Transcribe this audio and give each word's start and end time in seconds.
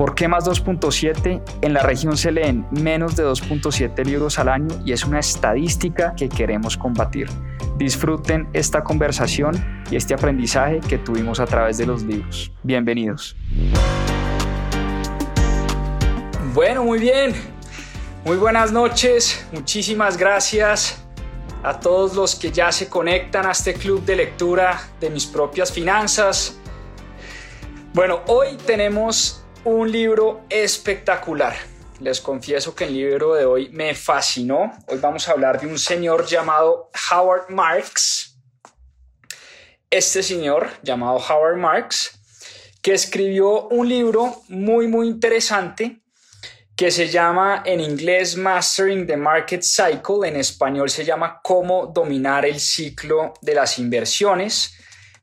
¿Por 0.00 0.14
qué 0.14 0.28
más 0.28 0.46
2.7? 0.46 1.42
En 1.60 1.74
la 1.74 1.82
región 1.82 2.16
se 2.16 2.32
leen 2.32 2.66
menos 2.70 3.16
de 3.16 3.22
2.7 3.22 4.02
libros 4.06 4.38
al 4.38 4.48
año 4.48 4.80
y 4.82 4.92
es 4.92 5.04
una 5.04 5.18
estadística 5.18 6.14
que 6.16 6.30
queremos 6.30 6.78
combatir. 6.78 7.28
Disfruten 7.76 8.48
esta 8.54 8.82
conversación 8.82 9.84
y 9.90 9.96
este 9.96 10.14
aprendizaje 10.14 10.80
que 10.80 10.96
tuvimos 10.96 11.38
a 11.38 11.44
través 11.44 11.76
de 11.76 11.84
los 11.84 12.02
libros. 12.02 12.50
Bienvenidos. 12.62 13.36
Bueno, 16.54 16.82
muy 16.82 16.98
bien. 16.98 17.34
Muy 18.24 18.38
buenas 18.38 18.72
noches. 18.72 19.46
Muchísimas 19.52 20.16
gracias 20.16 21.04
a 21.62 21.78
todos 21.78 22.16
los 22.16 22.36
que 22.36 22.50
ya 22.50 22.72
se 22.72 22.88
conectan 22.88 23.44
a 23.44 23.50
este 23.50 23.74
club 23.74 24.02
de 24.06 24.16
lectura 24.16 24.80
de 24.98 25.10
mis 25.10 25.26
propias 25.26 25.70
finanzas. 25.70 26.58
Bueno, 27.92 28.20
hoy 28.28 28.56
tenemos 28.64 29.39
un 29.64 29.90
libro 29.90 30.42
espectacular. 30.48 31.54
Les 32.00 32.20
confieso 32.20 32.74
que 32.74 32.84
el 32.84 32.94
libro 32.94 33.34
de 33.34 33.44
hoy 33.44 33.68
me 33.70 33.94
fascinó. 33.94 34.72
Hoy 34.86 34.98
vamos 34.98 35.28
a 35.28 35.32
hablar 35.32 35.60
de 35.60 35.66
un 35.66 35.78
señor 35.78 36.26
llamado 36.26 36.90
Howard 37.10 37.50
Marks. 37.50 38.38
Este 39.90 40.22
señor 40.22 40.70
llamado 40.82 41.18
Howard 41.18 41.58
Marks, 41.58 42.18
que 42.80 42.94
escribió 42.94 43.68
un 43.68 43.88
libro 43.88 44.42
muy, 44.48 44.86
muy 44.88 45.08
interesante 45.08 46.00
que 46.74 46.90
se 46.90 47.08
llama 47.08 47.62
en 47.66 47.80
inglés 47.80 48.36
Mastering 48.36 49.06
the 49.06 49.16
Market 49.18 49.62
Cycle, 49.62 50.26
en 50.26 50.36
español 50.36 50.88
se 50.88 51.04
llama 51.04 51.40
Cómo 51.42 51.88
dominar 51.88 52.46
el 52.46 52.58
ciclo 52.58 53.34
de 53.42 53.54
las 53.54 53.78
inversiones. 53.78 54.79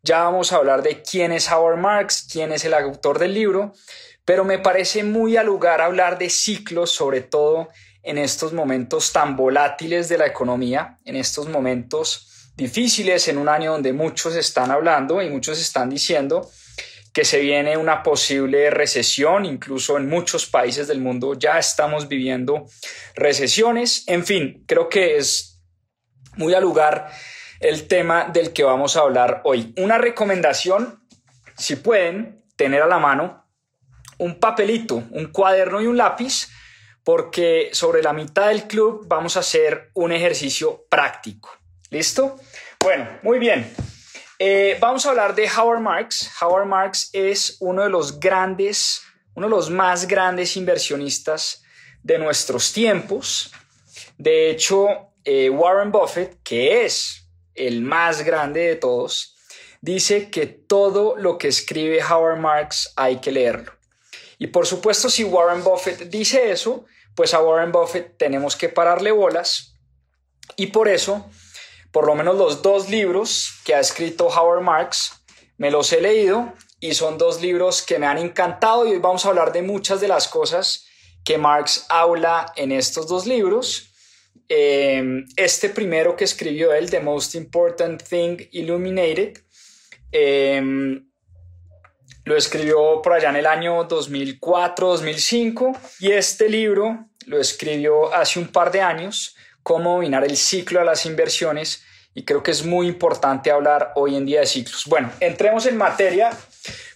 Ya 0.08 0.24
vamos 0.24 0.54
a 0.54 0.56
hablar 0.56 0.84
de 0.84 1.02
quién 1.02 1.34
es 1.34 1.52
Howard 1.52 1.80
Marks, 1.80 2.30
quién 2.32 2.54
es 2.54 2.64
el 2.64 2.74
autor 2.74 3.20
del 3.20 3.34
libro, 3.34 3.74
pero 4.24 4.46
me 4.46 4.58
parece 4.58 5.04
muy 5.04 5.36
al 5.36 5.48
lugar 5.48 5.82
hablar 5.82 6.18
de 6.18 6.30
ciclos, 6.30 6.92
sobre 6.92 7.20
todo 7.20 7.68
en 8.04 8.18
estos 8.18 8.54
momentos 8.54 9.12
tan 9.12 9.36
volátiles 9.36 10.08
de 10.08 10.18
la 10.18 10.26
economía, 10.26 10.96
en 11.04 11.18
estos 11.18 11.50
momentos 11.50 12.54
difíciles, 12.56 13.28
en 13.28 13.38
un 13.38 13.50
año 13.50 13.74
donde 13.74 13.92
muchos 13.92 14.38
están 14.38 14.72
hablando 14.72 15.22
y 15.22 15.30
muchos 15.30 15.60
están 15.60 15.90
diciendo 15.90 16.50
que 17.12 17.26
se 17.26 17.40
viene 17.40 17.76
una 17.76 18.02
posible 18.02 18.70
recesión, 18.70 19.44
incluso 19.44 19.98
en 19.98 20.08
muchos 20.08 20.46
países 20.46 20.88
del 20.88 21.02
mundo 21.02 21.34
ya 21.34 21.60
estamos 21.60 22.08
viviendo 22.08 22.66
recesiones. 23.14 24.06
En 24.08 24.26
fin, 24.26 24.64
creo 24.66 24.88
que 24.88 25.18
es 25.18 25.60
muy 26.38 26.54
al 26.54 26.64
lugar 26.64 27.12
el 27.60 27.88
tema 27.88 28.26
del 28.26 28.54
que 28.54 28.64
vamos 28.64 28.96
a 28.96 29.02
hablar 29.02 29.42
hoy. 29.44 29.74
Una 29.78 29.98
recomendación, 29.98 31.04
si 31.58 31.76
pueden 31.76 32.44
tener 32.56 32.82
a 32.82 32.88
la 32.88 33.00
mano 33.00 33.46
un 34.18 34.40
papelito, 34.40 35.04
un 35.12 35.28
cuaderno 35.28 35.82
y 35.82 35.88
un 35.88 35.98
lápiz, 35.98 36.50
porque 37.04 37.70
sobre 37.72 38.02
la 38.02 38.14
mitad 38.14 38.50
del 38.50 38.64
club 38.64 39.06
vamos 39.08 39.38
a 39.38 39.42
hacer 39.42 39.92
un 39.94 40.12
ejercicio 40.12 40.86
práctico. 40.90 41.50
¿Listo? 41.90 42.38
Bueno, 42.82 43.08
muy 43.24 43.40
bien. 43.40 43.74
Eh, 44.40 44.78
vamos 44.80 45.06
a 45.06 45.10
hablar 45.10 45.34
de 45.34 45.50
Howard 45.50 45.80
Marks. 45.80 46.30
Howard 46.42 46.68
Marks 46.68 47.10
es 47.14 47.58
uno 47.60 47.84
de 47.84 47.90
los 47.90 48.20
grandes, 48.20 49.02
uno 49.36 49.48
de 49.48 49.52
los 49.52 49.70
más 49.70 50.08
grandes 50.08 50.58
inversionistas 50.58 51.64
de 52.04 52.20
nuestros 52.20 52.74
tiempos. 52.74 53.52
De 54.18 54.50
hecho, 54.50 55.14
eh, 55.24 55.50
Warren 55.50 55.92
Buffett, 55.92 56.42
que 56.44 56.86
es 56.86 57.27
el 57.58 57.82
más 57.82 58.24
grande 58.24 58.62
de 58.62 58.76
todos, 58.76 59.36
dice 59.82 60.30
que 60.30 60.48
todo 60.48 61.16
lo 61.18 61.38
que 61.38 61.48
escribe 61.48 62.04
Howard 62.04 62.40
Marks 62.40 62.94
hay 62.96 63.18
que 63.18 63.32
leerlo. 63.32 63.74
Y 64.38 64.48
por 64.48 64.66
supuesto, 64.66 65.10
si 65.10 65.24
Warren 65.24 65.64
Buffett 65.64 66.10
dice 66.10 66.52
eso, 66.52 66.86
pues 67.16 67.34
a 67.34 67.42
Warren 67.42 67.72
Buffett 67.72 68.18
tenemos 68.18 68.56
que 68.56 68.70
pararle 68.70 69.12
bolas. 69.12 69.76
Y 70.56 70.68
por 70.68 70.88
eso, 70.88 71.30
por 71.92 72.06
lo 72.06 72.16
menos 72.16 72.38
los 72.38 72.62
dos 72.62 72.90
libros 72.90 73.60
que 73.66 73.74
ha 73.74 73.80
escrito 73.80 74.28
Howard 74.28 74.62
Marks, 74.62 75.14
me 75.58 75.72
los 75.72 75.92
he 75.92 76.02
leído 76.02 76.54
y 76.80 76.94
son 76.94 77.18
dos 77.18 77.42
libros 77.42 77.82
que 77.82 77.98
me 77.98 78.06
han 78.06 78.20
encantado 78.20 78.86
y 78.86 78.92
hoy 78.92 79.00
vamos 79.00 79.26
a 79.26 79.30
hablar 79.30 79.52
de 79.52 79.64
muchas 79.64 80.00
de 80.00 80.08
las 80.08 80.28
cosas 80.28 80.86
que 81.26 81.38
Marx 81.38 81.88
habla 81.90 82.54
en 82.56 82.72
estos 82.72 83.08
dos 83.08 83.26
libros. 83.26 83.87
Eh, 84.50 85.26
este 85.36 85.70
primero 85.70 86.16
que 86.16 86.24
escribió 86.24 86.74
él, 86.74 86.90
The 86.90 87.00
Most 87.00 87.36
Important 87.36 88.02
Thing 88.02 88.38
Illuminated, 88.52 89.40
eh, 90.12 91.02
lo 92.28 92.36
escribió 92.36 93.02
por 93.02 93.14
allá 93.14 93.30
en 93.30 93.38
el 93.38 93.46
año 93.46 93.88
2004-2005 93.88 95.78
y 96.02 96.12
este 96.12 96.50
libro 96.50 97.08
lo 97.26 97.40
escribió 97.40 98.14
hace 98.14 98.40
un 98.40 98.48
par 98.48 98.72
de 98.72 98.82
años, 98.82 99.36
Cómo 99.64 99.96
dominar 99.96 100.24
el 100.24 100.38
ciclo 100.38 100.80
de 100.80 100.86
las 100.86 101.06
inversiones 101.06 101.84
y 102.14 102.24
creo 102.24 102.42
que 102.42 102.52
es 102.52 102.66
muy 102.66 102.88
importante 102.88 103.52
hablar 103.52 103.92
hoy 103.96 104.16
en 104.16 104.26
día 104.26 104.40
de 104.40 104.46
ciclos. 104.46 104.86
Bueno, 104.88 105.12
entremos 105.20 105.66
en 105.66 105.76
materia. 105.76 106.30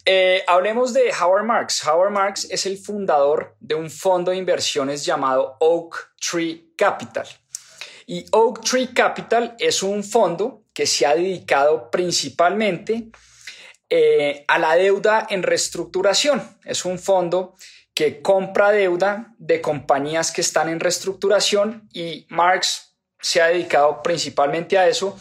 Eh, 0.05 0.43
hablemos 0.47 0.93
de 0.93 1.11
Howard 1.11 1.43
Marks. 1.43 1.85
Howard 1.85 2.11
Marks 2.11 2.47
es 2.49 2.65
el 2.65 2.77
fundador 2.77 3.55
de 3.59 3.75
un 3.75 3.89
fondo 3.89 4.31
de 4.31 4.37
inversiones 4.37 5.05
llamado 5.05 5.57
Oak 5.59 6.13
Tree 6.19 6.73
Capital. 6.75 7.27
Y 8.07 8.25
Oak 8.31 8.61
Tree 8.61 8.93
Capital 8.93 9.55
es 9.59 9.83
un 9.83 10.03
fondo 10.03 10.63
que 10.73 10.87
se 10.87 11.05
ha 11.05 11.15
dedicado 11.15 11.91
principalmente 11.91 13.11
eh, 13.89 14.43
a 14.47 14.57
la 14.57 14.75
deuda 14.75 15.27
en 15.29 15.43
reestructuración. 15.43 16.41
Es 16.65 16.83
un 16.85 16.97
fondo 16.97 17.55
que 17.93 18.21
compra 18.21 18.71
deuda 18.71 19.35
de 19.37 19.61
compañías 19.61 20.31
que 20.31 20.41
están 20.41 20.69
en 20.69 20.79
reestructuración 20.79 21.87
y 21.93 22.25
Marx 22.29 22.95
se 23.19 23.41
ha 23.41 23.47
dedicado 23.47 24.01
principalmente 24.01 24.77
a 24.77 24.87
eso. 24.87 25.19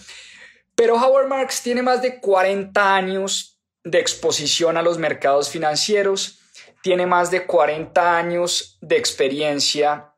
Pero 0.75 0.95
Howard 0.95 1.29
Marks 1.29 1.63
tiene 1.63 1.83
más 1.83 2.01
de 2.01 2.21
40 2.21 2.95
años 2.95 3.50
de 3.85 3.99
exposición 3.99 4.77
a 4.77 4.83
los 4.83 4.99
mercados 4.99 5.51
financieros, 5.51 6.39
tiene 6.83 7.07
más 7.07 7.31
de 7.31 7.47
40 7.47 8.17
años 8.17 8.79
de 8.81 8.97
experiencia 8.97 10.13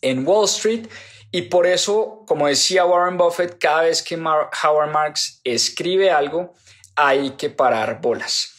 en 0.00 0.26
Wall 0.26 0.46
Street 0.46 0.88
y 1.30 1.42
por 1.42 1.66
eso, 1.66 2.24
como 2.26 2.46
decía 2.46 2.84
Warren 2.84 3.16
Buffett, 3.16 3.58
cada 3.58 3.82
vez 3.82 4.02
que 4.02 4.16
Howard 4.16 4.90
Marks 4.90 5.40
escribe 5.44 6.10
algo, 6.10 6.52
hay 6.94 7.30
que 7.30 7.48
parar 7.48 8.00
bolas. 8.00 8.52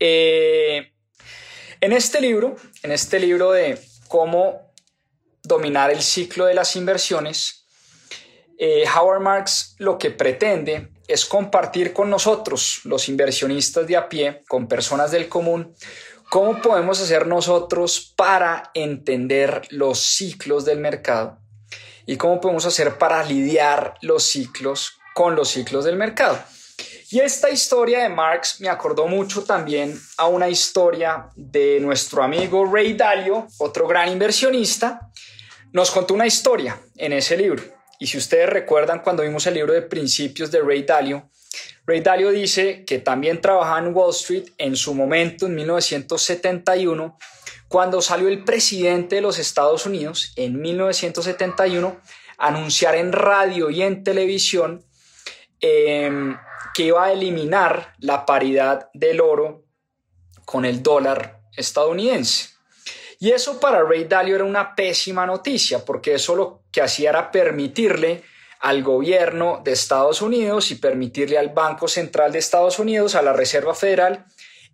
Eh, 0.00 0.92
en 1.80 1.92
este 1.92 2.20
libro, 2.20 2.56
en 2.82 2.90
este 2.90 3.20
libro 3.20 3.52
de 3.52 3.78
cómo 4.08 4.72
dominar 5.44 5.92
el 5.92 6.02
ciclo 6.02 6.46
de 6.46 6.54
las 6.54 6.74
inversiones, 6.74 7.66
eh, 8.58 8.84
Howard 8.96 9.20
Marks 9.20 9.76
lo 9.78 9.96
que 9.96 10.10
pretende 10.10 10.88
es 11.08 11.24
compartir 11.24 11.94
con 11.94 12.10
nosotros, 12.10 12.82
los 12.84 13.08
inversionistas 13.08 13.86
de 13.86 13.96
a 13.96 14.08
pie, 14.08 14.44
con 14.46 14.68
personas 14.68 15.10
del 15.10 15.28
común, 15.28 15.74
cómo 16.30 16.60
podemos 16.60 17.00
hacer 17.00 17.26
nosotros 17.26 18.12
para 18.14 18.70
entender 18.74 19.62
los 19.70 19.98
ciclos 19.98 20.66
del 20.66 20.78
mercado 20.78 21.38
y 22.06 22.16
cómo 22.16 22.40
podemos 22.40 22.66
hacer 22.66 22.98
para 22.98 23.24
lidiar 23.24 23.94
los 24.02 24.22
ciclos 24.22 24.98
con 25.14 25.34
los 25.34 25.48
ciclos 25.48 25.84
del 25.86 25.96
mercado. 25.96 26.38
Y 27.10 27.20
esta 27.20 27.48
historia 27.48 28.02
de 28.02 28.10
Marx 28.10 28.60
me 28.60 28.68
acordó 28.68 29.06
mucho 29.06 29.42
también 29.42 29.98
a 30.18 30.26
una 30.26 30.50
historia 30.50 31.30
de 31.36 31.80
nuestro 31.80 32.22
amigo 32.22 32.66
Ray 32.70 32.92
Dalio, 32.92 33.48
otro 33.58 33.88
gran 33.88 34.10
inversionista. 34.10 35.10
Nos 35.72 35.90
contó 35.90 36.12
una 36.12 36.26
historia 36.26 36.78
en 36.96 37.14
ese 37.14 37.38
libro. 37.38 37.77
Y 37.98 38.06
si 38.06 38.18
ustedes 38.18 38.48
recuerdan 38.48 39.02
cuando 39.02 39.22
vimos 39.22 39.46
el 39.46 39.54
libro 39.54 39.72
de 39.72 39.82
principios 39.82 40.50
de 40.50 40.60
Ray 40.60 40.82
Dalio, 40.82 41.28
Ray 41.86 42.00
Dalio 42.00 42.30
dice 42.30 42.84
que 42.84 42.98
también 42.98 43.40
trabajaba 43.40 43.78
en 43.78 43.94
Wall 43.94 44.10
Street 44.10 44.50
en 44.58 44.76
su 44.76 44.94
momento, 44.94 45.46
en 45.46 45.54
1971, 45.54 47.18
cuando 47.66 48.00
salió 48.00 48.28
el 48.28 48.44
presidente 48.44 49.16
de 49.16 49.22
los 49.22 49.38
Estados 49.38 49.86
Unidos 49.86 50.32
en 50.36 50.60
1971 50.60 52.00
a 52.38 52.46
anunciar 52.48 52.94
en 52.94 53.12
radio 53.12 53.70
y 53.70 53.82
en 53.82 54.04
televisión 54.04 54.84
eh, 55.60 56.10
que 56.74 56.84
iba 56.84 57.04
a 57.04 57.12
eliminar 57.12 57.94
la 57.98 58.24
paridad 58.24 58.88
del 58.94 59.20
oro 59.20 59.64
con 60.44 60.64
el 60.64 60.82
dólar 60.82 61.40
estadounidense. 61.56 62.50
Y 63.18 63.32
eso 63.32 63.58
para 63.58 63.82
Ray 63.82 64.04
Dalio 64.04 64.36
era 64.36 64.44
una 64.44 64.74
pésima 64.74 65.26
noticia, 65.26 65.84
porque 65.84 66.14
eso 66.14 66.36
lo 66.36 66.57
que 66.72 66.82
hacía 66.82 67.10
era 67.10 67.30
permitirle 67.30 68.22
al 68.60 68.82
gobierno 68.82 69.60
de 69.64 69.72
Estados 69.72 70.20
Unidos 70.20 70.70
y 70.70 70.76
permitirle 70.76 71.38
al 71.38 71.50
Banco 71.50 71.88
Central 71.88 72.32
de 72.32 72.38
Estados 72.38 72.78
Unidos, 72.78 73.14
a 73.14 73.22
la 73.22 73.32
Reserva 73.32 73.74
Federal, 73.74 74.26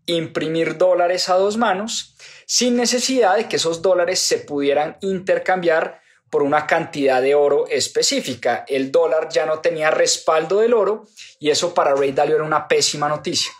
imprimir 0.06 0.76
dólares 0.76 1.28
a 1.28 1.34
dos 1.34 1.56
manos 1.56 2.14
sin 2.46 2.76
necesidad 2.76 3.36
de 3.36 3.48
que 3.48 3.56
esos 3.56 3.82
dólares 3.82 4.18
se 4.18 4.38
pudieran 4.38 4.96
intercambiar 5.00 6.02
por 6.30 6.42
una 6.42 6.66
cantidad 6.66 7.22
de 7.22 7.34
oro 7.34 7.66
específica. 7.68 8.64
El 8.66 8.90
dólar 8.90 9.28
ya 9.30 9.46
no 9.46 9.60
tenía 9.60 9.90
respaldo 9.90 10.60
del 10.60 10.74
oro 10.74 11.06
y 11.38 11.50
eso 11.50 11.72
para 11.72 11.94
Ray 11.94 12.12
Dalio 12.12 12.36
era 12.36 12.44
una 12.44 12.66
pésima 12.66 13.08
noticia. 13.08 13.52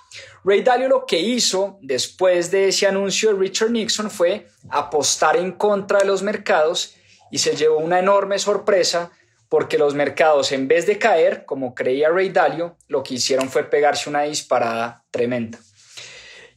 Ray 0.44 0.62
Dalio 0.62 0.88
lo 0.88 1.06
que 1.06 1.19
hizo 1.19 1.78
después 1.80 2.50
de 2.50 2.69
ese 2.69 2.87
anuncio 2.87 3.32
de 3.32 3.38
Richard 3.38 3.70
Nixon 3.70 4.10
fue 4.10 4.48
apostar 4.70 5.37
en 5.37 5.52
contra 5.52 6.00
de 6.00 6.04
los 6.04 6.22
mercados 6.22 6.96
y 7.31 7.38
se 7.38 7.56
llevó 7.56 7.79
una 7.79 7.99
enorme 7.99 8.38
sorpresa 8.38 9.11
porque 9.49 9.79
los 9.79 9.94
mercados 9.94 10.53
en 10.53 10.69
vez 10.69 10.87
de 10.87 10.99
caer, 10.99 11.44
como 11.44 11.75
creía 11.75 12.09
Ray 12.09 12.31
Dalio, 12.31 12.76
lo 12.88 13.03
que 13.03 13.15
hicieron 13.15 13.49
fue 13.49 13.65
pegarse 13.65 14.11
una 14.11 14.23
disparada 14.23 15.05
tremenda. 15.11 15.59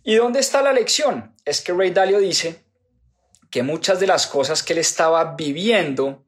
¿Y 0.04 0.16
dónde 0.16 0.40
está 0.40 0.62
la 0.62 0.74
lección? 0.74 1.36
Es 1.46 1.62
que 1.62 1.74
Ray 1.74 1.92
Dalio 1.92 2.19
dice 2.19 2.64
que 3.52 3.64
muchas 3.64 4.00
de 4.00 4.08
las 4.08 4.28
cosas 4.28 4.64
que 4.64 4.74
él 4.74 4.80
estaba 4.80 5.36
viviendo 5.36 6.25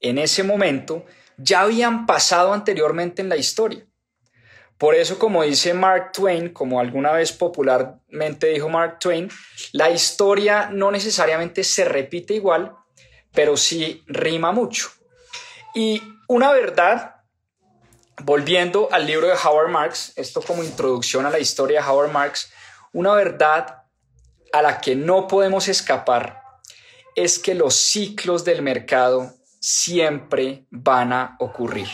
en 0.00 0.18
ese 0.18 0.42
momento 0.42 1.04
ya 1.36 1.62
habían 1.62 2.06
pasado 2.06 2.52
anteriormente 2.52 3.22
en 3.22 3.28
la 3.28 3.36
historia. 3.36 3.86
Por 4.78 4.94
eso, 4.94 5.18
como 5.18 5.42
dice 5.42 5.72
Mark 5.72 6.12
Twain, 6.12 6.50
como 6.50 6.80
alguna 6.80 7.12
vez 7.12 7.32
popularmente 7.32 8.48
dijo 8.48 8.68
Mark 8.68 8.98
Twain, 8.98 9.30
la 9.72 9.90
historia 9.90 10.68
no 10.70 10.90
necesariamente 10.90 11.64
se 11.64 11.84
repite 11.86 12.34
igual, 12.34 12.76
pero 13.36 13.56
sí 13.58 14.02
rima 14.06 14.50
mucho. 14.50 14.88
Y 15.74 16.02
una 16.26 16.50
verdad, 16.52 17.16
volviendo 18.22 18.88
al 18.90 19.06
libro 19.06 19.28
de 19.28 19.34
Howard 19.34 19.68
Marks, 19.68 20.14
esto 20.16 20.40
como 20.40 20.64
introducción 20.64 21.26
a 21.26 21.30
la 21.30 21.38
historia 21.38 21.82
de 21.82 21.88
Howard 21.88 22.10
Marks, 22.10 22.50
una 22.94 23.12
verdad 23.12 23.84
a 24.54 24.62
la 24.62 24.80
que 24.80 24.96
no 24.96 25.28
podemos 25.28 25.68
escapar 25.68 26.42
es 27.14 27.38
que 27.38 27.54
los 27.54 27.74
ciclos 27.74 28.42
del 28.42 28.62
mercado 28.62 29.34
siempre 29.60 30.66
van 30.70 31.12
a 31.12 31.36
ocurrir. 31.38 31.88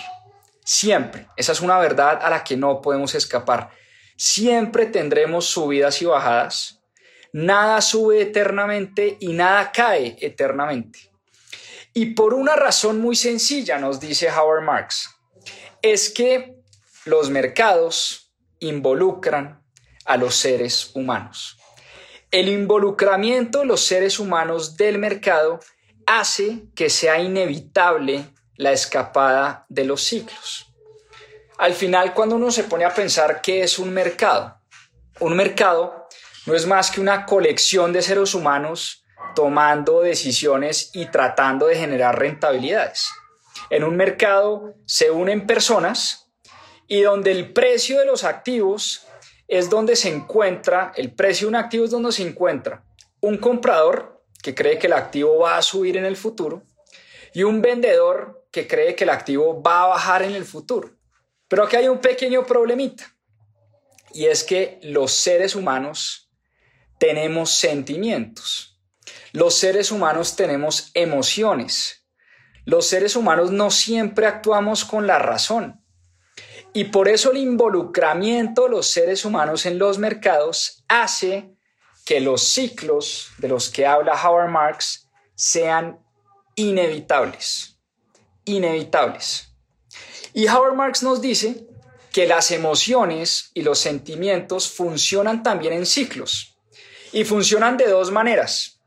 Siempre. 0.64 1.26
Esa 1.36 1.52
es 1.52 1.60
una 1.60 1.78
verdad 1.78 2.20
a 2.22 2.30
la 2.30 2.44
que 2.44 2.56
no 2.56 2.80
podemos 2.80 3.16
escapar. 3.16 3.70
Siempre 4.16 4.86
tendremos 4.86 5.46
subidas 5.46 6.00
y 6.02 6.04
bajadas. 6.04 6.80
Nada 7.32 7.80
sube 7.80 8.22
eternamente 8.22 9.16
y 9.18 9.32
nada 9.32 9.72
cae 9.72 10.16
eternamente. 10.20 11.11
Y 11.94 12.14
por 12.14 12.34
una 12.34 12.56
razón 12.56 13.00
muy 13.00 13.16
sencilla, 13.16 13.78
nos 13.78 14.00
dice 14.00 14.30
Howard 14.30 14.62
Marks, 14.62 15.10
es 15.82 16.10
que 16.10 16.56
los 17.04 17.30
mercados 17.30 18.32
involucran 18.60 19.62
a 20.04 20.16
los 20.16 20.36
seres 20.36 20.90
humanos. 20.94 21.58
El 22.30 22.48
involucramiento 22.48 23.60
de 23.60 23.66
los 23.66 23.84
seres 23.84 24.18
humanos 24.18 24.76
del 24.76 24.98
mercado 24.98 25.60
hace 26.06 26.62
que 26.74 26.88
sea 26.88 27.20
inevitable 27.20 28.24
la 28.56 28.72
escapada 28.72 29.66
de 29.68 29.84
los 29.84 30.02
ciclos. 30.02 30.72
Al 31.58 31.74
final, 31.74 32.14
cuando 32.14 32.36
uno 32.36 32.50
se 32.50 32.64
pone 32.64 32.84
a 32.84 32.94
pensar 32.94 33.42
qué 33.42 33.62
es 33.62 33.78
un 33.78 33.92
mercado, 33.92 34.58
un 35.20 35.36
mercado 35.36 36.08
no 36.46 36.54
es 36.54 36.66
más 36.66 36.90
que 36.90 37.00
una 37.00 37.26
colección 37.26 37.92
de 37.92 38.02
seres 38.02 38.34
humanos 38.34 39.01
tomando 39.34 40.00
decisiones 40.00 40.90
y 40.92 41.06
tratando 41.06 41.66
de 41.66 41.76
generar 41.76 42.18
rentabilidades. 42.18 43.10
En 43.70 43.84
un 43.84 43.96
mercado 43.96 44.74
se 44.86 45.10
unen 45.10 45.46
personas 45.46 46.30
y 46.86 47.02
donde 47.02 47.32
el 47.32 47.52
precio 47.52 47.98
de 47.98 48.06
los 48.06 48.24
activos 48.24 49.06
es 49.48 49.70
donde 49.70 49.96
se 49.96 50.08
encuentra, 50.08 50.92
el 50.96 51.14
precio 51.14 51.46
de 51.46 51.50
un 51.50 51.56
activo 51.56 51.84
es 51.84 51.90
donde 51.90 52.12
se 52.12 52.22
encuentra 52.22 52.84
un 53.20 53.38
comprador 53.38 54.24
que 54.42 54.54
cree 54.54 54.78
que 54.78 54.88
el 54.88 54.92
activo 54.92 55.38
va 55.38 55.56
a 55.56 55.62
subir 55.62 55.96
en 55.96 56.04
el 56.04 56.16
futuro 56.16 56.64
y 57.32 57.44
un 57.44 57.62
vendedor 57.62 58.46
que 58.50 58.66
cree 58.66 58.94
que 58.94 59.04
el 59.04 59.10
activo 59.10 59.62
va 59.62 59.84
a 59.84 59.86
bajar 59.88 60.22
en 60.22 60.34
el 60.34 60.44
futuro. 60.44 60.90
Pero 61.48 61.64
aquí 61.64 61.76
hay 61.76 61.88
un 61.88 61.98
pequeño 61.98 62.44
problemita 62.44 63.14
y 64.12 64.26
es 64.26 64.42
que 64.44 64.80
los 64.82 65.12
seres 65.12 65.54
humanos 65.54 66.30
tenemos 66.98 67.50
sentimientos. 67.50 68.71
Los 69.32 69.54
seres 69.54 69.90
humanos 69.90 70.36
tenemos 70.36 70.90
emociones. 70.94 72.06
Los 72.64 72.86
seres 72.86 73.16
humanos 73.16 73.50
no 73.50 73.70
siempre 73.70 74.26
actuamos 74.26 74.84
con 74.84 75.06
la 75.06 75.18
razón. 75.18 75.82
Y 76.74 76.84
por 76.84 77.08
eso 77.08 77.32
el 77.32 77.38
involucramiento 77.38 78.64
de 78.64 78.70
los 78.70 78.86
seres 78.86 79.24
humanos 79.24 79.66
en 79.66 79.78
los 79.78 79.98
mercados 79.98 80.84
hace 80.88 81.54
que 82.04 82.20
los 82.20 82.42
ciclos 82.42 83.30
de 83.38 83.48
los 83.48 83.68
que 83.68 83.86
habla 83.86 84.14
Howard 84.14 84.50
Marks 84.50 85.08
sean 85.34 85.98
inevitables. 86.54 87.78
Inevitables. 88.44 89.48
Y 90.32 90.48
Howard 90.48 90.74
Marks 90.74 91.02
nos 91.02 91.20
dice 91.20 91.66
que 92.12 92.26
las 92.26 92.50
emociones 92.50 93.50
y 93.54 93.62
los 93.62 93.78
sentimientos 93.78 94.70
funcionan 94.70 95.42
también 95.42 95.72
en 95.74 95.86
ciclos. 95.86 96.56
Y 97.12 97.24
funcionan 97.24 97.76
de 97.76 97.88
dos 97.88 98.10
maneras. 98.10 98.80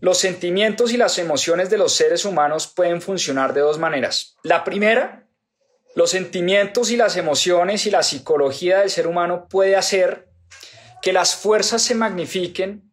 Los 0.00 0.18
sentimientos 0.18 0.92
y 0.92 0.96
las 0.96 1.18
emociones 1.18 1.70
de 1.70 1.78
los 1.78 1.92
seres 1.94 2.24
humanos 2.24 2.66
pueden 2.66 3.02
funcionar 3.02 3.54
de 3.54 3.60
dos 3.60 3.78
maneras. 3.78 4.36
La 4.42 4.64
primera 4.64 5.26
los 5.94 6.10
sentimientos 6.10 6.90
y 6.90 6.96
las 6.96 7.16
emociones 7.16 7.84
y 7.86 7.90
la 7.90 8.02
psicología 8.02 8.78
del 8.78 8.90
ser 8.90 9.06
humano 9.06 9.48
puede 9.48 9.76
hacer 9.76 10.28
que 11.02 11.12
las 11.12 11.34
fuerzas 11.34 11.82
se 11.82 11.94
magnifiquen, 11.94 12.90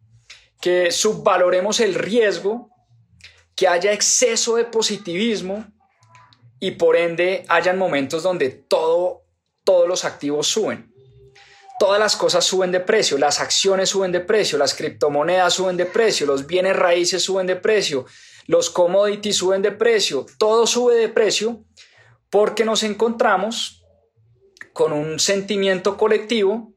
que 0.62 0.92
subvaloremos 0.92 1.80
el 1.80 1.94
riesgo, 1.94 2.72
que 3.56 3.68
haya 3.68 3.92
exceso 3.92 4.56
de 4.56 4.66
positivismo 4.66 5.66
y 6.60 6.72
por 6.72 6.96
ende 6.96 7.46
hayan 7.50 7.78
momentos 7.78 8.24
donde 8.24 8.50
todo, 8.50 9.24
todos 9.64 9.88
los 9.88 10.04
activos 10.04 10.48
suben. 10.48 10.92
Todas 11.80 12.00
las 12.00 12.16
cosas 12.16 12.44
suben 12.44 12.72
de 12.72 12.80
precio, 12.80 13.20
las 13.20 13.40
acciones 13.40 13.90
suben 13.90 14.12
de 14.12 14.20
precio, 14.20 14.58
las 14.58 14.74
criptomonedas 14.74 15.54
suben 15.54 15.78
de 15.78 15.86
precio, 15.86 16.26
los 16.26 16.48
bienes 16.48 16.76
raíces 16.76 17.22
suben 17.22 17.46
de 17.46 17.56
precio, 17.56 18.06
los 18.48 18.72
commodities 18.72 19.38
suben 19.38 19.62
de 19.62 19.72
precio, 19.72 20.26
todo 20.40 20.66
sube 20.66 20.96
de 20.96 21.10
precio 21.10 21.64
porque 22.32 22.66
nos 22.66 22.82
encontramos 22.82 23.86
con 24.74 24.92
un 24.92 25.20
sentimiento 25.20 25.98
colectivo 25.98 26.74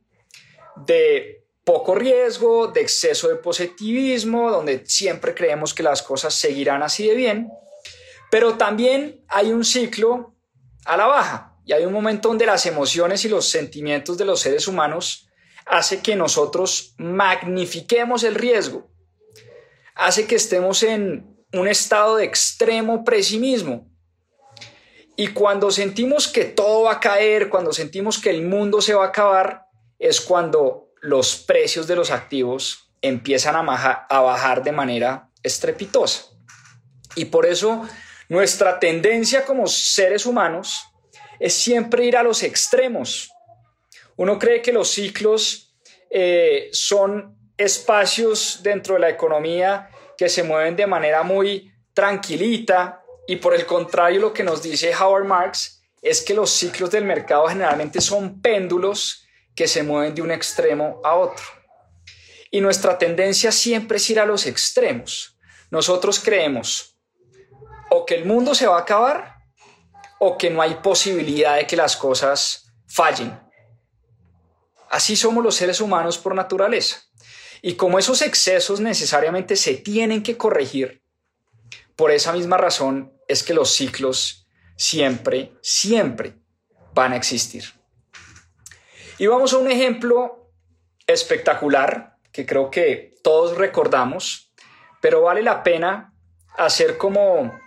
de 0.76 1.46
poco 1.64 1.94
riesgo, 1.94 2.68
de 2.68 2.82
exceso 2.82 3.28
de 3.28 3.36
positivismo, 3.36 4.50
donde 4.50 4.84
siempre 4.86 5.34
creemos 5.34 5.72
que 5.72 5.82
las 5.82 6.02
cosas 6.02 6.34
seguirán 6.34 6.82
así 6.82 7.06
de 7.06 7.14
bien, 7.14 7.50
pero 8.30 8.54
también 8.58 9.25
hay 9.28 9.52
un 9.52 9.64
ciclo 9.64 10.34
a 10.84 10.96
la 10.96 11.06
baja 11.06 11.50
y 11.70 11.72
hay 11.72 11.84
un 11.84 11.92
momento 11.92 12.30
donde 12.30 12.46
las 12.46 12.66
emociones 12.66 13.24
y 13.24 13.28
los 13.28 13.48
sentimientos 13.48 14.18
de 14.18 14.24
los 14.24 14.40
seres 14.40 14.66
humanos 14.66 15.28
hace 15.66 16.00
que 16.00 16.16
nosotros 16.16 16.96
magnifiquemos 16.98 18.24
el 18.24 18.34
riesgo, 18.34 18.90
hace 19.94 20.26
que 20.26 20.34
estemos 20.34 20.82
en 20.82 21.38
un 21.52 21.68
estado 21.68 22.16
de 22.16 22.24
extremo 22.24 23.04
pesimismo, 23.04 23.88
y 25.14 25.28
cuando 25.28 25.70
sentimos 25.70 26.26
que 26.26 26.44
todo 26.44 26.82
va 26.86 26.94
a 26.94 27.00
caer, 27.00 27.48
cuando 27.48 27.72
sentimos 27.72 28.18
que 28.18 28.30
el 28.30 28.42
mundo 28.42 28.80
se 28.80 28.94
va 28.94 29.04
a 29.04 29.08
acabar, 29.10 29.66
es 30.00 30.20
cuando 30.20 30.88
los 31.00 31.36
precios 31.36 31.86
de 31.86 31.94
los 31.94 32.10
activos 32.10 32.90
empiezan 33.00 33.54
a, 33.54 34.06
a 34.10 34.20
bajar 34.22 34.64
de 34.64 34.72
manera 34.72 35.30
estrepitosa. 35.44 36.24
Y 37.14 37.26
por 37.26 37.46
eso 37.46 37.86
nuestra 38.28 38.80
tendencia 38.80 39.44
como 39.44 39.68
seres 39.68 40.26
humanos 40.26 40.89
es 41.40 41.54
siempre 41.54 42.04
ir 42.04 42.16
a 42.16 42.23
los 42.23 42.42
extremos. 42.42 43.32
Uno 44.16 44.38
cree 44.38 44.62
que 44.62 44.73
los 44.73 44.90
ciclos 44.90 45.75
eh, 46.11 46.68
son 46.73 47.37
espacios 47.56 48.61
dentro 48.62 48.94
de 48.94 49.00
la 49.00 49.09
economía 49.09 49.90
que 50.16 50.28
se 50.28 50.42
mueven 50.42 50.76
de 50.76 50.87
manera 50.87 51.23
muy 51.23 51.73
tranquilita, 51.94 53.02
y 53.26 53.37
por 53.37 53.54
el 53.54 53.64
contrario, 53.64 54.20
lo 54.20 54.32
que 54.32 54.42
nos 54.42 54.62
dice 54.62 54.94
Howard 54.94 55.25
Marks 55.25 55.82
es 56.02 56.23
que 56.23 56.35
los 56.35 56.50
ciclos 56.50 56.90
del 56.90 57.04
mercado 57.04 57.47
generalmente 57.47 58.00
son 58.00 58.40
péndulos 58.40 59.25
que 59.54 59.68
se 59.68 59.82
mueven 59.82 60.14
de 60.14 60.23
un 60.23 60.30
extremo 60.30 61.00
a 61.04 61.14
otro. 61.14 61.44
Y 62.50 62.61
nuestra 62.61 62.99
tendencia 62.99 63.52
siempre 63.52 63.99
es 63.99 64.11
ir 64.11 64.18
a 64.18 64.26
los 64.26 64.47
extremos. 64.47 65.38
Nosotros 65.70 66.18
creemos 66.18 66.99
o 67.90 68.04
que 68.04 68.16
el 68.16 68.25
mundo 68.25 68.54
se 68.54 68.66
va 68.66 68.78
a 68.78 68.80
acabar 68.80 69.39
o 70.22 70.36
que 70.36 70.50
no 70.50 70.60
hay 70.60 70.74
posibilidad 70.76 71.56
de 71.56 71.66
que 71.66 71.76
las 71.76 71.96
cosas 71.96 72.70
fallen. 72.86 73.40
Así 74.90 75.16
somos 75.16 75.42
los 75.42 75.54
seres 75.54 75.80
humanos 75.80 76.18
por 76.18 76.34
naturaleza. 76.34 77.02
Y 77.62 77.74
como 77.74 77.98
esos 77.98 78.20
excesos 78.20 78.80
necesariamente 78.80 79.56
se 79.56 79.74
tienen 79.74 80.22
que 80.22 80.36
corregir, 80.36 81.02
por 81.96 82.10
esa 82.10 82.32
misma 82.34 82.58
razón 82.58 83.14
es 83.28 83.42
que 83.42 83.54
los 83.54 83.70
ciclos 83.70 84.46
siempre, 84.76 85.52
siempre 85.62 86.34
van 86.92 87.14
a 87.14 87.16
existir. 87.16 87.64
Y 89.16 89.26
vamos 89.26 89.54
a 89.54 89.58
un 89.58 89.70
ejemplo 89.70 90.52
espectacular 91.06 92.16
que 92.30 92.44
creo 92.44 92.70
que 92.70 93.14
todos 93.22 93.56
recordamos, 93.56 94.52
pero 95.00 95.22
vale 95.22 95.42
la 95.42 95.62
pena 95.62 96.14
hacer 96.58 96.98
como 96.98 97.58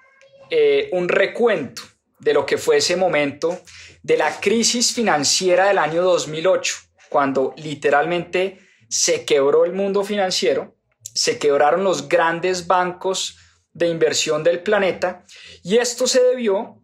eh, 0.51 0.89
un 0.91 1.10
recuento 1.10 1.83
de 2.24 2.34
lo 2.34 2.46
que 2.46 2.58
fue 2.58 2.77
ese 2.77 2.96
momento 2.96 3.62
de 4.01 4.18
la 4.18 4.39
crisis 4.39 4.94
financiera 4.94 5.68
del 5.68 5.77
año 5.77 6.03
2008, 6.03 6.75
cuando 7.10 7.53
literalmente 7.58 8.60
se 8.89 9.25
quebró 9.25 9.65
el 9.65 9.74
mundo 9.74 10.03
financiero, 10.03 10.75
se 11.13 11.38
quebraron 11.38 11.84
los 11.84 12.08
grandes 12.08 12.65
bancos 12.65 13.38
de 13.72 13.88
inversión 13.88 14.44
del 14.44 14.62
planeta 14.62 15.24
y 15.63 15.77
esto 15.77 16.08
se 16.08 16.24
debió 16.24 16.82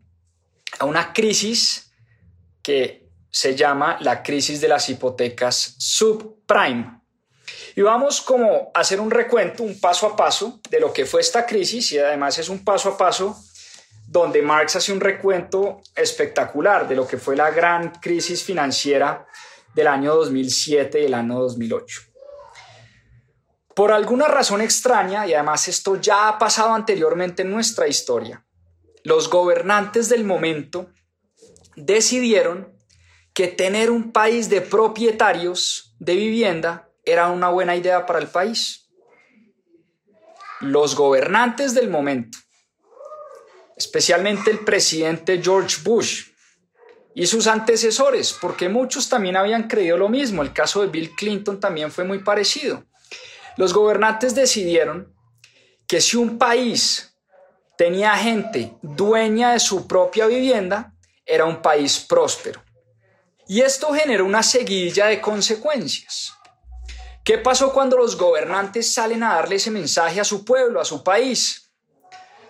a 0.80 0.86
una 0.86 1.14
crisis 1.14 1.92
que 2.62 3.10
se 3.32 3.56
llama 3.56 3.98
la 4.02 4.24
crisis 4.24 4.60
de 4.60 4.68
las 4.68 4.90
hipotecas 4.90 5.76
subprime. 5.78 7.00
Y 7.76 7.82
vamos 7.82 8.22
como 8.22 8.72
a 8.74 8.80
hacer 8.80 9.00
un 9.00 9.12
recuento, 9.12 9.64
un 9.64 9.80
paso 9.80 10.08
a 10.08 10.16
paso 10.16 10.60
de 10.70 10.80
lo 10.80 10.92
que 10.92 11.06
fue 11.06 11.22
esta 11.22 11.46
crisis 11.46 11.92
y 11.92 12.00
además 12.00 12.38
es 12.38 12.50
un 12.50 12.64
paso 12.64 12.90
a 12.90 12.98
paso 12.98 13.38
donde 14.12 14.42
Marx 14.42 14.76
hace 14.76 14.92
un 14.92 15.00
recuento 15.00 15.82
espectacular 15.96 16.88
de 16.88 16.96
lo 16.96 17.08
que 17.08 17.18
fue 17.18 17.36
la 17.36 17.52
gran 17.52 17.92
crisis 18.02 18.44
financiera 18.44 19.28
del 19.76 19.86
año 19.86 20.16
2007 20.16 21.02
y 21.02 21.06
el 21.06 21.14
año 21.14 21.40
2008. 21.40 22.02
Por 23.76 23.92
alguna 23.92 24.28
razón 24.28 24.62
extraña, 24.62 25.28
y 25.28 25.36
además 25.36 25.68
esto 25.68 25.96
ya 26.02 26.28
ha 26.28 26.40
pasado 26.40 26.74
anteriormente 26.74 27.44
en 27.44 27.52
nuestra 27.52 27.88
historia, 27.88 28.44
los 29.04 29.30
gobernantes 29.30 30.10
del 30.10 30.24
momento 30.24 30.90
decidieron 31.76 32.74
que 33.34 33.48
tener 33.48 33.92
un 33.92 34.12
país 34.12 34.50
de 34.50 34.62
propietarios 34.62 35.96
de 36.00 36.16
vivienda 36.16 36.90
era 37.06 37.28
una 37.30 37.50
buena 37.50 37.76
idea 37.76 38.08
para 38.08 38.20
el 38.20 38.28
país. 38.28 38.90
Los 40.62 40.96
gobernantes 40.96 41.76
del 41.76 41.90
momento, 41.90 42.40
especialmente 43.80 44.52
el 44.52 44.60
presidente 44.60 45.42
George 45.42 45.78
Bush 45.84 46.26
y 47.16 47.26
sus 47.26 47.48
antecesores, 47.48 48.38
porque 48.40 48.68
muchos 48.68 49.08
también 49.08 49.38
habían 49.38 49.70
creído 49.70 49.98
lo 49.98 50.10
mismo, 50.10 50.42
el 50.42 50.52
caso 50.52 50.82
de 50.82 50.88
Bill 50.88 51.16
Clinton 51.16 51.62
también 51.62 51.90
fue 51.90 52.04
muy 52.04 52.20
parecido. 52.20 52.84
Los 53.56 53.74
gobernantes 53.74 54.36
decidieron 54.36 55.16
que 55.88 56.02
si 56.02 56.18
un 56.18 56.38
país 56.38 57.18
tenía 57.78 58.16
gente 58.18 58.76
dueña 58.82 59.54
de 59.54 59.60
su 59.62 59.88
propia 59.88 60.28
vivienda, 60.28 60.94
era 61.26 61.46
un 61.46 61.62
país 61.62 62.00
próspero. 62.00 62.62
Y 63.48 63.62
esto 63.62 63.94
generó 63.94 64.26
una 64.26 64.44
seguidilla 64.44 65.06
de 65.06 65.22
consecuencias. 65.22 66.34
¿Qué 67.24 67.38
pasó 67.38 67.72
cuando 67.72 67.98
los 67.98 68.18
gobernantes 68.18 68.94
salen 68.94 69.24
a 69.24 69.36
darle 69.36 69.56
ese 69.56 69.72
mensaje 69.72 70.20
a 70.20 70.26
su 70.26 70.44
pueblo, 70.44 70.82
a 70.82 70.86
su 70.86 71.02
país? 71.02 71.69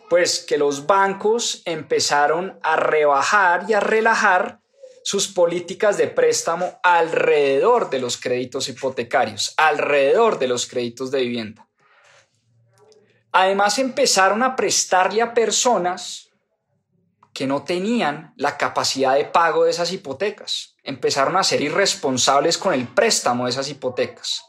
Pues 0.09 0.39
que 0.39 0.57
los 0.57 0.87
bancos 0.87 1.61
empezaron 1.65 2.59
a 2.63 2.75
rebajar 2.75 3.65
y 3.67 3.73
a 3.73 3.79
relajar 3.79 4.59
sus 5.03 5.27
políticas 5.27 5.97
de 5.97 6.07
préstamo 6.07 6.79
alrededor 6.83 7.89
de 7.89 7.99
los 7.99 8.17
créditos 8.17 8.69
hipotecarios, 8.69 9.53
alrededor 9.57 10.39
de 10.39 10.47
los 10.47 10.67
créditos 10.67 11.11
de 11.11 11.21
vivienda. 11.21 11.67
Además 13.31 13.79
empezaron 13.79 14.43
a 14.43 14.55
prestarle 14.55 15.21
a 15.21 15.33
personas 15.33 16.29
que 17.33 17.47
no 17.47 17.63
tenían 17.63 18.33
la 18.35 18.57
capacidad 18.57 19.15
de 19.15 19.25
pago 19.25 19.63
de 19.63 19.71
esas 19.71 19.91
hipotecas. 19.91 20.75
Empezaron 20.83 21.37
a 21.37 21.43
ser 21.43 21.61
irresponsables 21.61 22.57
con 22.57 22.73
el 22.73 22.87
préstamo 22.87 23.45
de 23.45 23.51
esas 23.51 23.69
hipotecas. 23.69 24.43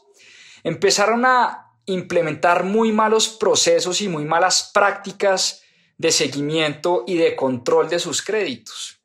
Empezaron 0.63 1.25
a 1.25 1.70
implementar 1.85 2.63
muy 2.63 2.91
malos 2.91 3.29
procesos 3.29 4.01
y 4.01 4.07
muy 4.07 4.25
malas 4.25 4.71
prácticas 4.73 5.61
de 5.97 6.11
seguimiento 6.11 7.03
y 7.05 7.17
de 7.17 7.35
control 7.35 7.89
de 7.89 7.99
sus 7.99 8.21
créditos. 8.21 8.99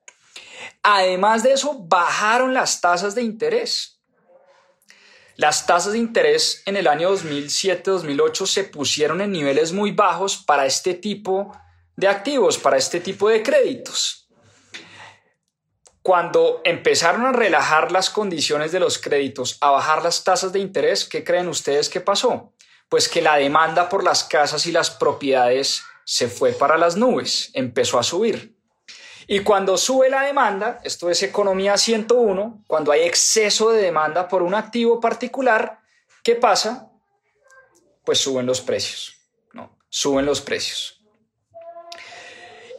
Además 0.82 1.42
de 1.42 1.52
eso, 1.52 1.78
bajaron 1.78 2.54
las 2.54 2.80
tasas 2.80 3.14
de 3.14 3.22
interés. 3.22 4.00
Las 5.34 5.66
tasas 5.66 5.92
de 5.92 5.98
interés 5.98 6.62
en 6.64 6.76
el 6.76 6.86
año 6.86 7.14
2007-2008 7.14 8.46
se 8.46 8.64
pusieron 8.64 9.20
en 9.20 9.32
niveles 9.32 9.72
muy 9.72 9.90
bajos 9.90 10.38
para 10.38 10.64
este 10.64 10.94
tipo 10.94 11.52
de 11.96 12.08
activos, 12.08 12.56
para 12.56 12.78
este 12.78 13.00
tipo 13.00 13.28
de 13.28 13.42
créditos. 13.42 14.28
Cuando 16.00 16.62
empezaron 16.64 17.26
a 17.26 17.32
relajar 17.32 17.90
las 17.90 18.08
condiciones 18.08 18.70
de 18.72 18.80
los 18.80 18.98
créditos, 18.98 19.58
a 19.60 19.70
bajar 19.70 20.02
las 20.02 20.22
tasas 20.24 20.52
de 20.52 20.60
interés, 20.60 21.04
¿qué 21.04 21.24
creen 21.24 21.48
ustedes 21.48 21.88
que 21.90 22.00
pasó? 22.00 22.54
Pues 22.88 23.08
que 23.08 23.22
la 23.22 23.36
demanda 23.36 23.88
por 23.88 24.04
las 24.04 24.24
casas 24.24 24.66
y 24.66 24.72
las 24.72 24.90
propiedades 24.90 25.82
se 26.04 26.28
fue 26.28 26.52
para 26.52 26.78
las 26.78 26.96
nubes, 26.96 27.50
empezó 27.52 27.98
a 27.98 28.02
subir. 28.02 28.56
Y 29.26 29.40
cuando 29.40 29.76
sube 29.76 30.08
la 30.08 30.22
demanda, 30.22 30.80
esto 30.84 31.10
es 31.10 31.22
economía 31.24 31.76
101, 31.76 32.62
cuando 32.68 32.92
hay 32.92 33.02
exceso 33.02 33.72
de 33.72 33.82
demanda 33.82 34.28
por 34.28 34.42
un 34.42 34.54
activo 34.54 35.00
particular, 35.00 35.80
¿qué 36.22 36.36
pasa? 36.36 36.88
Pues 38.04 38.18
suben 38.18 38.46
los 38.46 38.60
precios, 38.60 39.16
¿no? 39.52 39.76
Suben 39.88 40.26
los 40.26 40.40
precios. 40.40 40.95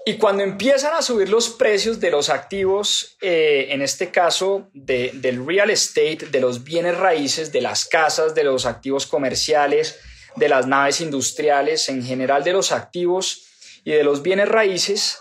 Y 0.08 0.18
cuando 0.18 0.42
empiezan 0.42 0.94
a 0.94 1.02
subir 1.02 1.28
los 1.28 1.50
precios 1.50 2.00
de 2.00 2.12
los 2.12 2.30
activos, 2.30 3.18
eh, 3.20 3.68
en 3.72 3.82
este 3.82 4.10
caso 4.10 4.70
del 4.74 5.46
real 5.46 5.70
estate, 5.70 6.28
de 6.32 6.40
los 6.40 6.64
bienes 6.64 6.98
raíces, 6.98 7.52
de 7.52 7.60
las 7.60 7.84
casas, 7.84 8.34
de 8.34 8.46
los 8.46 8.66
activos 8.66 9.06
comerciales, 9.06 10.00
de 10.38 10.48
las 10.48 10.66
naves 10.66 11.02
industriales, 11.02 11.90
en 11.90 12.06
general 12.06 12.46
de 12.46 12.54
los 12.54 12.72
activos 12.72 13.48
y 13.84 13.92
de 13.92 14.06
los 14.06 14.22
bienes 14.22 14.48
raíces, 14.48 15.20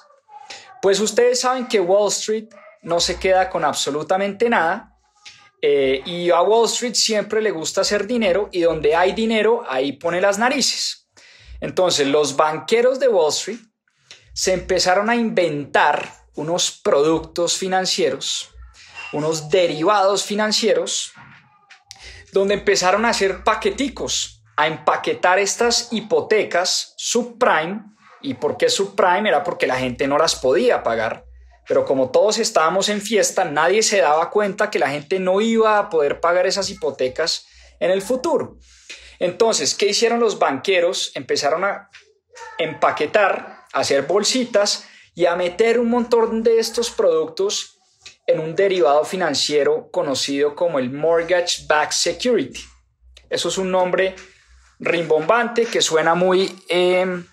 pues 0.80 1.00
ustedes 1.00 1.40
saben 1.40 1.66
que 1.66 1.80
Wall 1.80 2.06
Street 2.12 2.46
no 2.82 3.00
se 3.00 3.18
queda 3.18 3.50
con 3.50 3.64
absolutamente 3.64 4.48
nada 4.48 4.96
eh, 5.62 6.00
y 6.06 6.30
a 6.30 6.42
Wall 6.42 6.66
Street 6.66 6.94
siempre 6.94 7.42
le 7.42 7.50
gusta 7.50 7.80
hacer 7.80 8.06
dinero 8.06 8.50
y 8.52 8.60
donde 8.60 8.94
hay 8.94 9.14
dinero 9.14 9.64
ahí 9.68 9.94
pone 9.94 10.20
las 10.20 10.38
narices. 10.38 11.08
Entonces 11.60 12.06
los 12.06 12.36
banqueros 12.36 13.00
de 13.00 13.08
Wall 13.08 13.32
Street 13.32 13.65
se 14.36 14.52
empezaron 14.52 15.08
a 15.08 15.16
inventar 15.16 16.12
unos 16.34 16.70
productos 16.70 17.56
financieros, 17.56 18.50
unos 19.12 19.48
derivados 19.48 20.24
financieros, 20.24 21.12
donde 22.32 22.54
empezaron 22.54 23.06
a 23.06 23.08
hacer 23.08 23.42
paqueticos, 23.42 24.44
a 24.56 24.66
empaquetar 24.66 25.38
estas 25.38 25.88
hipotecas 25.90 26.92
subprime 26.98 27.96
¿Y 28.26 28.34
por 28.34 28.56
qué 28.56 28.68
subprime? 28.68 29.28
Era 29.28 29.44
porque 29.44 29.68
la 29.68 29.76
gente 29.76 30.08
no 30.08 30.18
las 30.18 30.34
podía 30.34 30.82
pagar. 30.82 31.24
Pero 31.68 31.84
como 31.84 32.10
todos 32.10 32.38
estábamos 32.38 32.88
en 32.88 33.00
fiesta, 33.00 33.44
nadie 33.44 33.84
se 33.84 34.00
daba 34.00 34.30
cuenta 34.30 34.68
que 34.68 34.80
la 34.80 34.90
gente 34.90 35.20
no 35.20 35.40
iba 35.40 35.78
a 35.78 35.88
poder 35.88 36.20
pagar 36.20 36.46
esas 36.46 36.68
hipotecas 36.70 37.46
en 37.78 37.92
el 37.92 38.02
futuro. 38.02 38.56
Entonces, 39.20 39.76
¿qué 39.76 39.86
hicieron 39.86 40.18
los 40.18 40.40
banqueros? 40.40 41.12
Empezaron 41.14 41.64
a 41.64 41.88
empaquetar, 42.58 43.55
a 43.76 43.80
hacer 43.80 44.06
bolsitas 44.06 44.86
y 45.14 45.26
a 45.26 45.36
meter 45.36 45.78
un 45.78 45.90
montón 45.90 46.42
de 46.42 46.58
estos 46.58 46.90
productos 46.90 47.78
en 48.26 48.40
un 48.40 48.56
derivado 48.56 49.04
financiero 49.04 49.90
conocido 49.90 50.54
como 50.54 50.78
el 50.78 50.90
Mortgage 50.90 51.66
Backed 51.68 51.92
Security. 51.92 52.60
Eso 53.28 53.50
es 53.50 53.58
un 53.58 53.70
nombre 53.70 54.16
rimbombante 54.78 55.66
que 55.66 55.82
suena 55.82 56.14
muy... 56.14 56.58
Em, 56.68 57.26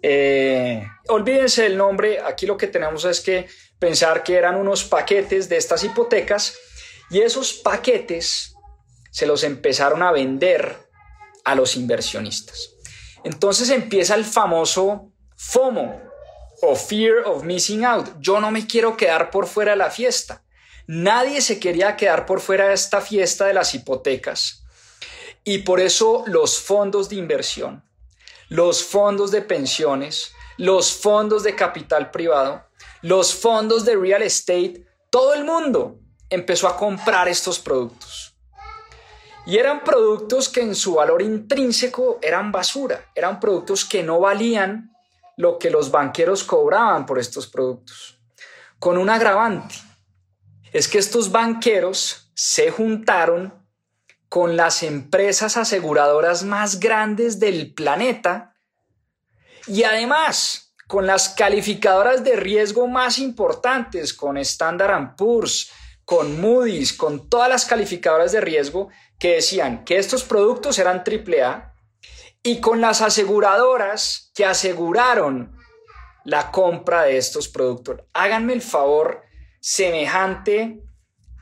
eh, 0.00 0.86
olvídense 1.08 1.64
del 1.64 1.76
nombre, 1.76 2.20
aquí 2.20 2.46
lo 2.46 2.56
que 2.56 2.68
tenemos 2.68 3.04
es 3.04 3.20
que 3.20 3.46
pensar 3.78 4.22
que 4.22 4.34
eran 4.34 4.54
unos 4.54 4.84
paquetes 4.84 5.48
de 5.50 5.58
estas 5.58 5.84
hipotecas 5.84 6.56
y 7.10 7.20
esos 7.20 7.52
paquetes 7.52 8.54
se 9.10 9.26
los 9.26 9.42
empezaron 9.42 10.02
a 10.02 10.10
vender 10.10 10.78
a 11.44 11.54
los 11.54 11.76
inversionistas. 11.76 12.70
Entonces 13.24 13.68
empieza 13.68 14.14
el 14.14 14.24
famoso 14.24 15.12
FOMO 15.36 16.02
o 16.62 16.74
Fear 16.74 17.26
of 17.26 17.44
Missing 17.44 17.84
Out. 17.84 18.08
Yo 18.20 18.40
no 18.40 18.50
me 18.50 18.66
quiero 18.66 18.96
quedar 18.96 19.30
por 19.30 19.46
fuera 19.46 19.72
de 19.72 19.78
la 19.78 19.90
fiesta. 19.90 20.42
Nadie 20.86 21.40
se 21.40 21.60
quería 21.60 21.96
quedar 21.96 22.26
por 22.26 22.40
fuera 22.40 22.68
de 22.68 22.74
esta 22.74 23.00
fiesta 23.00 23.46
de 23.46 23.54
las 23.54 23.74
hipotecas. 23.74 24.64
Y 25.44 25.58
por 25.58 25.80
eso 25.80 26.24
los 26.26 26.60
fondos 26.60 27.08
de 27.08 27.16
inversión 27.16 27.86
los 28.48 28.84
fondos 28.84 29.30
de 29.30 29.42
pensiones, 29.42 30.32
los 30.56 30.92
fondos 30.92 31.42
de 31.42 31.54
capital 31.54 32.10
privado, 32.10 32.64
los 33.02 33.34
fondos 33.34 33.84
de 33.84 33.96
real 33.96 34.22
estate, 34.22 34.86
todo 35.10 35.34
el 35.34 35.44
mundo 35.44 35.98
empezó 36.30 36.68
a 36.68 36.76
comprar 36.76 37.28
estos 37.28 37.58
productos. 37.58 38.34
Y 39.46 39.58
eran 39.58 39.84
productos 39.84 40.48
que 40.48 40.60
en 40.60 40.74
su 40.74 40.94
valor 40.94 41.22
intrínseco 41.22 42.18
eran 42.20 42.50
basura, 42.50 43.10
eran 43.14 43.38
productos 43.38 43.84
que 43.84 44.02
no 44.02 44.20
valían 44.20 44.92
lo 45.36 45.58
que 45.58 45.70
los 45.70 45.90
banqueros 45.90 46.42
cobraban 46.44 47.06
por 47.06 47.18
estos 47.18 47.46
productos. 47.46 48.14
con 48.78 48.98
un 48.98 49.08
agravante. 49.08 49.74
Es 50.70 50.86
que 50.86 50.98
estos 50.98 51.32
banqueros 51.32 52.30
se 52.34 52.70
juntaron 52.70 53.54
con 54.28 54.54
las 54.54 54.82
empresas 54.82 55.56
aseguradoras 55.56 56.42
más 56.42 56.78
grandes 56.78 57.40
del 57.40 57.72
planeta 57.72 58.54
y 59.66 59.84
además 59.84 60.74
con 60.86 61.06
las 61.06 61.30
calificadoras 61.30 62.22
de 62.22 62.36
riesgo 62.36 62.86
más 62.86 63.18
importantes, 63.18 64.12
con 64.12 64.36
Standard 64.36 65.16
Poor's, 65.16 65.70
con 66.04 66.38
Moody's, 66.40 66.92
con 66.92 67.30
todas 67.30 67.48
las 67.48 67.64
calificadoras 67.64 68.32
de 68.32 68.42
riesgo 68.42 68.90
que 69.18 69.36
decían 69.36 69.84
que 69.84 69.96
estos 69.96 70.22
productos 70.22 70.78
eran 70.78 71.02
AAA 71.04 71.75
y 72.46 72.60
con 72.60 72.80
las 72.80 73.02
aseguradoras 73.02 74.30
que 74.32 74.44
aseguraron 74.44 75.58
la 76.22 76.52
compra 76.52 77.02
de 77.02 77.16
estos 77.16 77.48
productos. 77.48 78.02
Háganme 78.12 78.52
el 78.52 78.62
favor, 78.62 79.22
semejante 79.60 80.80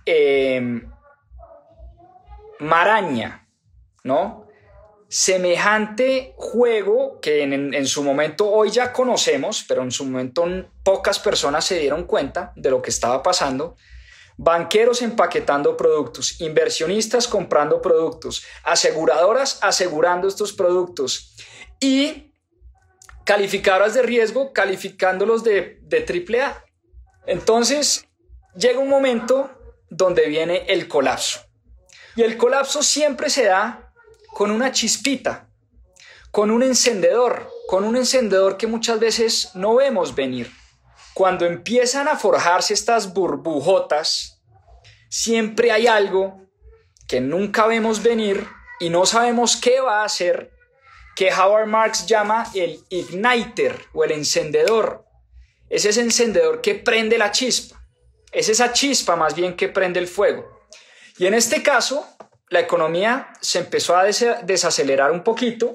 em, 0.06 0.90
maraña, 2.58 3.46
¿no? 4.02 4.46
Semejante 5.06 6.32
juego 6.38 7.20
que 7.20 7.42
en, 7.42 7.74
en, 7.74 7.86
su 7.86 8.02
momento 8.02 8.50
hoy 8.50 8.70
ya 8.70 8.90
conocemos, 8.90 9.62
pero 9.68 9.82
en 9.82 9.90
su 9.90 10.06
momento 10.06 10.46
pocas 10.82 11.18
personas 11.18 11.66
se 11.66 11.78
dieron 11.78 12.04
cuenta 12.04 12.54
de 12.56 12.70
lo 12.70 12.80
que 12.80 12.88
estaba 12.88 13.22
pasando. 13.22 13.76
Banqueros 14.36 15.02
empaquetando 15.02 15.76
productos, 15.76 16.40
inversionistas 16.40 17.28
comprando 17.28 17.80
productos, 17.80 18.44
aseguradoras 18.64 19.58
asegurando 19.62 20.26
estos 20.26 20.52
productos 20.52 21.36
y 21.80 22.32
calificadoras 23.24 23.94
de 23.94 24.02
riesgo 24.02 24.52
calificándolos 24.52 25.44
de, 25.44 25.78
de 25.82 26.04
AAA. 26.38 26.64
Entonces 27.26 28.06
llega 28.56 28.78
un 28.78 28.88
momento 28.88 29.50
donde 29.88 30.26
viene 30.26 30.64
el 30.68 30.88
colapso. 30.88 31.40
Y 32.16 32.22
el 32.22 32.36
colapso 32.36 32.82
siempre 32.82 33.30
se 33.30 33.44
da 33.44 33.92
con 34.34 34.50
una 34.50 34.72
chispita, 34.72 35.48
con 36.30 36.50
un 36.50 36.62
encendedor, 36.62 37.48
con 37.68 37.84
un 37.84 37.96
encendedor 37.96 38.56
que 38.56 38.66
muchas 38.66 38.98
veces 39.00 39.50
no 39.54 39.76
vemos 39.76 40.14
venir. 40.14 40.50
Cuando 41.14 41.46
empiezan 41.46 42.08
a 42.08 42.16
forjarse 42.16 42.74
estas 42.74 43.14
burbujotas, 43.14 44.42
siempre 45.08 45.70
hay 45.70 45.86
algo 45.86 46.40
que 47.06 47.20
nunca 47.20 47.68
vemos 47.68 48.02
venir 48.02 48.48
y 48.80 48.90
no 48.90 49.06
sabemos 49.06 49.56
qué 49.56 49.80
va 49.80 50.00
a 50.00 50.04
hacer, 50.04 50.50
que 51.14 51.32
Howard 51.32 51.68
Marks 51.68 52.06
llama 52.06 52.50
el 52.54 52.84
igniter 52.88 53.86
o 53.92 54.02
el 54.02 54.10
encendedor. 54.10 55.04
Es 55.70 55.84
ese 55.84 56.00
encendedor 56.00 56.60
que 56.60 56.74
prende 56.74 57.16
la 57.16 57.30
chispa. 57.30 57.80
Es 58.32 58.48
esa 58.48 58.72
chispa 58.72 59.14
más 59.14 59.36
bien 59.36 59.54
que 59.54 59.68
prende 59.68 60.00
el 60.00 60.08
fuego. 60.08 60.62
Y 61.18 61.26
en 61.26 61.34
este 61.34 61.62
caso, 61.62 62.04
la 62.48 62.58
economía 62.58 63.32
se 63.40 63.60
empezó 63.60 63.96
a 63.96 64.02
desacelerar 64.02 65.12
un 65.12 65.22
poquito. 65.22 65.72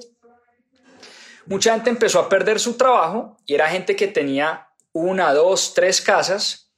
Mucha 1.46 1.72
gente 1.72 1.88
empezó 1.88 2.20
a 2.20 2.28
perder 2.28 2.60
su 2.60 2.76
trabajo 2.76 3.38
y 3.46 3.54
era 3.54 3.70
gente 3.70 3.96
que 3.96 4.06
tenía 4.06 4.69
una, 4.92 5.32
dos, 5.32 5.74
tres 5.74 6.00
casas 6.00 6.70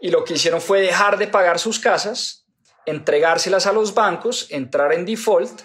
y 0.00 0.10
lo 0.10 0.24
que 0.24 0.34
hicieron 0.34 0.60
fue 0.60 0.80
dejar 0.80 1.18
de 1.18 1.26
pagar 1.26 1.58
sus 1.58 1.78
casas, 1.78 2.46
entregárselas 2.84 3.66
a 3.66 3.72
los 3.72 3.94
bancos, 3.94 4.46
entrar 4.50 4.92
en 4.92 5.06
default, 5.06 5.62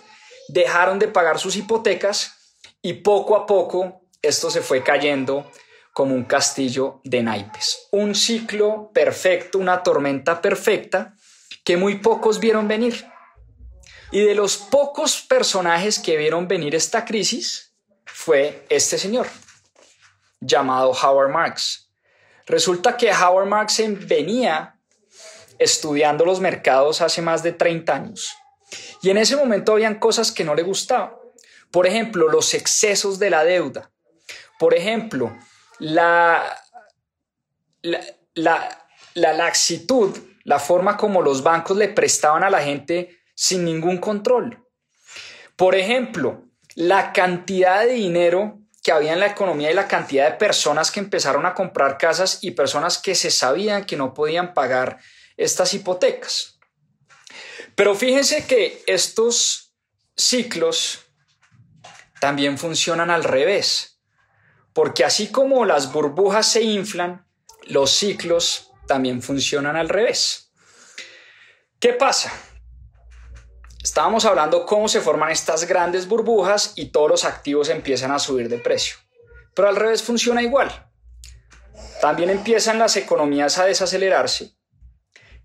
dejaron 0.47 0.99
de 0.99 1.07
pagar 1.07 1.39
sus 1.39 1.55
hipotecas 1.55 2.55
y 2.81 2.93
poco 2.93 3.35
a 3.35 3.45
poco 3.45 4.01
esto 4.21 4.49
se 4.49 4.61
fue 4.61 4.83
cayendo 4.83 5.49
como 5.93 6.15
un 6.15 6.23
castillo 6.23 7.01
de 7.03 7.23
naipes. 7.23 7.87
Un 7.91 8.15
ciclo 8.15 8.91
perfecto, 8.93 9.57
una 9.57 9.83
tormenta 9.83 10.41
perfecta 10.41 11.15
que 11.63 11.77
muy 11.77 11.99
pocos 11.99 12.39
vieron 12.39 12.67
venir. 12.67 13.05
Y 14.11 14.21
de 14.21 14.35
los 14.35 14.57
pocos 14.57 15.21
personajes 15.21 15.99
que 15.99 16.17
vieron 16.17 16.47
venir 16.47 16.75
esta 16.75 17.05
crisis 17.05 17.73
fue 18.05 18.65
este 18.69 18.97
señor, 18.97 19.27
llamado 20.39 20.91
Howard 20.91 21.31
Marks. 21.31 21.90
Resulta 22.51 22.97
que 22.97 23.11
Howard 23.11 23.47
Marks 23.47 23.81
venía 24.07 24.77
estudiando 25.57 26.25
los 26.25 26.41
mercados 26.41 27.01
hace 27.01 27.21
más 27.21 27.43
de 27.43 27.53
30 27.53 27.95
años. 27.95 28.33
Y 29.01 29.09
en 29.09 29.17
ese 29.17 29.37
momento 29.37 29.71
habían 29.71 29.99
cosas 29.99 30.31
que 30.31 30.43
no 30.43 30.53
le 30.53 30.63
gustaban. 30.63 31.13
Por 31.71 31.87
ejemplo, 31.87 32.27
los 32.27 32.53
excesos 32.53 33.19
de 33.19 33.29
la 33.29 33.45
deuda. 33.45 33.89
Por 34.59 34.73
ejemplo, 34.73 35.33
la, 35.79 36.43
la, 37.81 38.01
la, 38.33 38.85
la 39.13 39.33
laxitud 39.33 40.17
la 40.43 40.59
forma 40.59 40.97
como 40.97 41.21
los 41.21 41.43
bancos 41.43 41.77
le 41.77 41.87
prestaban 41.87 42.43
a 42.43 42.49
la 42.49 42.61
gente 42.61 43.19
sin 43.33 43.63
ningún 43.63 43.97
control. 43.97 44.67
Por 45.55 45.75
ejemplo, 45.75 46.43
la 46.75 47.13
cantidad 47.13 47.85
de 47.85 47.93
dinero 47.93 48.59
que 48.83 48.91
había 48.91 49.13
en 49.13 49.19
la 49.19 49.27
economía 49.27 49.71
y 49.71 49.75
la 49.75 49.87
cantidad 49.87 50.29
de 50.29 50.37
personas 50.37 50.91
que 50.91 50.99
empezaron 50.99 51.45
a 51.45 51.53
comprar 51.53 51.97
casas 51.97 52.39
y 52.41 52.51
personas 52.51 52.97
que 52.97 53.15
se 53.15 53.29
sabían 53.29 53.85
que 53.85 53.97
no 53.97 54.13
podían 54.13 54.53
pagar 54.53 54.99
estas 55.37 55.73
hipotecas. 55.73 56.59
Pero 57.75 57.95
fíjense 57.95 58.45
que 58.47 58.83
estos 58.87 59.73
ciclos 60.15 61.05
también 62.19 62.57
funcionan 62.57 63.09
al 63.09 63.23
revés, 63.23 63.99
porque 64.73 65.05
así 65.05 65.31
como 65.31 65.65
las 65.65 65.91
burbujas 65.91 66.47
se 66.47 66.61
inflan, 66.61 67.25
los 67.63 67.91
ciclos 67.91 68.71
también 68.87 69.21
funcionan 69.21 69.75
al 69.75 69.89
revés. 69.89 70.51
¿Qué 71.79 71.93
pasa? 71.93 72.31
Estábamos 73.83 74.25
hablando 74.25 74.65
cómo 74.65 74.87
se 74.87 75.01
forman 75.01 75.31
estas 75.31 75.65
grandes 75.65 76.07
burbujas 76.07 76.73
y 76.75 76.87
todos 76.87 77.09
los 77.09 77.25
activos 77.25 77.69
empiezan 77.69 78.11
a 78.11 78.19
subir 78.19 78.49
de 78.49 78.59
precio. 78.59 78.95
Pero 79.55 79.67
al 79.67 79.75
revés 79.75 80.03
funciona 80.03 80.41
igual. 80.41 80.89
También 81.99 82.29
empiezan 82.29 82.79
las 82.79 82.95
economías 82.95 83.57
a 83.57 83.65
desacelerarse. 83.65 84.53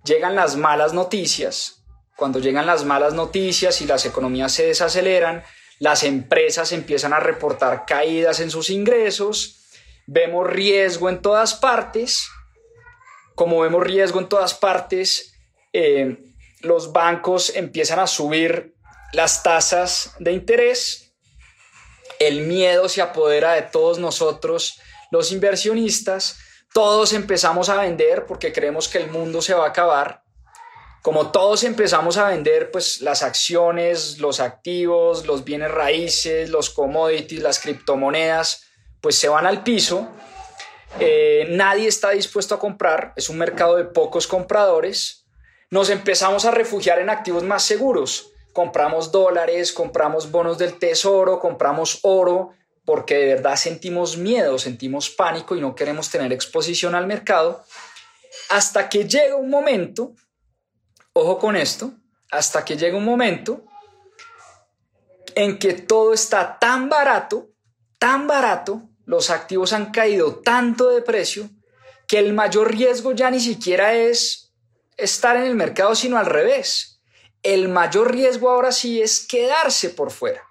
Llegan 0.05 0.37
las 0.37 0.57
malas 0.57 0.93
noticias. 0.93 1.85
Cuando 2.17 2.39
llegan 2.39 2.67
las 2.67 2.85
malas 2.85 3.15
noticias 3.15 3.81
y 3.81 3.87
las 3.87 4.07
economías 4.07 4.53
se 4.53 4.67
desaceleran, 4.67 5.43
las 5.79 6.05
empresas 6.05 6.73
empiezan 6.73 7.13
a 7.13 7.21
reportar 7.21 7.85
caídas 7.87 8.41
en 8.41 8.51
sus 8.51 8.71
ingresos. 8.71 9.65
Vemos 10.07 10.47
riesgo 10.47 11.09
en 11.09 11.21
todas 11.21 11.55
partes 11.55 12.29
como 13.37 13.61
vemos 13.61 13.85
riesgo 13.85 14.19
en 14.19 14.29
todas 14.29 14.55
partes, 14.55 15.35
eh, 15.73 16.17
los 16.61 16.93
bancos 16.93 17.55
empiezan 17.55 17.99
a 17.99 18.07
subir 18.07 18.75
las 19.13 19.43
tasas 19.43 20.15
de 20.19 20.33
interés, 20.33 21.15
el 22.19 22.43
miedo 22.43 22.89
se 22.89 23.03
apodera 23.03 23.53
de 23.53 23.63
todos 23.63 23.99
nosotros, 23.99 24.81
los 25.11 25.33
inversionistas, 25.33 26.39
todos 26.73 27.13
empezamos 27.13 27.69
a 27.69 27.81
vender 27.81 28.27
porque 28.27 28.53
creemos 28.53 28.89
que 28.89 28.99
el 28.99 29.11
mundo 29.11 29.41
se 29.41 29.55
va 29.55 29.65
a 29.65 29.69
acabar. 29.69 30.23
Como 31.03 31.31
todos 31.31 31.63
empezamos 31.63 32.17
a 32.17 32.29
vender, 32.29 32.71
pues 32.71 33.01
las 33.01 33.23
acciones, 33.23 34.19
los 34.19 34.41
activos, 34.41 35.25
los 35.25 35.45
bienes 35.45 35.71
raíces, 35.71 36.51
los 36.51 36.71
commodities, 36.71 37.43
las 37.43 37.61
criptomonedas, 37.61 38.65
pues 39.01 39.17
se 39.17 39.29
van 39.29 39.47
al 39.47 39.63
piso 39.63 40.11
eh, 40.99 41.47
nadie 41.51 41.89
está 41.89 42.11
dispuesto 42.11 42.55
a 42.55 42.59
comprar, 42.59 43.13
es 43.17 43.29
un 43.29 43.39
mercado 43.39 43.77
de 43.77 43.85
pocos 43.85 44.27
compradores. 44.27 45.26
Nos 45.71 45.91
empezamos 45.91 46.45
a 46.45 46.53
refugiar 46.53 47.01
en 47.01 47.11
activos 47.11 47.43
más 47.43 47.63
seguros. 47.63 48.33
Compramos 48.53 49.11
dólares, 49.11 49.73
compramos 49.73 50.31
bonos 50.31 50.59
del 50.59 50.79
tesoro, 50.79 51.41
compramos 51.41 52.01
oro, 52.03 52.55
porque 52.85 53.17
de 53.17 53.27
verdad 53.35 53.57
sentimos 53.57 54.17
miedo, 54.17 54.59
sentimos 54.59 55.11
pánico 55.11 55.57
y 55.57 55.61
no 55.61 55.75
queremos 55.75 56.09
tener 56.09 56.33
exposición 56.33 56.95
al 56.95 57.07
mercado. 57.07 57.65
Hasta 58.49 58.89
que 58.89 59.09
llega 59.09 59.35
un 59.35 59.51
momento, 59.51 60.15
ojo 61.13 61.39
con 61.39 61.57
esto, 61.57 61.93
hasta 62.31 62.65
que 62.65 62.77
llega 62.77 62.97
un 62.97 63.05
momento 63.05 63.65
en 65.35 65.59
que 65.59 65.75
todo 65.75 66.15
está 66.15 66.59
tan 66.59 66.89
barato, 66.89 67.49
tan 67.99 68.27
barato, 68.27 68.89
los 69.05 69.31
activos 69.31 69.73
han 69.73 69.91
caído 69.91 70.37
tanto 70.37 70.91
de 70.91 71.03
precio 71.03 71.51
que 72.07 72.19
el 72.19 72.33
mayor 72.33 72.71
riesgo 72.71 73.13
ya 73.13 73.31
ni 73.31 73.41
siquiera 73.41 73.95
es 73.95 74.46
estar 74.97 75.37
en 75.37 75.45
el 75.45 75.55
mercado, 75.55 75.95
sino 75.95 76.19
al 76.19 76.27
revés. 76.27 77.01
El 77.43 77.69
mayor 77.69 78.13
riesgo 78.13 78.51
ahora 78.51 78.73
sí 78.73 79.01
es 79.01 79.27
quedarse 79.27 79.91
por 79.91 80.11
fuera. 80.11 80.43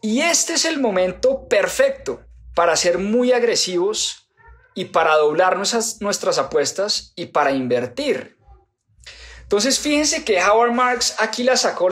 Y 0.00 0.20
este 0.20 0.54
es 0.54 0.64
el 0.64 0.78
momento 0.78 1.48
perfecto 1.48 2.22
para 2.54 2.76
ser 2.76 2.98
muy 2.98 3.32
agresivos 3.32 4.28
y 4.74 4.86
para 4.86 5.16
doblar 5.16 5.56
nuestras, 5.56 6.00
nuestras 6.00 6.38
apuestas 6.38 7.12
y 7.16 7.26
para 7.26 7.50
invertir. 7.50 8.38
Entonces 9.42 9.78
fíjense 9.80 10.24
que 10.24 10.42
Howard 10.42 10.72
Marks 10.72 11.16
aquí 11.18 11.42
la 11.42 11.56
sacó, 11.56 11.88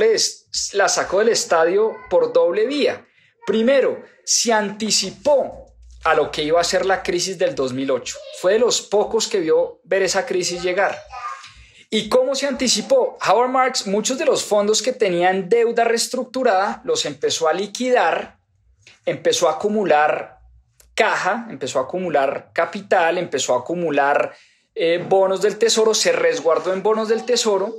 la 0.75 0.89
sacó 0.89 1.21
del 1.21 1.31
estadio 1.31 1.97
por 2.11 2.33
doble 2.33 2.67
vía. 2.67 3.07
Primero, 3.47 4.05
se 4.25 4.53
anticipó 4.53 5.66
a 6.07 6.15
lo 6.15 6.31
que 6.31 6.45
iba 6.45 6.61
a 6.61 6.65
ser 6.65 6.87
la 6.87 7.03
crisis 7.03 7.37
del 7.37 7.57
2008. 7.57 8.17
Fue 8.41 8.53
de 8.53 8.59
los 8.61 8.81
pocos 8.81 9.27
que 9.27 9.41
vio 9.41 9.81
ver 9.83 10.03
esa 10.03 10.25
crisis 10.25 10.63
llegar. 10.63 10.97
¿Y 11.91 12.09
cómo 12.09 12.37
se 12.37 12.47
anticipó? 12.47 13.19
Howard 13.27 13.51
Marks 13.51 13.87
muchos 13.89 14.17
de 14.17 14.25
los 14.25 14.45
fondos 14.45 14.83
que 14.83 14.93
tenían 14.93 15.49
deuda 15.49 15.83
reestructurada 15.83 16.81
los 16.85 17.07
empezó 17.07 17.49
a 17.49 17.53
liquidar, 17.53 18.39
empezó 19.05 19.49
a 19.49 19.55
acumular 19.55 20.39
caja, 20.95 21.49
empezó 21.51 21.81
a 21.81 21.83
acumular 21.83 22.51
capital, 22.53 23.19
empezó 23.19 23.55
a 23.55 23.59
acumular 23.59 24.33
eh, 24.77 25.05
bonos 25.09 25.43
del 25.43 25.59
tesoro, 25.59 25.93
se 25.93 26.13
resguardó 26.13 26.73
en 26.73 26.85
bonos 26.85 27.09
del 27.09 27.25
tesoro. 27.25 27.75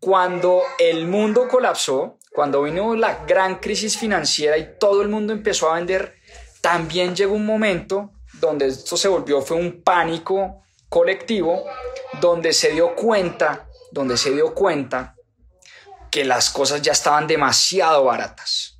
Cuando 0.00 0.60
el 0.80 1.06
mundo 1.06 1.46
colapsó, 1.46 2.18
cuando 2.32 2.62
vino 2.62 2.96
la 2.96 3.24
gran 3.26 3.60
crisis 3.60 3.96
financiera 3.96 4.58
y 4.58 4.76
todo 4.80 5.02
el 5.02 5.08
mundo 5.08 5.32
empezó 5.32 5.70
a 5.70 5.76
vender, 5.76 6.16
también 6.64 7.14
llegó 7.14 7.34
un 7.34 7.44
momento 7.44 8.10
donde 8.40 8.68
esto 8.68 8.96
se 8.96 9.06
volvió, 9.06 9.42
fue 9.42 9.58
un 9.58 9.82
pánico 9.82 10.62
colectivo, 10.88 11.66
donde 12.22 12.54
se 12.54 12.70
dio 12.70 12.94
cuenta, 12.94 13.68
donde 13.92 14.16
se 14.16 14.30
dio 14.30 14.54
cuenta 14.54 15.14
que 16.10 16.24
las 16.24 16.48
cosas 16.48 16.80
ya 16.80 16.92
estaban 16.92 17.26
demasiado 17.26 18.04
baratas. 18.04 18.78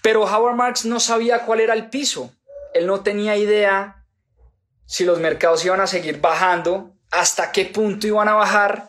Pero 0.00 0.22
Howard 0.22 0.56
Marks 0.56 0.86
no 0.86 0.98
sabía 0.98 1.44
cuál 1.44 1.60
era 1.60 1.74
el 1.74 1.90
piso. 1.90 2.32
Él 2.72 2.86
no 2.86 3.02
tenía 3.02 3.36
idea 3.36 4.06
si 4.86 5.04
los 5.04 5.18
mercados 5.20 5.62
iban 5.66 5.82
a 5.82 5.86
seguir 5.86 6.22
bajando, 6.22 6.94
hasta 7.10 7.52
qué 7.52 7.66
punto 7.66 8.06
iban 8.06 8.28
a 8.28 8.34
bajar, 8.34 8.88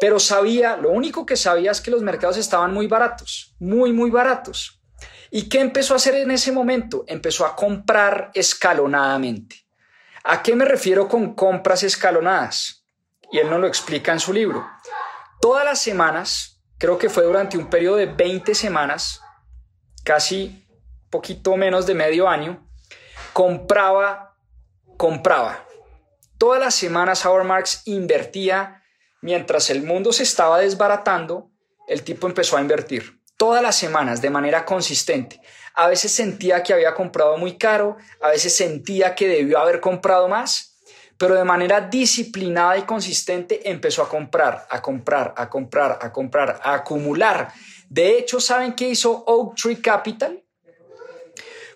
pero 0.00 0.18
sabía, 0.18 0.76
lo 0.76 0.90
único 0.90 1.24
que 1.24 1.36
sabía 1.36 1.70
es 1.70 1.80
que 1.80 1.92
los 1.92 2.02
mercados 2.02 2.38
estaban 2.38 2.74
muy 2.74 2.88
baratos, 2.88 3.54
muy, 3.60 3.92
muy 3.92 4.10
baratos. 4.10 4.77
¿Y 5.30 5.48
qué 5.48 5.60
empezó 5.60 5.92
a 5.92 5.96
hacer 5.96 6.14
en 6.14 6.30
ese 6.30 6.52
momento? 6.52 7.04
Empezó 7.06 7.44
a 7.44 7.54
comprar 7.54 8.30
escalonadamente. 8.34 9.66
¿A 10.24 10.42
qué 10.42 10.54
me 10.54 10.64
refiero 10.64 11.08
con 11.08 11.34
compras 11.34 11.82
escalonadas? 11.82 12.84
Y 13.30 13.38
él 13.38 13.50
nos 13.50 13.60
lo 13.60 13.66
explica 13.66 14.12
en 14.12 14.20
su 14.20 14.32
libro. 14.32 14.66
Todas 15.40 15.64
las 15.64 15.80
semanas, 15.80 16.62
creo 16.78 16.98
que 16.98 17.10
fue 17.10 17.24
durante 17.24 17.58
un 17.58 17.68
periodo 17.68 17.96
de 17.96 18.06
20 18.06 18.54
semanas, 18.54 19.20
casi 20.02 20.66
poquito 21.10 21.56
menos 21.56 21.86
de 21.86 21.94
medio 21.94 22.28
año, 22.28 22.66
compraba, 23.34 24.34
compraba. 24.96 25.64
Todas 26.38 26.60
las 26.60 26.74
semanas 26.74 27.24
Howard 27.26 27.44
Marks 27.46 27.82
invertía 27.84 28.82
mientras 29.20 29.68
el 29.68 29.82
mundo 29.82 30.12
se 30.12 30.22
estaba 30.22 30.58
desbaratando, 30.58 31.50
el 31.86 32.02
tipo 32.02 32.26
empezó 32.26 32.56
a 32.56 32.60
invertir 32.60 33.17
todas 33.38 33.62
las 33.62 33.76
semanas 33.76 34.20
de 34.20 34.28
manera 34.28 34.66
consistente. 34.66 35.40
A 35.72 35.88
veces 35.88 36.12
sentía 36.12 36.62
que 36.62 36.74
había 36.74 36.92
comprado 36.92 37.38
muy 37.38 37.56
caro, 37.56 37.96
a 38.20 38.28
veces 38.28 38.54
sentía 38.54 39.14
que 39.14 39.28
debió 39.28 39.60
haber 39.60 39.80
comprado 39.80 40.28
más, 40.28 40.76
pero 41.16 41.36
de 41.36 41.44
manera 41.44 41.80
disciplinada 41.80 42.76
y 42.76 42.82
consistente 42.82 43.70
empezó 43.70 44.02
a 44.02 44.08
comprar, 44.08 44.66
a 44.68 44.82
comprar, 44.82 45.34
a 45.36 45.48
comprar, 45.48 45.98
a 46.02 46.12
comprar, 46.12 46.60
a 46.62 46.74
acumular. 46.74 47.52
De 47.88 48.18
hecho, 48.18 48.40
¿saben 48.40 48.74
qué 48.74 48.88
hizo 48.88 49.24
Oak 49.24 49.54
Tree 49.54 49.80
Capital? 49.80 50.44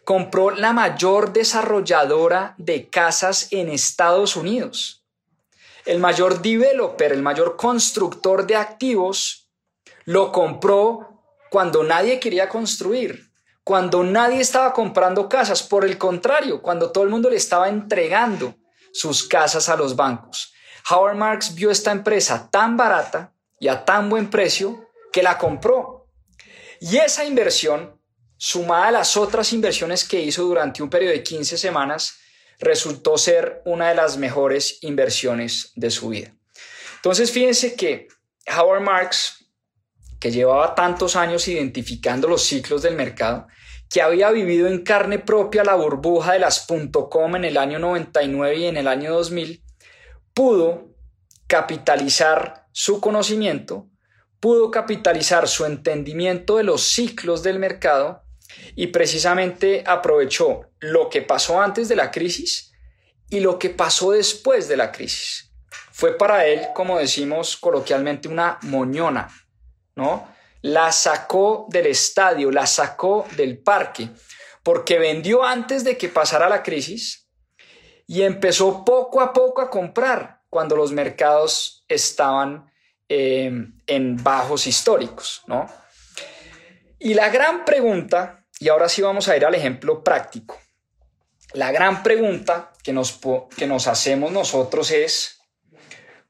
Compró 0.05 0.51
la 0.51 0.73
mayor 0.73 1.33
desarrolladora 1.33 2.57
de 2.59 2.91
casas 2.91 3.49
en 3.53 3.69
Estados 3.69 4.35
Unidos. 4.35 5.05
El 5.85 6.01
mayor 6.01 6.43
developer, 6.43 7.13
el 7.13 7.23
mayor 7.23 7.57
constructor 7.57 8.47
de 8.47 8.57
activos, 8.57 9.49
lo 10.05 10.33
compró 10.33 11.12
cuando 11.53 11.85
nadie 11.85 12.19
quería 12.19 12.49
construir, 12.49 13.31
cuando 13.63 14.03
nadie 14.03 14.41
estaba 14.41 14.73
comprando 14.73 15.29
casas, 15.29 15.63
por 15.63 15.85
el 15.85 15.99
contrario, 15.99 16.63
cuando 16.63 16.91
todo 16.91 17.05
el 17.05 17.11
mundo 17.11 17.29
le 17.29 17.37
estaba 17.37 17.69
entregando 17.69 18.55
sus 18.91 19.29
casas 19.29 19.69
a 19.69 19.77
los 19.77 19.95
bancos. 19.95 20.55
Howard 20.91 21.17
Marks 21.17 21.55
vio 21.55 21.71
esta 21.71 21.93
empresa 21.93 22.49
tan 22.51 22.79
barata 22.79 23.35
y 23.61 23.69
a 23.69 23.85
tan 23.85 24.09
buen 24.09 24.31
precio 24.31 24.89
que 25.13 25.23
la 25.23 25.37
compró. 25.37 26.09
Y 26.81 26.97
esa 26.97 27.23
inversión, 27.23 28.01
sumada 28.39 28.89
a 28.89 28.93
las 28.93 29.19
otras 29.19 29.53
inversiones 29.53 30.09
que 30.09 30.23
hizo 30.23 30.45
durante 30.45 30.83
un 30.83 30.89
periodo 30.89 31.13
de 31.13 31.23
15 31.23 31.59
semanas, 31.59 32.15
resultó 32.61 33.19
ser 33.19 33.61
una 33.67 33.91
de 33.91 33.95
las 33.97 34.17
mejores 34.17 34.79
inversiones 34.81 35.73
de 35.75 35.91
su 35.91 36.09
vida. 36.09 36.35
Entonces, 36.97 37.31
fíjense 37.31 37.75
que 37.77 38.09
Howard 38.57 38.81
Marks 38.81 39.42
que 40.23 40.31
llevaba 40.31 40.77
tantos 40.77 41.17
años 41.17 41.49
identificando 41.49 42.29
los 42.29 42.45
ciclos 42.45 42.81
del 42.83 42.95
mercado, 42.95 43.49
que 43.91 44.03
había 44.03 44.31
vivido 44.31 44.69
en 44.69 44.85
carne 44.85 45.19
propia 45.19 45.65
la 45.65 45.75
burbuja 45.75 46.35
de 46.35 46.39
las 46.39 46.65
.com 47.11 47.35
en 47.35 47.45
el 47.45 47.57
año 47.57 47.81
99 47.81 48.55
y 48.55 48.67
en 48.67 48.77
el 48.77 48.87
año 48.87 49.13
2000, 49.13 49.65
pudo 50.33 50.95
capitalizar 51.49 52.69
su 52.71 53.01
conocimiento, 53.01 53.89
pudo 54.39 54.71
capitalizar 54.71 55.49
su 55.49 55.65
entendimiento 55.65 56.59
de 56.59 56.63
los 56.63 56.83
ciclos 56.83 57.43
del 57.43 57.59
mercado 57.59 58.23
y 58.77 58.87
precisamente 58.87 59.83
aprovechó 59.85 60.71
lo 60.79 61.11
que 61.11 61.23
pasó 61.23 61.61
antes 61.61 61.89
de 61.89 61.97
la 61.97 62.13
crisis 62.13 62.73
y 63.29 63.41
lo 63.41 63.59
que 63.59 63.71
pasó 63.71 64.13
después 64.13 64.69
de 64.69 64.77
la 64.77 64.93
crisis. 64.93 65.51
Fue 65.91 66.17
para 66.17 66.47
él, 66.47 66.69
como 66.75 67.01
decimos 67.01 67.57
coloquialmente, 67.57 68.29
una 68.29 68.59
moñona, 68.63 69.29
¿no? 69.97 70.29
La 70.63 70.93
sacó 70.93 71.67
del 71.69 71.87
estadio, 71.87 72.51
la 72.51 72.67
sacó 72.67 73.27
del 73.37 73.59
parque, 73.59 74.11
porque 74.63 74.99
vendió 74.99 75.45
antes 75.45 75.85
de 75.85 75.97
que 75.97 76.09
pasara 76.09 76.49
la 76.49 76.63
crisis 76.63 77.29
y 78.07 78.23
empezó 78.23 78.85
poco 78.85 79.21
a 79.21 79.33
poco 79.33 79.61
a 79.61 79.71
comprar 79.71 80.43
cuando 80.49 80.77
los 80.77 80.93
mercados 80.93 81.85
estaban 81.89 82.71
em, 83.09 83.81
en 83.87 84.23
bajos 84.23 84.67
históricos, 84.67 85.43
¿no? 85.47 85.67
Y 86.99 87.15
la 87.15 87.31
gran 87.31 87.65
pregunta, 87.65 88.47
y 88.61 88.69
ahora 88.69 88.89
sí 88.89 89.03
vamos 89.03 89.29
a 89.29 89.37
ir 89.37 89.45
al 89.45 89.55
ejemplo 89.55 90.05
práctico, 90.05 90.61
la 91.55 91.73
gran 91.73 92.03
pregunta 92.03 92.73
que 92.83 92.93
nos, 92.93 93.19
que 93.57 93.67
nos 93.67 93.87
hacemos 93.87 94.31
nosotros 94.31 94.91
es, 94.91 95.41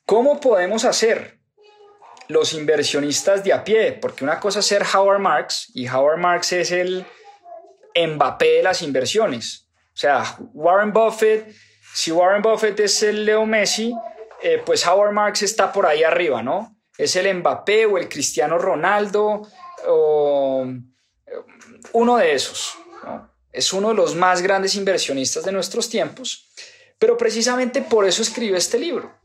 ¿cómo 0.06 0.40
podemos 0.40 0.84
hacer 0.84 1.41
los 2.28 2.52
inversionistas 2.52 3.44
de 3.44 3.52
a 3.52 3.64
pie, 3.64 3.92
porque 3.92 4.24
una 4.24 4.40
cosa 4.40 4.60
es 4.60 4.66
ser 4.66 4.84
Howard 4.94 5.20
Marks 5.20 5.70
y 5.74 5.88
Howard 5.88 6.18
Marks 6.18 6.52
es 6.52 6.70
el 6.72 7.04
Mbappé 7.94 8.56
de 8.56 8.62
las 8.62 8.82
inversiones. 8.82 9.68
O 9.94 9.96
sea, 9.96 10.36
Warren 10.54 10.92
Buffett, 10.92 11.54
si 11.94 12.10
Warren 12.10 12.42
Buffett 12.42 12.78
es 12.80 13.02
el 13.02 13.24
Leo 13.24 13.44
Messi, 13.44 13.94
eh, 14.42 14.62
pues 14.64 14.86
Howard 14.86 15.12
Marks 15.12 15.42
está 15.42 15.72
por 15.72 15.86
ahí 15.86 16.02
arriba, 16.02 16.42
¿no? 16.42 16.76
Es 16.96 17.16
el 17.16 17.32
Mbappé 17.34 17.86
o 17.86 17.98
el 17.98 18.08
Cristiano 18.08 18.58
Ronaldo 18.58 19.42
o 19.86 20.66
eh, 21.26 21.32
uno 21.92 22.16
de 22.16 22.34
esos. 22.34 22.74
Es 23.52 23.72
uno 23.74 23.90
de 23.90 23.94
los 23.94 24.14
más 24.14 24.40
grandes 24.40 24.74
inversionistas 24.76 25.44
de 25.44 25.52
nuestros 25.52 25.90
tiempos, 25.90 26.50
pero 26.98 27.18
precisamente 27.18 27.82
por 27.82 28.06
eso 28.06 28.22
escribió 28.22 28.56
este 28.56 28.78
libro 28.78 29.21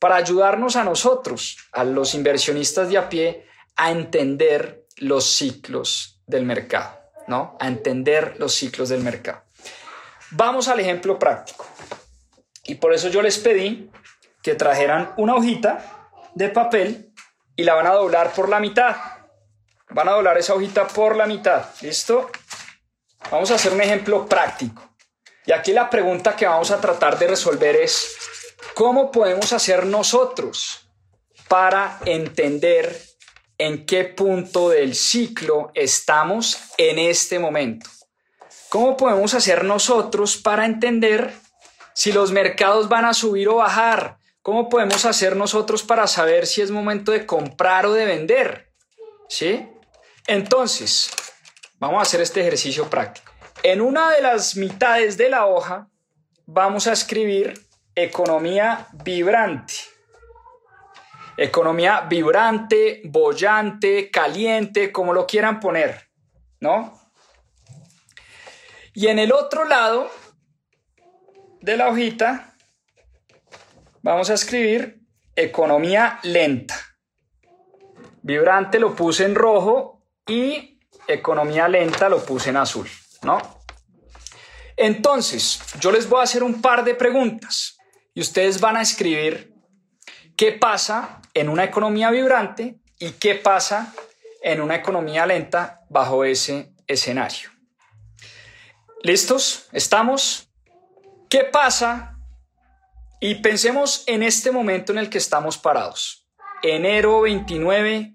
para 0.00 0.16
ayudarnos 0.16 0.74
a 0.74 0.82
nosotros, 0.82 1.58
a 1.70 1.84
los 1.84 2.14
inversionistas 2.14 2.88
de 2.88 2.98
a 2.98 3.08
pie, 3.08 3.46
a 3.76 3.92
entender 3.92 4.86
los 4.96 5.24
ciclos 5.24 6.20
del 6.26 6.44
mercado, 6.44 6.98
¿no? 7.28 7.56
A 7.60 7.68
entender 7.68 8.34
los 8.38 8.54
ciclos 8.54 8.88
del 8.88 9.02
mercado. 9.02 9.42
Vamos 10.32 10.66
al 10.68 10.80
ejemplo 10.80 11.18
práctico. 11.18 11.66
Y 12.64 12.76
por 12.76 12.92
eso 12.94 13.08
yo 13.08 13.22
les 13.22 13.38
pedí 13.38 13.90
que 14.42 14.54
trajeran 14.54 15.12
una 15.16 15.34
hojita 15.34 16.10
de 16.34 16.48
papel 16.48 17.12
y 17.54 17.64
la 17.64 17.74
van 17.74 17.86
a 17.86 17.92
doblar 17.92 18.32
por 18.32 18.48
la 18.48 18.58
mitad. 18.58 18.96
Van 19.90 20.08
a 20.08 20.12
doblar 20.12 20.38
esa 20.38 20.54
hojita 20.54 20.86
por 20.88 21.16
la 21.16 21.26
mitad. 21.26 21.64
¿Listo? 21.82 22.30
Vamos 23.30 23.50
a 23.50 23.56
hacer 23.56 23.72
un 23.72 23.80
ejemplo 23.80 24.26
práctico. 24.26 24.94
Y 25.44 25.52
aquí 25.52 25.72
la 25.72 25.90
pregunta 25.90 26.36
que 26.36 26.46
vamos 26.46 26.70
a 26.70 26.80
tratar 26.80 27.18
de 27.18 27.26
resolver 27.26 27.76
es, 27.76 28.16
¿Cómo 28.80 29.10
podemos 29.10 29.52
hacer 29.52 29.84
nosotros 29.84 30.88
para 31.48 31.98
entender 32.06 32.98
en 33.58 33.84
qué 33.84 34.04
punto 34.04 34.70
del 34.70 34.94
ciclo 34.94 35.70
estamos 35.74 36.58
en 36.78 36.98
este 36.98 37.38
momento? 37.38 37.90
¿Cómo 38.70 38.96
podemos 38.96 39.34
hacer 39.34 39.64
nosotros 39.64 40.38
para 40.38 40.64
entender 40.64 41.34
si 41.92 42.10
los 42.10 42.32
mercados 42.32 42.88
van 42.88 43.04
a 43.04 43.12
subir 43.12 43.50
o 43.50 43.56
bajar? 43.56 44.16
¿Cómo 44.40 44.70
podemos 44.70 45.04
hacer 45.04 45.36
nosotros 45.36 45.82
para 45.82 46.06
saber 46.06 46.46
si 46.46 46.62
es 46.62 46.70
momento 46.70 47.12
de 47.12 47.26
comprar 47.26 47.84
o 47.84 47.92
de 47.92 48.06
vender? 48.06 48.72
¿Sí? 49.28 49.68
Entonces, 50.26 51.10
vamos 51.78 51.98
a 51.98 52.02
hacer 52.04 52.22
este 52.22 52.40
ejercicio 52.40 52.88
práctico. 52.88 53.30
En 53.62 53.82
una 53.82 54.10
de 54.12 54.22
las 54.22 54.56
mitades 54.56 55.18
de 55.18 55.28
la 55.28 55.44
hoja 55.44 55.90
vamos 56.46 56.86
a 56.86 56.92
escribir 56.92 57.68
economía 58.02 58.88
vibrante. 59.04 59.74
Economía 61.36 62.02
vibrante, 62.02 63.02
bollante, 63.04 64.10
caliente, 64.10 64.92
como 64.92 65.12
lo 65.12 65.26
quieran 65.26 65.60
poner, 65.60 66.10
¿no? 66.60 67.00
Y 68.92 69.06
en 69.06 69.18
el 69.18 69.32
otro 69.32 69.64
lado 69.64 70.10
de 71.60 71.76
la 71.76 71.88
hojita 71.88 72.54
vamos 74.02 74.30
a 74.30 74.34
escribir 74.34 75.00
economía 75.34 76.18
lenta. 76.22 76.76
Vibrante 78.22 78.78
lo 78.78 78.94
puse 78.94 79.24
en 79.24 79.34
rojo 79.34 80.04
y 80.26 80.78
economía 81.06 81.68
lenta 81.68 82.08
lo 82.08 82.24
puse 82.24 82.50
en 82.50 82.58
azul, 82.58 82.88
¿no? 83.22 83.38
Entonces, 84.76 85.60
yo 85.78 85.92
les 85.92 86.08
voy 86.08 86.20
a 86.20 86.24
hacer 86.24 86.42
un 86.42 86.60
par 86.60 86.84
de 86.84 86.94
preguntas 86.94 87.79
y 88.14 88.20
ustedes 88.20 88.60
van 88.60 88.76
a 88.76 88.82
escribir 88.82 89.54
qué 90.36 90.52
pasa 90.52 91.20
en 91.34 91.48
una 91.48 91.64
economía 91.64 92.10
vibrante 92.10 92.80
y 92.98 93.12
qué 93.12 93.34
pasa 93.34 93.94
en 94.42 94.60
una 94.60 94.76
economía 94.76 95.26
lenta 95.26 95.80
bajo 95.88 96.24
ese 96.24 96.72
escenario. 96.86 97.50
¿Listos? 99.02 99.68
¿Estamos? 99.72 100.50
¿Qué 101.28 101.44
pasa? 101.44 102.16
Y 103.20 103.36
pensemos 103.36 104.04
en 104.06 104.22
este 104.22 104.50
momento 104.50 104.92
en 104.92 104.98
el 104.98 105.10
que 105.10 105.18
estamos 105.18 105.58
parados. 105.58 106.26
Enero 106.62 107.22
29 107.22 108.14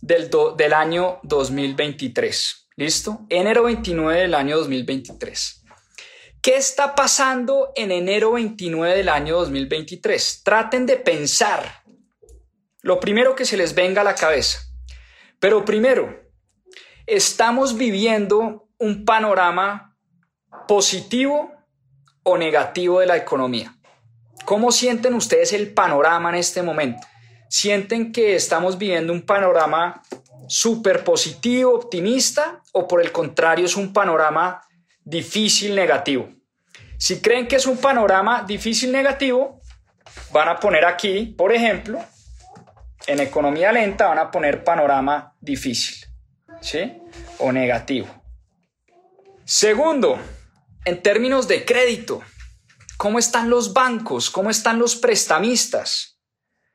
del, 0.00 0.30
del 0.56 0.72
año 0.72 1.20
2023. 1.22 2.68
¿Listo? 2.76 3.26
Enero 3.28 3.64
29 3.64 4.20
del 4.20 4.34
año 4.34 4.56
2023. 4.58 5.63
¿Qué 6.44 6.56
está 6.58 6.94
pasando 6.94 7.72
en 7.74 7.90
enero 7.90 8.32
29 8.32 8.98
del 8.98 9.08
año 9.08 9.38
2023? 9.38 10.42
Traten 10.44 10.84
de 10.84 10.96
pensar 10.96 11.82
lo 12.82 13.00
primero 13.00 13.34
que 13.34 13.46
se 13.46 13.56
les 13.56 13.74
venga 13.74 14.02
a 14.02 14.04
la 14.04 14.14
cabeza. 14.14 14.58
Pero 15.40 15.64
primero, 15.64 16.22
estamos 17.06 17.78
viviendo 17.78 18.68
un 18.78 19.06
panorama 19.06 19.96
positivo 20.68 21.50
o 22.24 22.36
negativo 22.36 23.00
de 23.00 23.06
la 23.06 23.16
economía. 23.16 23.74
¿Cómo 24.44 24.70
sienten 24.70 25.14
ustedes 25.14 25.54
el 25.54 25.72
panorama 25.72 26.28
en 26.28 26.34
este 26.34 26.62
momento? 26.62 27.06
¿Sienten 27.48 28.12
que 28.12 28.34
estamos 28.34 28.76
viviendo 28.76 29.14
un 29.14 29.22
panorama 29.22 30.02
súper 30.46 31.04
positivo, 31.04 31.72
optimista 31.72 32.60
o 32.72 32.86
por 32.86 33.00
el 33.00 33.12
contrario 33.12 33.64
es 33.64 33.76
un 33.76 33.94
panorama 33.94 34.60
difícil 35.04 35.74
negativo. 35.74 36.30
Si 36.98 37.20
creen 37.20 37.46
que 37.46 37.56
es 37.56 37.66
un 37.66 37.76
panorama 37.76 38.44
difícil 38.46 38.90
negativo, 38.90 39.60
van 40.32 40.48
a 40.48 40.58
poner 40.58 40.84
aquí, 40.84 41.34
por 41.36 41.52
ejemplo, 41.52 42.02
en 43.06 43.20
economía 43.20 43.72
lenta 43.72 44.06
van 44.06 44.18
a 44.18 44.30
poner 44.30 44.64
panorama 44.64 45.36
difícil, 45.40 46.06
¿sí? 46.60 46.98
O 47.38 47.52
negativo. 47.52 48.08
Segundo, 49.44 50.18
en 50.86 51.02
términos 51.02 51.46
de 51.48 51.66
crédito, 51.66 52.22
¿cómo 52.96 53.18
están 53.18 53.50
los 53.50 53.74
bancos? 53.74 54.30
¿Cómo 54.30 54.48
están 54.48 54.78
los 54.78 54.96
prestamistas? 54.96 56.18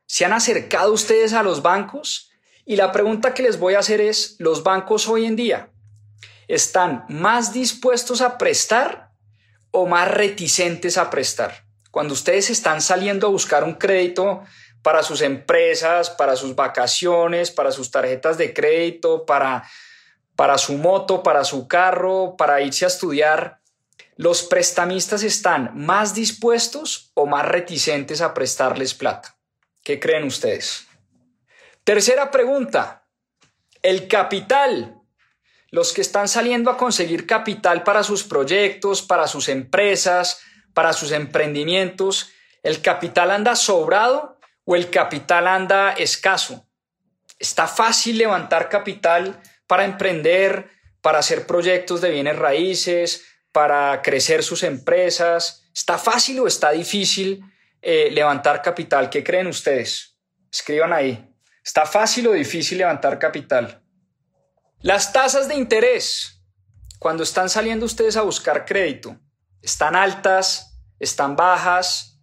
¿Se 0.06 0.26
han 0.26 0.34
acercado 0.34 0.94
ustedes 0.94 1.34
a 1.34 1.42
los 1.42 1.63
bancos? 1.63 2.30
Y 2.65 2.76
la 2.76 2.92
pregunta 2.92 3.34
que 3.34 3.42
les 3.42 3.58
voy 3.58 3.74
a 3.74 3.80
hacer 3.80 4.02
es, 4.02 4.36
¿los 4.38 4.62
bancos 4.63 5.08
hoy 5.08 5.26
en 5.26 5.36
día 5.36 5.72
están 6.50 7.06
más 7.08 7.54
dispuestos 7.54 8.22
a 8.22 8.38
prestar 8.38 9.12
o 9.72 9.86
más 9.86 10.10
reticentes 10.10 10.98
a 10.98 11.10
prestar. 11.10 11.64
Cuando 11.92 12.14
ustedes 12.16 12.50
están 12.50 12.82
saliendo 12.82 13.28
a 13.28 13.30
buscar 13.30 13.64
un 13.64 13.76
crédito 13.76 14.44
para 14.82 15.04
sus 15.04 15.22
empresas, 15.22 16.10
para 16.10 16.36
sus 16.36 16.56
vacaciones, 16.56 17.52
para 17.52 17.72
sus 17.72 17.92
tarjetas 17.92 18.38
de 18.40 18.52
crédito, 18.52 19.26
para, 19.28 19.64
para 20.36 20.58
su 20.58 20.74
moto, 20.74 21.22
para 21.22 21.44
su 21.44 21.68
carro, 21.68 22.36
para 22.36 22.62
irse 22.62 22.86
a 22.86 22.88
estudiar, 22.88 23.60
¿los 24.16 24.42
prestamistas 24.42 25.22
están 25.22 25.72
más 25.76 26.16
dispuestos 26.16 27.12
o 27.14 27.28
más 27.28 27.46
reticentes 27.46 28.22
a 28.22 28.34
prestarles 28.34 28.96
plata? 28.96 29.38
¿Qué 29.84 30.00
creen 30.00 30.24
ustedes? 30.24 30.88
Tercera 31.84 32.32
pregunta. 32.32 33.06
¿El 33.84 34.08
capital 34.08 34.99
los 35.71 35.93
que 35.93 36.01
están 36.01 36.27
saliendo 36.27 36.71
a 36.71 36.77
conseguir 36.77 37.25
capital 37.25 37.84
para 37.84 38.03
sus 38.03 38.23
proyectos, 38.23 39.01
para 39.01 39.27
sus 39.27 39.49
empresas, 39.49 40.41
para 40.73 40.93
sus 40.93 41.12
emprendimientos, 41.12 42.32
¿el 42.63 42.82
capital 42.82 43.32
anda 43.32 43.55
sobrado 43.55 44.39
o 44.65 44.75
el 44.75 44.89
capital 44.89 45.47
anda 45.47 45.91
escaso? 45.91 46.67
Está 47.38 47.67
fácil 47.67 48.17
levantar 48.17 48.69
capital 48.69 49.41
para 49.67 49.86
emprender, 49.86 50.69
para 51.01 51.19
hacer 51.19 51.45
proyectos 51.45 52.01
de 52.01 52.10
bienes 52.12 52.38
raíces, 52.38 53.25
para 53.51 54.01
crecer 54.01 54.43
sus 54.43 54.63
empresas. 54.63 55.69
¿Está 55.73 55.97
fácil 55.97 56.39
o 56.39 56.47
está 56.47 56.71
difícil 56.71 57.43
eh, 57.82 58.10
levantar 58.12 58.62
capital? 58.62 59.10
¿Qué 59.10 59.23
creen 59.23 59.47
ustedes? 59.47 60.17
Escriban 60.51 60.91
ahí. 60.91 61.25
¿Está 61.63 61.86
fácil 61.86 62.27
o 62.27 62.32
difícil 62.32 62.79
levantar 62.79 63.19
capital? 63.19 63.79
Las 64.82 65.12
tasas 65.12 65.50
de 65.50 65.56
interés, 65.56 66.42
cuando 67.00 67.24
están 67.24 67.50
saliendo 67.50 67.86
ustedes 67.86 68.15
a 68.15 68.22
buscar 68.22 68.65
crédito, 68.65 69.18
están 69.62 69.94
altas, 69.94 70.80
están 71.00 71.36
bajas, 71.36 72.22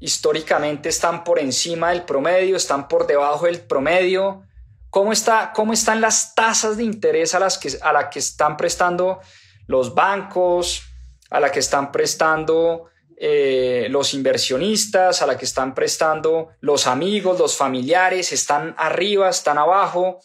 históricamente 0.00 0.90
están 0.90 1.24
por 1.24 1.38
encima 1.38 1.90
del 1.90 2.02
promedio, 2.02 2.56
están 2.56 2.88
por 2.88 3.06
debajo 3.06 3.46
del 3.46 3.62
promedio. 3.62 4.42
¿Cómo, 4.90 5.12
está, 5.12 5.52
cómo 5.54 5.72
están 5.72 6.02
las 6.02 6.34
tasas 6.34 6.76
de 6.76 6.84
interés 6.84 7.34
a 7.34 7.38
las 7.38 7.56
que, 7.56 7.72
a 7.80 7.90
la 7.94 8.10
que 8.10 8.18
están 8.18 8.58
prestando 8.58 9.20
los 9.66 9.94
bancos, 9.94 10.82
a 11.30 11.40
la 11.40 11.50
que 11.50 11.60
están 11.60 11.90
prestando 11.90 12.90
eh, 13.16 13.86
los 13.88 14.12
inversionistas, 14.12 15.22
a 15.22 15.26
la 15.26 15.38
que 15.38 15.46
están 15.46 15.74
prestando 15.74 16.50
los 16.60 16.86
amigos, 16.86 17.38
los 17.38 17.56
familiares? 17.56 18.30
¿Están 18.30 18.74
arriba, 18.76 19.30
están 19.30 19.56
abajo? 19.56 20.20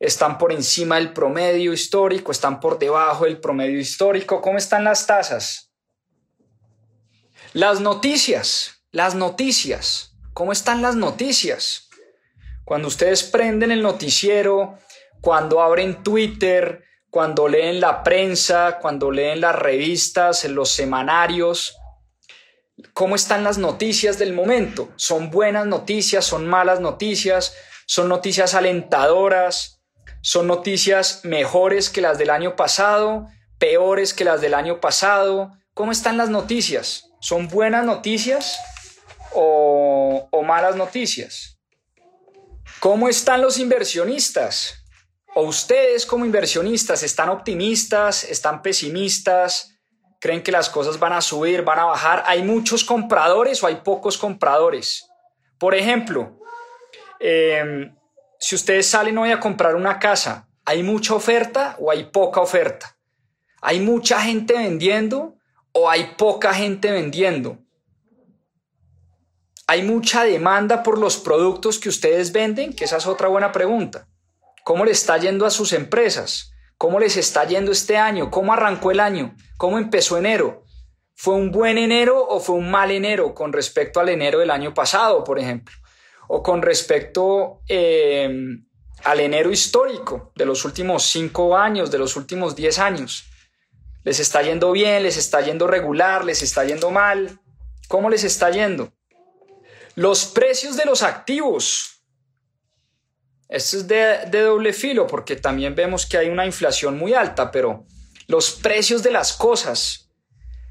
Están 0.00 0.38
por 0.38 0.50
encima 0.50 0.96
del 0.96 1.12
promedio 1.12 1.74
histórico, 1.74 2.32
están 2.32 2.58
por 2.58 2.78
debajo 2.78 3.26
del 3.26 3.38
promedio 3.38 3.78
histórico. 3.78 4.40
¿Cómo 4.40 4.56
están 4.56 4.82
las 4.82 5.06
tasas? 5.06 5.70
Las 7.52 7.80
noticias, 7.80 8.82
las 8.92 9.14
noticias. 9.14 10.16
¿Cómo 10.32 10.52
están 10.52 10.80
las 10.80 10.96
noticias? 10.96 11.90
Cuando 12.64 12.88
ustedes 12.88 13.22
prenden 13.24 13.72
el 13.72 13.82
noticiero, 13.82 14.78
cuando 15.20 15.60
abren 15.60 16.02
Twitter, 16.02 16.82
cuando 17.10 17.46
leen 17.46 17.80
la 17.80 18.02
prensa, 18.02 18.78
cuando 18.80 19.10
leen 19.10 19.42
las 19.42 19.56
revistas, 19.56 20.46
en 20.46 20.54
los 20.54 20.70
semanarios, 20.70 21.76
¿cómo 22.94 23.16
están 23.16 23.44
las 23.44 23.58
noticias 23.58 24.18
del 24.18 24.32
momento? 24.32 24.90
¿Son 24.96 25.30
buenas 25.30 25.66
noticias? 25.66 26.24
¿Son 26.24 26.46
malas 26.46 26.80
noticias? 26.80 27.54
¿Son 27.84 28.08
noticias 28.08 28.54
alentadoras? 28.54 29.79
Son 30.22 30.46
noticias 30.46 31.24
mejores 31.24 31.88
que 31.88 32.02
las 32.02 32.18
del 32.18 32.30
año 32.30 32.54
pasado, 32.54 33.26
peores 33.58 34.12
que 34.12 34.24
las 34.24 34.40
del 34.40 34.54
año 34.54 34.80
pasado. 34.80 35.52
¿Cómo 35.72 35.92
están 35.92 36.18
las 36.18 36.28
noticias? 36.28 37.10
¿Son 37.20 37.48
buenas 37.48 37.86
noticias 37.86 38.58
o, 39.32 40.28
malas 40.44 40.76
noticias? 40.76 41.58
¿Cómo 42.80 43.08
están 43.08 43.40
los 43.40 43.58
inversionistas? 43.58 44.84
¿O 45.34 45.42
ustedes 45.42 46.04
como 46.04 46.26
inversionistas 46.26 47.02
están 47.02 47.30
optimistas, 47.30 48.24
están 48.24 48.62
pesimistas? 48.62 49.78
¿Creen 50.20 50.42
que 50.42 50.52
las 50.52 50.68
cosas 50.68 50.98
van 50.98 51.14
a 51.14 51.22
subir, 51.22 51.62
van 51.62 51.78
a 51.78 51.84
bajar? 51.84 52.24
¿Hay 52.26 52.42
muchos 52.42 52.84
compradores 52.84 53.62
o 53.62 53.66
hay 53.66 53.76
pocos 53.76 54.18
compradores? 54.18 55.06
Por 55.58 55.74
ejemplo, 55.74 56.38
eh, 57.20 57.90
si 58.40 58.54
ustedes 58.54 58.86
salen 58.86 59.18
hoy 59.18 59.30
a 59.30 59.38
comprar 59.38 59.76
una 59.76 59.98
casa, 59.98 60.48
¿hay 60.64 60.82
mucha 60.82 61.14
oferta 61.14 61.76
o 61.78 61.90
hay 61.90 62.04
poca 62.04 62.40
oferta? 62.40 62.96
¿Hay 63.60 63.80
mucha 63.80 64.20
gente 64.22 64.54
vendiendo 64.54 65.36
o 65.72 65.90
hay 65.90 66.14
poca 66.16 66.54
gente 66.54 66.90
vendiendo? 66.90 67.58
¿Hay 69.66 69.82
mucha 69.82 70.24
demanda 70.24 70.82
por 70.82 70.98
los 70.98 71.18
productos 71.18 71.78
que 71.78 71.90
ustedes 71.90 72.32
venden? 72.32 72.72
Que 72.72 72.86
esa 72.86 72.96
es 72.96 73.06
otra 73.06 73.28
buena 73.28 73.52
pregunta. 73.52 74.08
¿Cómo 74.64 74.86
le 74.86 74.92
está 74.92 75.18
yendo 75.18 75.44
a 75.44 75.50
sus 75.50 75.74
empresas? 75.74 76.52
¿Cómo 76.78 76.98
les 76.98 77.18
está 77.18 77.44
yendo 77.46 77.70
este 77.70 77.98
año? 77.98 78.30
¿Cómo 78.30 78.54
arrancó 78.54 78.90
el 78.90 79.00
año? 79.00 79.36
¿Cómo 79.58 79.78
empezó 79.78 80.16
enero? 80.16 80.64
¿Fue 81.14 81.34
un 81.34 81.50
buen 81.50 81.76
enero 81.76 82.26
o 82.26 82.40
fue 82.40 82.56
un 82.56 82.70
mal 82.70 82.90
enero 82.90 83.34
con 83.34 83.52
respecto 83.52 84.00
al 84.00 84.08
enero 84.08 84.38
del 84.38 84.50
año 84.50 84.72
pasado, 84.72 85.22
por 85.24 85.38
ejemplo? 85.38 85.76
O 86.32 86.44
con 86.44 86.62
respecto 86.62 87.60
em, 87.66 88.64
al 89.02 89.18
enero 89.18 89.50
histórico 89.50 90.32
de 90.36 90.46
los 90.46 90.64
últimos 90.64 91.02
cinco 91.02 91.56
años, 91.56 91.90
de 91.90 91.98
los 91.98 92.14
últimos 92.14 92.54
diez 92.54 92.78
años. 92.78 93.24
¿Les 94.04 94.20
está 94.20 94.40
yendo 94.40 94.70
bien? 94.70 95.02
¿Les 95.02 95.16
está 95.16 95.40
yendo 95.40 95.66
regular? 95.66 96.24
¿Les 96.24 96.40
está 96.42 96.64
yendo 96.64 96.92
mal? 96.92 97.40
¿Cómo 97.88 98.08
les 98.08 98.22
está 98.22 98.48
yendo? 98.50 98.92
Los 99.96 100.24
precios 100.26 100.76
de 100.76 100.84
los 100.84 101.02
activos. 101.02 102.00
Esto 103.48 103.78
es 103.78 103.88
de 103.88 104.26
doble 104.30 104.72
filo 104.72 105.08
porque 105.08 105.34
también 105.34 105.74
vemos 105.74 106.06
que 106.06 106.16
hay 106.16 106.28
una 106.28 106.46
inflación 106.46 106.96
muy 106.96 107.12
alta, 107.12 107.50
pero 107.50 107.86
Los 108.28 108.52
precios 108.52 109.02
de 109.02 109.10
las 109.10 109.32
cosas 109.32 110.08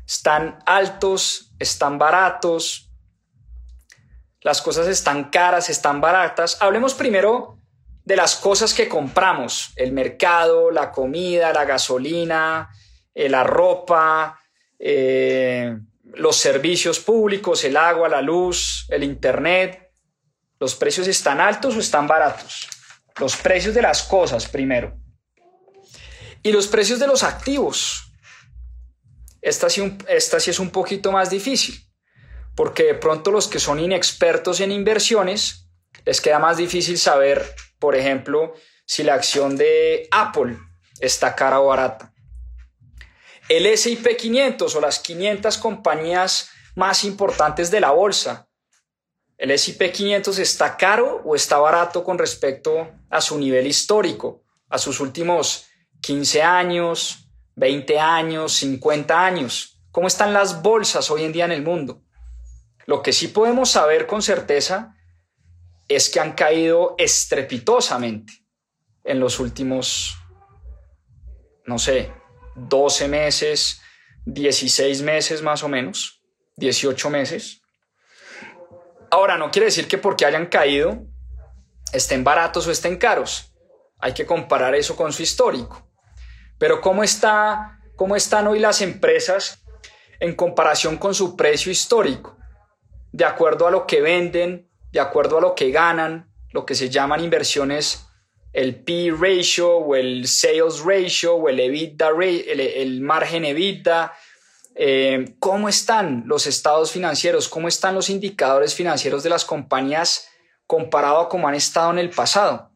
están 0.08 0.60
altos, 0.66 1.54
están 1.60 1.98
baratos, 1.98 2.89
las 4.42 4.62
cosas 4.62 4.88
están 4.88 5.26
caras, 5.26 5.70
están 5.70 6.02
baratas. 6.02 6.58
Hablemos 6.62 6.94
primero 6.94 7.60
de 8.06 8.16
las 8.16 8.36
cosas 8.36 8.74
que 8.74 8.88
compramos, 8.88 9.72
el 9.76 9.92
mercado, 9.92 10.72
la 10.72 10.92
comida, 10.92 11.54
la 11.54 11.66
gasolina, 11.66 12.70
eh, 13.14 13.30
la 13.30 13.44
ropa, 13.44 14.40
eh, 14.80 15.78
los 16.14 16.38
servicios 16.38 17.00
públicos, 17.00 17.64
el 17.66 17.78
agua, 17.78 18.10
la 18.10 18.22
luz, 18.22 18.86
el 18.90 19.04
internet. 19.04 19.92
¿Los 20.60 20.76
precios 20.76 21.08
están 21.08 21.40
altos 21.40 21.76
o 21.76 21.80
están 21.80 22.08
baratos? 22.08 22.68
Los 23.20 23.36
precios 23.36 23.76
de 23.76 23.82
las 23.82 24.04
cosas 24.04 24.48
primero. 24.48 24.98
Y 26.42 26.52
los 26.52 26.68
precios 26.68 27.00
de 27.00 27.08
los 27.08 27.24
activos. 27.24 28.12
Esta 29.42 29.70
sí, 29.70 29.98
esta 30.08 30.40
sí 30.40 30.50
es 30.50 30.60
un 30.60 30.70
poquito 30.70 31.12
más 31.12 31.30
difícil, 31.30 31.89
porque 32.60 32.84
de 32.84 32.94
pronto 32.94 33.32
los 33.32 33.48
que 33.48 33.58
son 33.58 33.80
inexpertos 33.80 34.60
en 34.60 34.74
inversiones 34.74 35.70
les 36.04 36.20
queda 36.20 36.40
más 36.40 36.58
difícil 36.58 36.98
saber, 36.98 37.56
por 37.80 37.96
ejemplo, 37.96 38.54
si 38.86 39.04
la 39.04 39.14
acción 39.14 39.56
de 39.56 40.10
Apple 40.12 40.58
está 41.00 41.38
cara 41.38 41.62
o 41.62 41.68
barata. 41.68 42.14
El 43.48 43.78
SIP 43.78 44.06
500 44.18 44.76
o 44.76 44.82
las 44.82 45.00
500 45.00 45.58
compañías 45.58 46.50
más 46.76 47.06
importantes 47.06 47.72
de 47.72 47.80
la 47.80 47.92
bolsa. 47.92 48.50
¿El 49.38 49.58
SIP 49.58 49.94
500 49.94 50.38
está 50.40 50.76
caro 50.76 51.22
o 51.24 51.36
está 51.36 51.60
barato 51.60 52.04
con 52.04 52.18
respecto 52.18 52.92
a 53.10 53.22
su 53.22 53.40
nivel 53.40 53.68
histórico, 53.68 54.44
a 54.68 54.78
sus 54.78 55.00
últimos 55.00 55.68
15 56.02 56.42
años, 56.44 57.30
20 57.56 57.98
años, 58.02 58.52
50 58.52 59.26
años? 59.26 59.80
¿Cómo 59.92 60.08
están 60.08 60.34
las 60.34 60.62
bolsas 60.62 61.10
hoy 61.10 61.24
en 61.24 61.32
día 61.32 61.46
en 61.46 61.54
el 61.54 61.62
mundo? 61.62 62.04
Lo 62.90 63.04
que 63.04 63.14
sí 63.14 63.28
podemos 63.28 63.70
saber 63.70 64.08
con 64.08 64.24
certeza 64.24 64.96
es 65.88 66.10
que 66.10 66.20
han 66.20 66.32
caído 66.32 66.96
estrepitosamente 66.98 68.34
en 69.04 69.20
los 69.20 69.40
últimos, 69.40 70.18
no 71.68 71.78
sé, 71.78 72.12
12 72.56 73.08
meses, 73.08 73.80
16 74.26 75.04
meses 75.04 75.44
más 75.44 75.62
o 75.62 75.68
menos, 75.68 76.24
18 76.58 77.12
meses. 77.12 77.62
Ahora, 79.12 79.38
no 79.38 79.52
quiere 79.52 79.68
decir 79.68 79.88
que 79.88 80.00
porque 80.00 80.26
hayan 80.26 80.48
caído 80.48 81.06
estén 81.94 82.24
baratos 82.24 82.66
o 82.66 82.72
estén 82.72 82.98
caros. 82.98 83.54
Hay 84.00 84.16
que 84.16 84.26
comparar 84.26 84.74
eso 84.74 84.96
con 84.96 85.14
su 85.14 85.22
histórico. 85.22 85.88
Pero 86.58 86.82
¿cómo, 86.82 87.04
está, 87.04 87.82
cómo 87.96 88.16
están 88.16 88.48
hoy 88.48 88.58
las 88.58 88.82
empresas 88.82 89.64
en 90.20 90.36
comparación 90.36 90.98
con 90.98 91.14
su 91.14 91.36
precio 91.38 91.72
histórico? 91.72 92.39
De 93.12 93.26
acuerdo 93.26 93.68
a 93.68 93.72
lo 93.72 93.88
que 93.88 94.02
venden, 94.02 94.70
de 94.92 95.00
acuerdo 95.00 95.38
a 95.38 95.42
lo 95.42 95.56
que 95.56 95.72
ganan, 95.72 96.32
lo 96.52 96.66
que 96.66 96.76
se 96.76 96.90
llaman 96.90 97.24
inversiones 97.24 98.10
el 98.54 98.84
P 98.84 99.12
ratio 99.12 99.78
o 99.78 99.96
el 99.96 100.28
sales 100.28 100.84
ratio 100.84 101.36
o 101.36 101.50
el 101.50 101.60
EBITDA, 101.60 102.10
el, 102.48 103.02
margen 103.02 103.46
EBITDA, 103.46 104.14
eh, 104.76 105.36
cómo 105.40 105.70
están 105.70 106.24
los 106.26 106.48
estados 106.48 106.92
financieros, 106.92 107.48
cómo 107.48 107.68
están 107.68 107.96
los 107.96 108.10
indicadores 108.10 108.74
financieros 108.74 109.24
de 109.24 109.30
las 109.30 109.46
compañías 109.46 110.30
comparado 110.66 111.20
a 111.20 111.30
cómo 111.30 111.48
han 111.48 111.56
estado 111.56 111.92
en 111.92 112.00
el 112.00 112.10
pasado. 112.10 112.72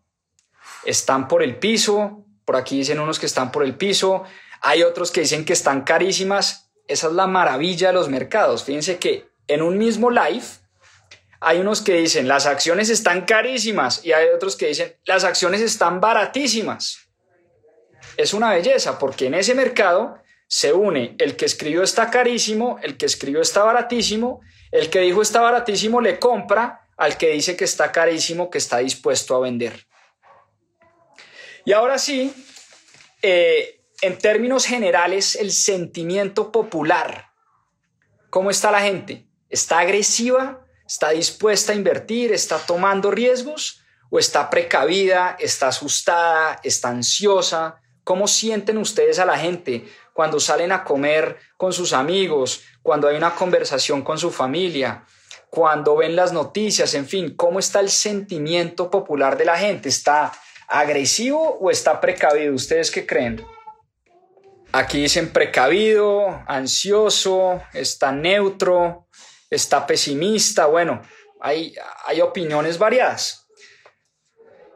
Están 0.86 1.28
por 1.28 1.42
el 1.42 1.58
piso, 1.58 2.26
por 2.46 2.56
aquí 2.56 2.78
dicen 2.78 3.00
unos 3.00 3.20
que 3.20 3.26
están 3.26 3.52
por 3.52 3.64
el 3.64 3.76
piso, 3.76 4.24
hay 4.62 4.84
otros 4.84 5.12
que 5.12 5.22
dicen 5.22 5.46
que 5.46 5.54
están 5.54 5.84
carísimas. 5.84 6.72
Esa 6.88 7.08
es 7.08 7.14
la 7.14 7.28
maravilla 7.28 7.88
de 7.88 7.94
los 7.94 8.10
mercados. 8.10 8.64
Fíjense 8.64 8.98
que 8.98 9.30
en 9.48 9.62
un 9.62 9.78
mismo 9.78 10.10
live 10.10 10.44
hay 11.40 11.60
unos 11.60 11.82
que 11.82 11.96
dicen 11.96 12.28
las 12.28 12.46
acciones 12.46 12.90
están 12.90 13.26
carísimas 13.26 14.06
y 14.06 14.14
hay 14.14 14.30
otros 14.30 14.56
que 14.56 14.68
dicen 14.68 14.96
las 15.06 15.26
acciones 15.26 15.62
están 15.62 16.00
baratísimas. 16.00 17.10
Es 18.16 18.34
una 18.34 18.54
belleza 18.54 18.98
porque 18.98 19.28
en 19.28 19.34
ese 19.34 19.54
mercado 19.54 20.18
se 20.48 20.72
une 20.72 21.16
el 21.20 21.36
que 21.36 21.46
escribió 21.46 21.84
está 21.84 22.10
carísimo, 22.10 22.80
el 22.82 22.96
que 22.96 23.08
escribió 23.08 23.42
está 23.42 23.64
baratísimo, 23.64 24.40
el 24.72 24.90
que 24.90 25.00
dijo 25.00 25.22
está 25.22 25.42
baratísimo 25.42 26.00
le 26.00 26.18
compra 26.18 26.88
al 26.96 27.18
que 27.18 27.32
dice 27.32 27.58
que 27.58 27.66
está 27.66 27.92
carísimo, 27.92 28.50
que 28.50 28.60
está 28.60 28.78
dispuesto 28.78 29.36
a 29.36 29.40
vender. 29.40 29.86
Y 31.66 31.74
ahora 31.74 31.98
sí, 31.98 32.34
eh, 33.22 33.82
en 34.02 34.18
términos 34.18 34.66
generales, 34.66 35.36
el 35.36 35.52
sentimiento 35.52 36.52
popular. 36.52 37.32
¿Cómo 38.30 38.50
está 38.50 38.72
la 38.72 38.82
gente? 38.82 39.26
¿Está 39.54 39.78
agresiva 39.80 40.66
¿Está 40.88 41.12
dispuesta 41.12 41.72
a 41.72 41.76
invertir? 41.76 42.32
¿Está 42.34 42.58
tomando 42.58 43.12
riesgos? 43.12 43.82
¿O 44.10 44.20
está 44.20 44.50
precavida? 44.50 45.38
¿Está 45.40 45.68
asustada? 45.68 46.60
¿Está 46.64 46.90
ansiosa? 46.90 47.80
¿Cómo 48.04 48.28
sienten 48.28 48.78
ustedes 48.80 49.20
a 49.20 49.26
la 49.26 49.38
gente 49.38 49.86
cuando 50.14 50.40
salen 50.40 50.72
a 50.72 50.84
comer 50.84 51.38
con 51.56 51.72
sus 51.72 51.94
amigos? 51.94 52.64
Cuando 52.82 53.08
hay 53.08 53.16
una 53.16 53.36
conversación 53.36 54.02
con 54.02 54.18
su 54.18 54.30
familia? 54.32 55.06
Cuando 55.50 55.96
ven 55.98 56.16
las 56.16 56.34
noticias? 56.34 56.96
En 56.96 57.08
fin, 57.08 57.36
¿cómo 57.36 57.60
está 57.60 57.80
el 57.80 57.90
sentimiento 57.90 58.90
popular 58.90 59.38
de 59.38 59.46
la 59.46 59.58
gente? 59.58 59.88
¿Está 59.88 60.32
agresivo 60.68 61.60
o 61.62 61.70
está 61.70 62.02
precavido? 62.02 62.54
¿Ustedes 62.54 62.92
qué 62.92 63.06
creen? 63.06 63.46
Aquí 64.72 65.04
dicen 65.04 65.32
precavido, 65.32 66.44
ansioso, 66.48 67.62
está 67.74 68.12
neutro, 68.12 69.08
está 69.56 69.86
pesimista, 69.86 70.66
bueno, 70.66 71.02
hay, 71.40 71.76
hay 72.06 72.22
opiniones 72.22 72.78
variadas. 72.78 73.48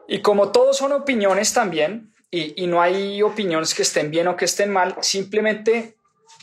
Y 0.06 0.20
como 0.22 0.52
todos 0.52 0.76
son 0.76 0.92
opiniones 0.92 1.52
también, 1.52 2.12
y, 2.30 2.66
no 2.66 2.80
hay 2.82 3.22
opiniones 3.22 3.74
que 3.74 3.82
estén 3.82 4.10
bien 4.10 4.28
o 4.28 4.36
que 4.36 4.44
estén 4.44 4.70
mal, 4.70 4.96
simplemente 5.00 5.96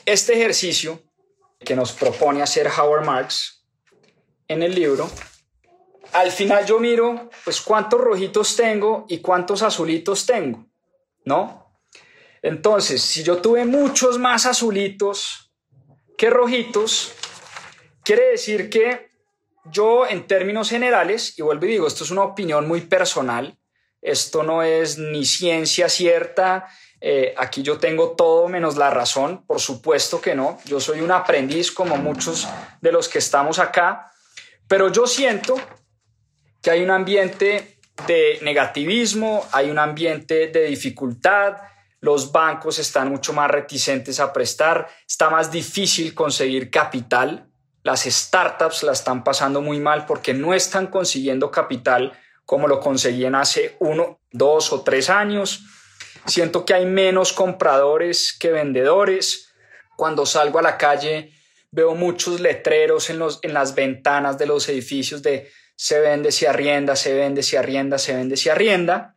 este 0.06 0.34
ejercicio 0.34 1.02
que 1.60 1.76
nos 1.76 1.92
propone 1.92 2.42
hacer 2.42 2.68
Howard 2.68 3.06
Marks 3.06 3.66
en 4.48 4.64
el 4.64 4.74
libro, 4.74 5.10
al 6.14 6.32
final 6.32 6.66
yo 6.66 6.80
miro, 6.80 7.30
pues, 7.44 7.62
cuántos 7.62 8.00
rojitos 8.00 8.56
tengo 8.56 9.06
y 9.10 9.20
cuántos 9.20 9.62
azulitos 9.62 10.26
tengo, 10.26 10.66
¿no? 11.24 11.80
Entonces, 12.42 13.02
si 13.02 13.24
yo 13.24 13.38
tuve 13.38 13.66
muchos 13.66 14.20
más 14.20 14.46
azulitos 14.46 15.52
que 16.18 16.30
rojitos, 16.30 17.14
Quiere 18.06 18.30
decir 18.30 18.70
que 18.70 19.10
yo 19.72 20.06
en 20.06 20.28
términos 20.28 20.70
generales, 20.70 21.40
y 21.40 21.42
vuelvo 21.42 21.66
y 21.66 21.70
digo, 21.70 21.88
esto 21.88 22.04
es 22.04 22.12
una 22.12 22.22
opinión 22.22 22.68
muy 22.68 22.82
personal, 22.82 23.58
esto 24.00 24.44
no 24.44 24.62
es 24.62 25.00
ni 25.00 25.26
ciencia 25.26 25.90
cierta, 25.90 26.68
eh, 27.02 27.34
aquí 27.36 27.64
yo 27.64 27.80
tengo 27.80 28.12
todo 28.12 28.48
menos 28.48 28.78
la 28.78 28.92
razón, 28.92 29.44
por 29.48 29.60
supuesto 29.60 30.22
que 30.22 30.36
no, 30.36 30.60
yo 30.66 30.80
soy 30.80 31.02
un 31.02 31.10
aprendiz 31.10 31.72
como 31.72 31.98
muchos 31.98 32.48
de 32.80 32.92
los 32.92 33.10
que 33.10 33.18
estamos 33.18 33.58
acá, 33.58 34.12
pero 34.68 34.92
yo 34.92 35.08
siento 35.08 35.56
que 36.62 36.70
hay 36.70 36.84
un 36.84 36.92
ambiente 36.92 37.80
de 38.06 38.38
negativismo, 38.44 39.48
hay 39.52 39.72
un 39.72 39.80
ambiente 39.80 40.46
de 40.50 40.66
dificultad, 40.66 41.58
los 42.02 42.32
bancos 42.32 42.78
están 42.78 43.10
mucho 43.10 43.34
más 43.34 43.50
reticentes 43.50 44.20
a 44.20 44.32
prestar, 44.32 44.88
está 45.08 45.32
más 45.32 45.52
difícil 45.52 46.14
conseguir 46.14 46.70
capital, 46.70 47.50
las 47.86 48.02
startups 48.02 48.82
la 48.82 48.94
están 48.94 49.24
pasando 49.24 49.62
muy 49.62 49.80
mal 49.80 50.08
porque 50.08 50.34
no 50.34 50.56
están 50.56 50.88
consiguiendo 50.88 51.52
capital 51.52 52.20
como 52.44 52.68
lo 52.68 52.80
conseguían 52.80 53.36
hace 53.36 53.76
uno, 53.80 54.22
dos 54.32 54.74
o 54.74 54.82
tres 54.82 55.12
años. 55.12 55.62
Siento 56.26 56.66
que 56.66 56.74
hay 56.74 56.88
menos 56.88 57.32
compradores 57.32 58.36
que 58.40 58.52
vendedores. 58.52 59.54
Cuando 59.96 60.26
salgo 60.26 60.58
a 60.58 60.64
la 60.64 60.80
calle 60.80 61.32
veo 61.70 61.94
muchos 61.94 62.40
letreros 62.40 63.12
en, 63.12 63.20
los, 63.20 63.38
en 63.44 63.54
las 63.54 63.76
ventanas 63.76 64.40
de 64.40 64.48
los 64.48 64.68
edificios 64.68 65.22
de 65.22 65.52
se 65.76 66.00
vende, 66.00 66.32
se 66.32 66.48
arrienda, 66.48 66.96
se 66.96 67.14
vende, 67.14 67.44
se 67.44 67.60
arrienda, 67.60 68.00
se 68.00 68.16
vende, 68.16 68.36
se 68.36 68.50
arrienda. 68.50 69.16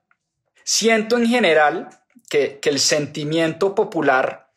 Siento 0.62 1.16
en 1.16 1.26
general 1.26 1.88
que, 2.28 2.60
el 2.62 2.80
sentimiento 2.80 3.74
popular 3.74 4.50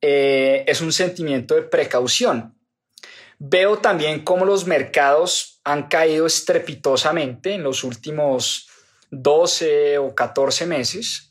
eh, 0.00 0.62
es 0.68 0.80
un 0.80 0.92
sentimiento 0.92 1.56
de 1.56 1.62
precaución. 1.62 2.59
Veo 3.42 3.78
también 3.78 4.22
cómo 4.22 4.44
los 4.44 4.66
mercados 4.66 5.62
han 5.64 5.88
caído 5.88 6.26
estrepitosamente 6.26 7.54
en 7.54 7.62
los 7.62 7.84
últimos 7.84 8.68
12 9.10 9.96
o 9.96 10.14
14 10.14 10.66
meses. 10.66 11.30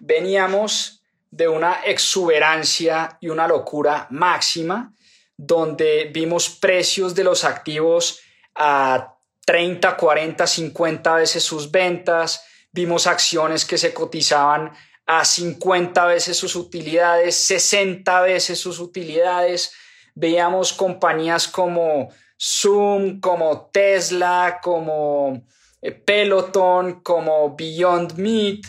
Veníamos 0.00 1.02
de 1.30 1.48
una 1.48 1.80
exuberancia 1.86 3.16
y 3.22 3.30
una 3.30 3.48
locura 3.48 4.06
máxima, 4.10 4.92
donde 5.34 6.10
vimos 6.12 6.50
precios 6.50 7.14
de 7.14 7.24
los 7.24 7.44
activos 7.44 8.20
a 8.54 9.14
30, 9.46 9.96
40, 9.96 10.46
50 10.46 11.14
veces 11.14 11.42
sus 11.42 11.70
ventas, 11.70 12.44
vimos 12.70 13.06
acciones 13.06 13.64
que 13.64 13.78
se 13.78 13.94
cotizaban 13.94 14.72
a 15.06 15.24
50 15.24 16.04
veces 16.04 16.36
sus 16.36 16.54
utilidades, 16.54 17.34
60 17.34 18.20
veces 18.20 18.60
sus 18.60 18.78
utilidades. 18.78 19.72
Veíamos 20.14 20.72
compañías 20.72 21.48
como 21.48 22.10
Zoom, 22.40 23.20
como 23.20 23.68
Tesla, 23.72 24.60
como 24.62 25.42
eh, 25.82 25.92
Peloton, 25.92 27.00
como 27.02 27.54
Beyond 27.54 28.14
Meat, 28.14 28.60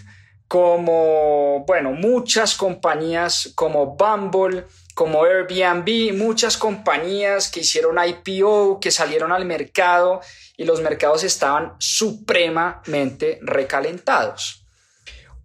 como, 0.47 1.63
bueno, 1.65 1.93
muchas 1.93 2.55
compañías 2.55 3.53
como 3.55 3.95
Bumble, 3.95 4.65
como 4.93 5.23
Airbnb, 5.23 6.13
muchas 6.13 6.57
compañías 6.57 7.49
que 7.49 7.61
hicieron 7.61 7.97
IPO, 7.97 8.79
que 8.81 8.91
salieron 8.91 9.31
al 9.31 9.45
mercado 9.45 10.19
y 10.57 10.65
los 10.65 10.81
mercados 10.81 11.23
estaban 11.23 11.75
supremamente 11.79 13.39
recalentados. 13.41 14.65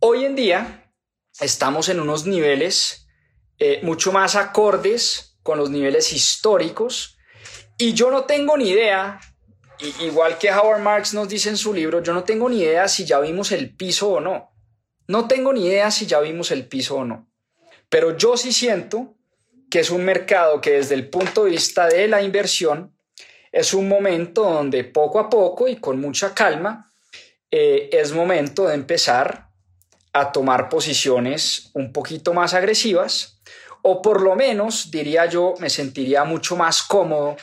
Hoy 0.00 0.24
en 0.24 0.34
día 0.34 0.92
estamos 1.38 1.88
en 1.88 2.00
unos 2.00 2.26
niveles 2.26 3.06
eh, 3.58 3.78
mucho 3.82 4.10
más 4.10 4.34
acordes 4.34 5.35
con 5.46 5.58
los 5.58 5.70
niveles 5.70 6.12
históricos 6.12 7.16
y 7.78 7.92
yo 7.94 8.10
no 8.10 8.24
tengo 8.24 8.56
ni 8.56 8.70
idea, 8.70 9.20
igual 10.00 10.38
que 10.38 10.50
Howard 10.50 10.80
Marks 10.80 11.14
nos 11.14 11.28
dice 11.28 11.50
en 11.50 11.56
su 11.56 11.72
libro, 11.72 12.02
yo 12.02 12.12
no 12.12 12.24
tengo 12.24 12.48
ni 12.48 12.62
idea 12.62 12.88
si 12.88 13.04
ya 13.04 13.20
vimos 13.20 13.52
el 13.52 13.74
piso 13.74 14.08
o 14.10 14.20
no. 14.20 14.50
No 15.06 15.28
tengo 15.28 15.52
ni 15.52 15.66
idea 15.66 15.90
si 15.92 16.06
ya 16.06 16.18
vimos 16.18 16.50
el 16.50 16.66
piso 16.66 16.96
o 16.96 17.04
no, 17.04 17.30
pero 17.88 18.16
yo 18.16 18.36
sí 18.36 18.52
siento 18.52 19.14
que 19.70 19.80
es 19.80 19.90
un 19.90 20.04
mercado 20.04 20.60
que 20.60 20.72
desde 20.72 20.94
el 20.94 21.08
punto 21.08 21.44
de 21.44 21.50
vista 21.50 21.86
de 21.86 22.08
la 22.08 22.22
inversión 22.22 22.96
es 23.52 23.72
un 23.72 23.88
momento 23.88 24.42
donde 24.42 24.82
poco 24.82 25.20
a 25.20 25.30
poco 25.30 25.68
y 25.68 25.76
con 25.76 26.00
mucha 26.00 26.34
calma 26.34 26.90
eh, 27.52 27.88
es 27.92 28.12
momento 28.12 28.66
de 28.66 28.74
empezar 28.74 29.50
a 30.12 30.32
tomar 30.32 30.68
posiciones 30.68 31.70
un 31.74 31.92
poquito 31.92 32.34
más 32.34 32.52
agresivas 32.54 33.35
o 33.88 34.02
por 34.02 34.20
lo 34.20 34.34
menos 34.34 34.90
diría 34.90 35.26
yo 35.26 35.54
me 35.60 35.70
sentiría 35.70 36.24
mucho 36.24 36.56
más 36.56 36.82
cómodo 36.82 37.36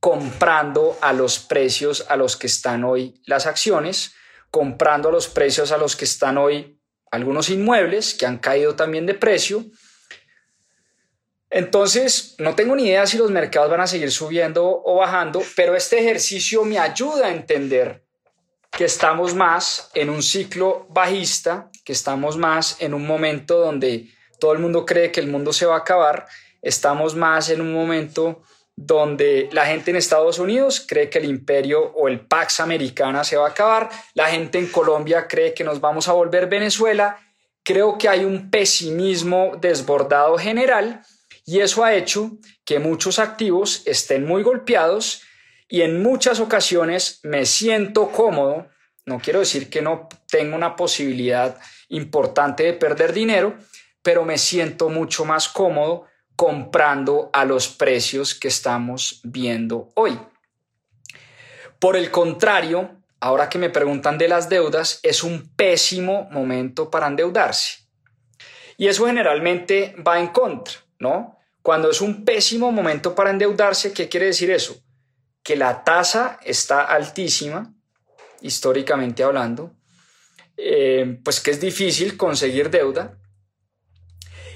comprando 0.00 0.98
a 1.00 1.12
los 1.12 1.38
precios 1.38 2.04
a 2.08 2.16
los 2.16 2.36
que 2.36 2.48
están 2.48 2.82
hoy 2.82 3.14
las 3.26 3.46
acciones, 3.46 4.12
comprando 4.50 5.08
a 5.08 5.12
los 5.12 5.28
precios 5.28 5.70
a 5.70 5.78
los 5.78 5.94
que 5.94 6.04
están 6.04 6.36
hoy 6.36 6.80
algunos 7.12 7.48
inmuebles 7.48 8.12
que 8.14 8.26
han 8.26 8.38
caído 8.38 8.74
también 8.74 9.06
de 9.06 9.14
precio. 9.14 9.64
Entonces, 11.48 12.34
no 12.38 12.56
tengo 12.56 12.74
ni 12.74 12.88
idea 12.88 13.06
si 13.06 13.16
los 13.16 13.30
mercados 13.30 13.70
van 13.70 13.82
a 13.82 13.86
seguir 13.86 14.10
subiendo 14.10 14.82
o 14.84 14.96
bajando, 14.96 15.44
pero 15.54 15.76
este 15.76 16.00
ejercicio 16.00 16.64
me 16.64 16.80
ayuda 16.80 17.28
a 17.28 17.30
entender 17.30 18.04
que 18.72 18.86
estamos 18.86 19.32
más 19.36 19.90
en 19.94 20.10
un 20.10 20.24
ciclo 20.24 20.88
bajista, 20.90 21.70
que 21.84 21.92
estamos 21.92 22.36
más 22.36 22.78
en 22.80 22.94
un 22.94 23.06
momento 23.06 23.60
donde 23.60 24.08
todo 24.38 24.52
el 24.52 24.58
mundo 24.58 24.84
cree 24.84 25.12
que 25.12 25.20
el 25.20 25.28
mundo 25.28 25.52
se 25.52 25.66
va 25.66 25.76
a 25.76 25.78
acabar, 25.78 26.26
estamos 26.62 27.14
más 27.14 27.50
en 27.50 27.60
un 27.60 27.72
momento 27.72 28.42
donde 28.76 29.48
la 29.52 29.66
gente 29.66 29.90
en 29.90 29.96
Estados 29.96 30.38
Unidos 30.38 30.84
cree 30.86 31.08
que 31.08 31.18
el 31.18 31.26
imperio 31.26 31.92
o 31.94 32.08
el 32.08 32.20
Pax 32.20 32.60
Americana 32.60 33.22
se 33.22 33.36
va 33.36 33.46
a 33.46 33.50
acabar, 33.50 33.88
la 34.14 34.26
gente 34.26 34.58
en 34.58 34.68
Colombia 34.68 35.28
cree 35.28 35.54
que 35.54 35.64
nos 35.64 35.80
vamos 35.80 36.08
a 36.08 36.12
volver 36.12 36.48
Venezuela, 36.48 37.18
creo 37.62 37.96
que 37.96 38.08
hay 38.08 38.24
un 38.24 38.50
pesimismo 38.50 39.52
desbordado 39.60 40.36
general 40.38 41.02
y 41.46 41.60
eso 41.60 41.84
ha 41.84 41.94
hecho 41.94 42.32
que 42.64 42.78
muchos 42.78 43.18
activos 43.18 43.82
estén 43.86 44.26
muy 44.26 44.42
golpeados 44.42 45.22
y 45.68 45.82
en 45.82 46.02
muchas 46.02 46.40
ocasiones 46.40 47.20
me 47.22 47.46
siento 47.46 48.10
cómodo, 48.10 48.66
no 49.06 49.20
quiero 49.20 49.40
decir 49.40 49.70
que 49.70 49.82
no 49.82 50.08
tengo 50.28 50.56
una 50.56 50.74
posibilidad 50.74 51.58
importante 51.88 52.64
de 52.64 52.72
perder 52.72 53.12
dinero, 53.12 53.54
pero 54.04 54.26
me 54.26 54.36
siento 54.36 54.90
mucho 54.90 55.24
más 55.24 55.48
cómodo 55.48 56.04
comprando 56.36 57.30
a 57.32 57.46
los 57.46 57.68
precios 57.68 58.34
que 58.34 58.48
estamos 58.48 59.20
viendo 59.24 59.88
hoy. 59.94 60.20
Por 61.78 61.96
el 61.96 62.10
contrario, 62.10 63.00
ahora 63.18 63.48
que 63.48 63.58
me 63.58 63.70
preguntan 63.70 64.18
de 64.18 64.28
las 64.28 64.50
deudas, 64.50 65.00
es 65.02 65.24
un 65.24 65.48
pésimo 65.56 66.28
momento 66.30 66.90
para 66.90 67.06
endeudarse. 67.06 67.78
Y 68.76 68.88
eso 68.88 69.06
generalmente 69.06 69.96
va 70.06 70.20
en 70.20 70.28
contra, 70.28 70.74
¿no? 70.98 71.38
Cuando 71.62 71.90
es 71.90 72.02
un 72.02 72.26
pésimo 72.26 72.70
momento 72.70 73.14
para 73.14 73.30
endeudarse, 73.30 73.94
¿qué 73.94 74.10
quiere 74.10 74.26
decir 74.26 74.50
eso? 74.50 74.76
Que 75.42 75.56
la 75.56 75.82
tasa 75.82 76.38
está 76.44 76.82
altísima, 76.82 77.72
históricamente 78.42 79.22
hablando, 79.22 79.72
eh, 80.58 81.20
pues 81.24 81.40
que 81.40 81.52
es 81.52 81.60
difícil 81.60 82.18
conseguir 82.18 82.68
deuda, 82.68 83.18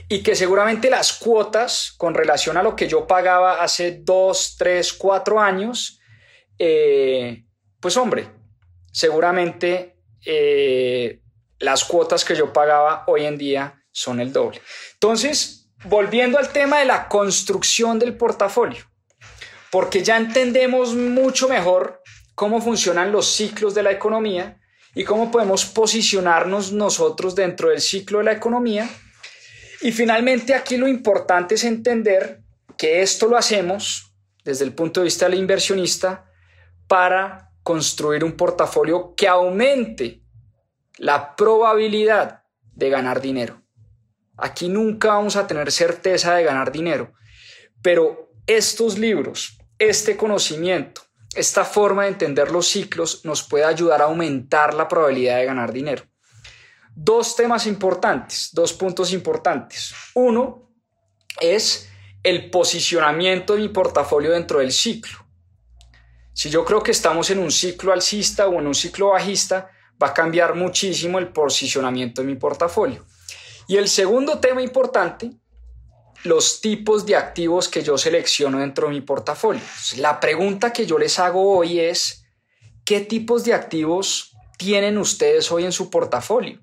y 0.08 0.22
que 0.22 0.34
seguramente 0.34 0.88
las 0.88 1.12
cuotas 1.12 1.92
con 1.96 2.14
relación 2.14 2.56
a 2.56 2.62
lo 2.62 2.74
que 2.74 2.88
yo 2.88 3.06
pagaba 3.06 3.62
hace 3.62 4.00
dos, 4.02 4.56
tres, 4.58 4.92
cuatro 4.92 5.38
años, 5.38 6.00
eh, 6.58 7.44
pues 7.78 7.96
hombre, 7.96 8.30
seguramente 8.90 9.98
eh, 10.24 11.20
las 11.58 11.84
cuotas 11.84 12.24
que 12.24 12.34
yo 12.34 12.52
pagaba 12.52 13.04
hoy 13.06 13.26
en 13.26 13.36
día 13.36 13.84
son 13.92 14.20
el 14.20 14.32
doble. 14.32 14.62
Entonces, 14.94 15.70
volviendo 15.84 16.38
al 16.38 16.50
tema 16.50 16.78
de 16.78 16.86
la 16.86 17.06
construcción 17.08 17.98
del 17.98 18.16
portafolio, 18.16 18.84
porque 19.70 20.02
ya 20.02 20.16
entendemos 20.16 20.94
mucho 20.94 21.48
mejor 21.48 22.02
cómo 22.34 22.62
funcionan 22.62 23.12
los 23.12 23.26
ciclos 23.26 23.74
de 23.74 23.82
la 23.82 23.90
economía 23.90 24.58
y 24.94 25.04
cómo 25.04 25.30
podemos 25.30 25.66
posicionarnos 25.66 26.72
nosotros 26.72 27.34
dentro 27.34 27.68
del 27.68 27.82
ciclo 27.82 28.18
de 28.18 28.24
la 28.24 28.32
economía 28.32 28.88
y 29.80 29.92
finalmente 29.92 30.54
aquí 30.54 30.76
lo 30.76 30.88
importante 30.88 31.54
es 31.54 31.64
entender 31.64 32.42
que 32.76 33.02
esto 33.02 33.28
lo 33.28 33.36
hacemos 33.36 34.12
desde 34.44 34.64
el 34.64 34.74
punto 34.74 35.00
de 35.00 35.04
vista 35.04 35.28
del 35.28 35.38
inversionista 35.38 36.30
para 36.86 37.52
construir 37.62 38.24
un 38.24 38.32
portafolio 38.32 39.14
que 39.14 39.28
aumente 39.28 40.22
la 40.96 41.36
probabilidad 41.36 42.42
de 42.74 42.90
ganar 42.90 43.20
dinero. 43.20 43.62
Aquí 44.36 44.68
nunca 44.68 45.08
vamos 45.08 45.36
a 45.36 45.46
tener 45.46 45.70
certeza 45.70 46.34
de 46.34 46.44
ganar 46.44 46.72
dinero, 46.72 47.12
pero 47.82 48.32
estos 48.46 48.98
libros, 48.98 49.58
este 49.78 50.16
conocimiento, 50.16 51.02
esta 51.34 51.64
forma 51.64 52.04
de 52.04 52.08
entender 52.08 52.50
los 52.50 52.66
ciclos 52.66 53.24
nos 53.24 53.42
puede 53.42 53.64
ayudar 53.64 54.00
a 54.00 54.06
aumentar 54.06 54.74
la 54.74 54.88
probabilidad 54.88 55.36
de 55.36 55.44
ganar 55.44 55.72
dinero 55.72 56.04
dos 57.00 57.36
temas 57.36 57.66
importantes, 57.66 58.50
dos 58.52 58.72
puntos 58.72 59.12
importantes. 59.12 59.94
Uno 60.14 60.68
es 61.40 61.88
el 62.24 62.50
posicionamiento 62.50 63.54
de 63.54 63.60
mi 63.60 63.68
portafolio 63.68 64.32
dentro 64.32 64.58
del 64.58 64.72
ciclo. 64.72 65.16
Si 66.32 66.50
yo 66.50 66.64
creo 66.64 66.82
que 66.82 66.90
estamos 66.90 67.30
en 67.30 67.38
un 67.38 67.52
ciclo 67.52 67.92
alcista 67.92 68.48
o 68.48 68.58
en 68.58 68.66
un 68.66 68.74
ciclo 68.74 69.10
bajista, 69.10 69.70
va 70.02 70.08
a 70.08 70.14
cambiar 70.14 70.56
muchísimo 70.56 71.20
el 71.20 71.28
posicionamiento 71.28 72.20
de 72.20 72.26
mi 72.26 72.34
portafolio. 72.34 73.06
Y 73.68 73.76
el 73.76 73.88
segundo 73.88 74.40
tema 74.40 74.60
importante, 74.60 75.30
los 76.24 76.60
tipos 76.60 77.06
de 77.06 77.14
activos 77.14 77.68
que 77.68 77.84
yo 77.84 77.96
selecciono 77.96 78.58
dentro 78.58 78.88
de 78.88 78.94
mi 78.94 79.02
portafolio. 79.02 79.62
La 79.98 80.18
pregunta 80.18 80.72
que 80.72 80.84
yo 80.84 80.98
les 80.98 81.20
hago 81.20 81.58
hoy 81.58 81.78
es, 81.78 82.24
¿qué 82.84 83.00
tipos 83.00 83.44
de 83.44 83.54
activos 83.54 84.32
tienen 84.56 84.98
ustedes 84.98 85.52
hoy 85.52 85.64
en 85.64 85.72
su 85.72 85.90
portafolio? 85.90 86.60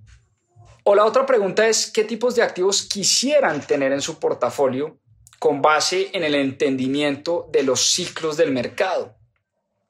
O 0.87 0.93
la 0.93 1.03
otra 1.03 1.25
pregunta 1.25 1.67
es, 1.67 1.89
¿qué 1.89 2.03
tipos 2.03 2.35
de 2.35 2.43
activos 2.43 2.83
quisieran 2.83 3.59
tener 3.59 3.91
en 3.91 4.01
su 4.01 4.19
portafolio 4.19 4.99
con 5.39 5.59
base 5.59 6.11
en 6.13 6.23
el 6.23 6.35
entendimiento 6.35 7.49
de 7.51 7.63
los 7.63 7.89
ciclos 7.89 8.37
del 8.37 8.51
mercado? 8.51 9.17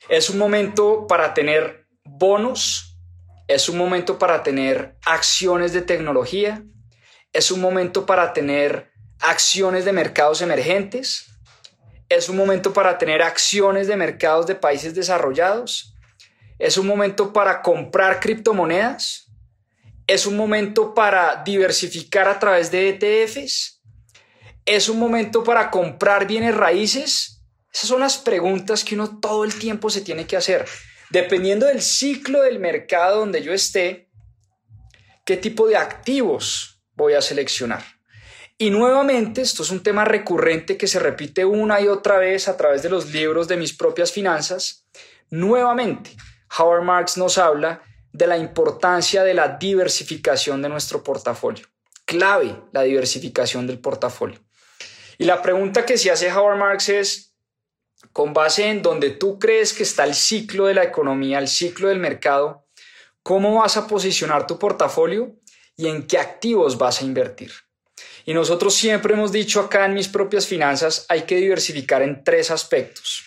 Es 0.08 0.30
un 0.30 0.38
momento 0.38 1.06
para 1.06 1.34
tener 1.34 1.86
bonos, 2.06 2.98
es 3.50 3.68
un 3.68 3.78
momento 3.78 4.18
para 4.18 4.42
tener 4.42 4.96
acciones 5.06 5.74
de 5.74 5.82
tecnología, 5.82 6.64
es 7.34 7.52
un 7.52 7.60
momento 7.60 8.06
para 8.06 8.32
tener 8.32 8.94
acciones 9.20 9.84
de 9.84 9.92
mercados 9.92 10.42
emergentes, 10.42 11.26
es 12.08 12.30
un 12.30 12.38
momento 12.38 12.72
para 12.72 12.98
tener 12.98 13.22
acciones 13.22 13.88
de 13.88 13.98
mercados 13.98 14.48
de 14.48 14.56
países 14.56 14.96
desarrollados, 14.96 15.94
es 16.58 16.78
un 16.78 16.88
momento 16.88 17.34
para 17.34 17.62
comprar 17.62 18.22
criptomonedas, 18.22 19.25
¿Es 20.08 20.28
un 20.28 20.38
momento 20.38 20.94
para 20.94 21.42
diversificar 21.44 22.28
a 22.28 22.40
través 22.40 22.70
de 22.70 22.90
ETFs? 22.90 23.82
¿Es 24.64 24.88
un 24.88 25.00
momento 25.00 25.44
para 25.44 25.72
comprar 25.72 26.28
bienes 26.28 26.56
raíces? 26.56 27.44
Esas 27.74 27.90
son 27.90 28.02
las 28.02 28.18
preguntas 28.18 28.84
que 28.84 28.96
uno 28.96 29.20
todo 29.20 29.44
el 29.44 29.58
tiempo 29.58 29.90
se 29.90 30.02
tiene 30.02 30.28
que 30.28 30.38
hacer. 30.38 30.66
Dependiendo 31.10 31.66
del 31.66 31.82
ciclo 31.82 32.42
del 32.42 32.60
mercado 32.60 33.20
donde 33.20 33.42
yo 33.42 33.52
esté, 33.52 34.10
¿qué 35.24 35.38
tipo 35.38 35.68
de 35.68 35.78
activos 35.78 36.84
voy 36.94 37.14
a 37.14 37.22
seleccionar? 37.22 37.84
Y 38.58 38.70
nuevamente, 38.70 39.42
esto 39.42 39.64
es 39.64 39.72
un 39.72 39.84
tema 39.84 40.06
recurrente 40.06 40.78
que 40.78 40.88
se 40.88 41.00
repite 41.00 41.44
una 41.46 41.82
y 41.82 41.88
otra 41.88 42.20
vez 42.20 42.48
a 42.48 42.56
través 42.56 42.84
de 42.84 42.90
los 42.90 43.12
libros 43.12 43.48
de 43.48 43.58
mis 43.58 43.76
propias 43.76 44.12
finanzas. 44.12 44.88
Nuevamente, 45.30 46.12
Howard 46.58 46.84
Marks 46.84 47.18
nos 47.18 47.38
habla 47.38 47.82
de 48.18 48.28
la 48.28 48.38
importancia 48.38 49.24
de 49.24 49.34
la 49.34 49.58
diversificación 49.58 50.62
de 50.62 50.70
nuestro 50.70 51.04
portafolio. 51.04 51.68
clave 52.06 52.56
la 52.72 52.84
diversificación 52.84 53.66
del 53.66 53.80
portafolio. 53.80 54.40
Y 55.18 55.26
la 55.26 55.42
pregunta 55.42 55.88
que 55.88 55.98
se 55.98 56.12
hace 56.12 56.32
Howard 56.32 56.58
Marks 56.58 56.90
es, 56.90 57.34
con 58.14 58.32
base 58.32 58.68
en 58.68 58.84
donde 58.84 59.10
tú 59.10 59.40
crees 59.40 59.74
que 59.74 59.82
está 59.82 60.04
el 60.04 60.14
ciclo 60.14 60.68
de 60.68 60.76
la 60.76 60.84
economía, 60.84 61.40
el 61.40 61.48
ciclo 61.48 61.90
del 61.90 61.98
mercado, 61.98 62.68
¿cómo 63.24 63.56
vas 63.56 63.76
a 63.76 63.88
posicionar 63.88 64.46
tu 64.46 64.60
portafolio 64.60 65.36
y 65.76 65.88
en 65.88 66.06
qué 66.06 66.20
activos 66.20 66.78
vas 66.78 67.02
a 67.02 67.06
invertir? 67.06 67.52
Y 68.24 68.36
nosotros 68.36 68.76
siempre 68.76 69.14
hemos 69.16 69.32
dicho 69.32 69.60
acá 69.60 69.86
en 69.86 69.96
mis 69.96 70.08
propias 70.08 70.46
finanzas, 70.46 71.08
hay 71.10 71.24
que 71.24 71.38
diversificar 71.38 72.04
en 72.04 72.24
tres 72.24 72.52
aspectos. 72.52 73.24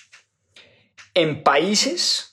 En 1.15 1.43
países, 1.43 2.28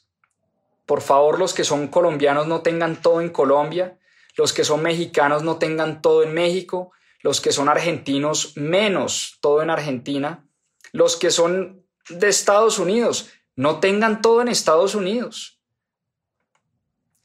por 0.85 1.01
favor 1.01 1.39
los 1.39 1.53
que 1.53 1.63
son 1.63 1.87
colombianos 1.87 2.47
no 2.47 2.61
tengan 2.61 3.01
todo 3.01 3.21
en 3.21 3.29
Colombia, 3.29 3.97
los 4.37 4.53
que 4.53 4.63
son 4.63 4.83
mexicanos 4.83 5.43
no 5.43 5.57
tengan 5.57 6.01
todo 6.01 6.23
en 6.23 6.33
México, 6.33 6.91
los 7.21 7.41
que 7.41 7.51
son 7.51 7.69
argentinos 7.69 8.55
menos 8.55 9.37
todo 9.41 9.61
en 9.61 9.69
Argentina, 9.69 10.45
los 10.91 11.15
que 11.15 11.31
son 11.31 11.83
de 12.09 12.27
Estados 12.27 12.77
Unidos 12.77 13.29
no 13.55 13.79
tengan 13.79 14.21
todo 14.21 14.41
en 14.41 14.49
Estados 14.49 14.95
Unidos, 14.95 15.61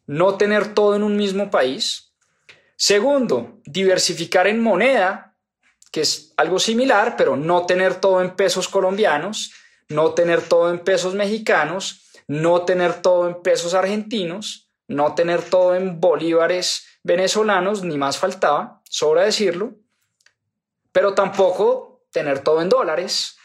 no 0.07 0.37
tener 0.37 0.75
todo 0.75 0.95
en 0.95 1.03
un 1.03 1.17
mismo 1.17 1.51
país. 1.51 2.15
Segundo, 2.77 3.61
diversificar 3.65 4.47
en 4.47 4.63
moneda, 4.63 5.37
que 5.91 6.03
es 6.03 6.33
algo 6.37 6.59
similar, 6.59 7.17
pero 7.17 7.37
no 7.37 7.67
tener 7.67 7.97
todo 7.97 8.21
en 8.21 8.37
pesos 8.37 8.69
colombianos, 8.69 9.53
no 9.89 10.15
tener 10.15 10.41
todo 10.41 10.71
en 10.71 10.79
pesos 10.79 11.15
mexicanos, 11.15 12.10
no 12.31 12.65
tener 12.65 13.03
todo 13.03 13.29
en 13.29 13.43
pesos 13.43 13.75
argentinos, 13.75 14.71
no 14.87 15.15
tener 15.15 15.43
todo 15.43 15.75
en 15.75 16.01
bolívares 16.01 16.87
venezolanos, 17.03 17.83
ni 17.83 17.99
más 17.99 18.19
faltaba, 18.19 18.83
sobra 18.85 19.25
decirlo 19.25 19.81
pero 20.93 21.15
tampoco 21.15 22.05
tener 22.11 22.41
todo 22.41 22.63
en 22.63 22.69
dólares, 22.69 23.37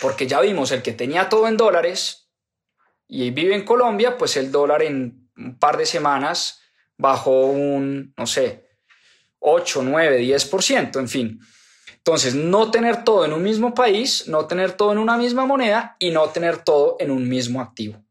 porque 0.00 0.26
ya 0.26 0.40
vimos, 0.40 0.70
el 0.70 0.82
que 0.82 0.92
tenía 0.92 1.28
todo 1.28 1.48
en 1.48 1.56
dólares 1.56 2.28
y 3.08 3.30
vive 3.30 3.54
en 3.54 3.64
Colombia, 3.64 4.16
pues 4.16 4.36
el 4.36 4.52
dólar 4.52 4.82
en 4.82 5.30
un 5.36 5.58
par 5.58 5.76
de 5.76 5.86
semanas 5.86 6.60
bajó 6.96 7.46
un, 7.46 8.12
no 8.16 8.26
sé, 8.26 8.68
8, 9.40 9.82
9, 9.82 10.20
10%, 10.20 10.98
en 10.98 11.08
fin. 11.08 11.40
Entonces, 12.08 12.34
no 12.34 12.70
tener 12.70 13.04
todo 13.04 13.26
en 13.26 13.34
un 13.34 13.42
mismo 13.42 13.74
país, 13.74 14.28
no 14.28 14.46
tener 14.46 14.72
todo 14.72 14.92
en 14.92 14.96
una 14.96 15.18
misma 15.18 15.44
moneda 15.44 15.94
y 15.98 16.10
no 16.10 16.26
tener 16.30 16.64
todo 16.64 16.96
en 17.00 17.10
un 17.10 17.28
mismo 17.28 17.60
activo. 17.60 18.02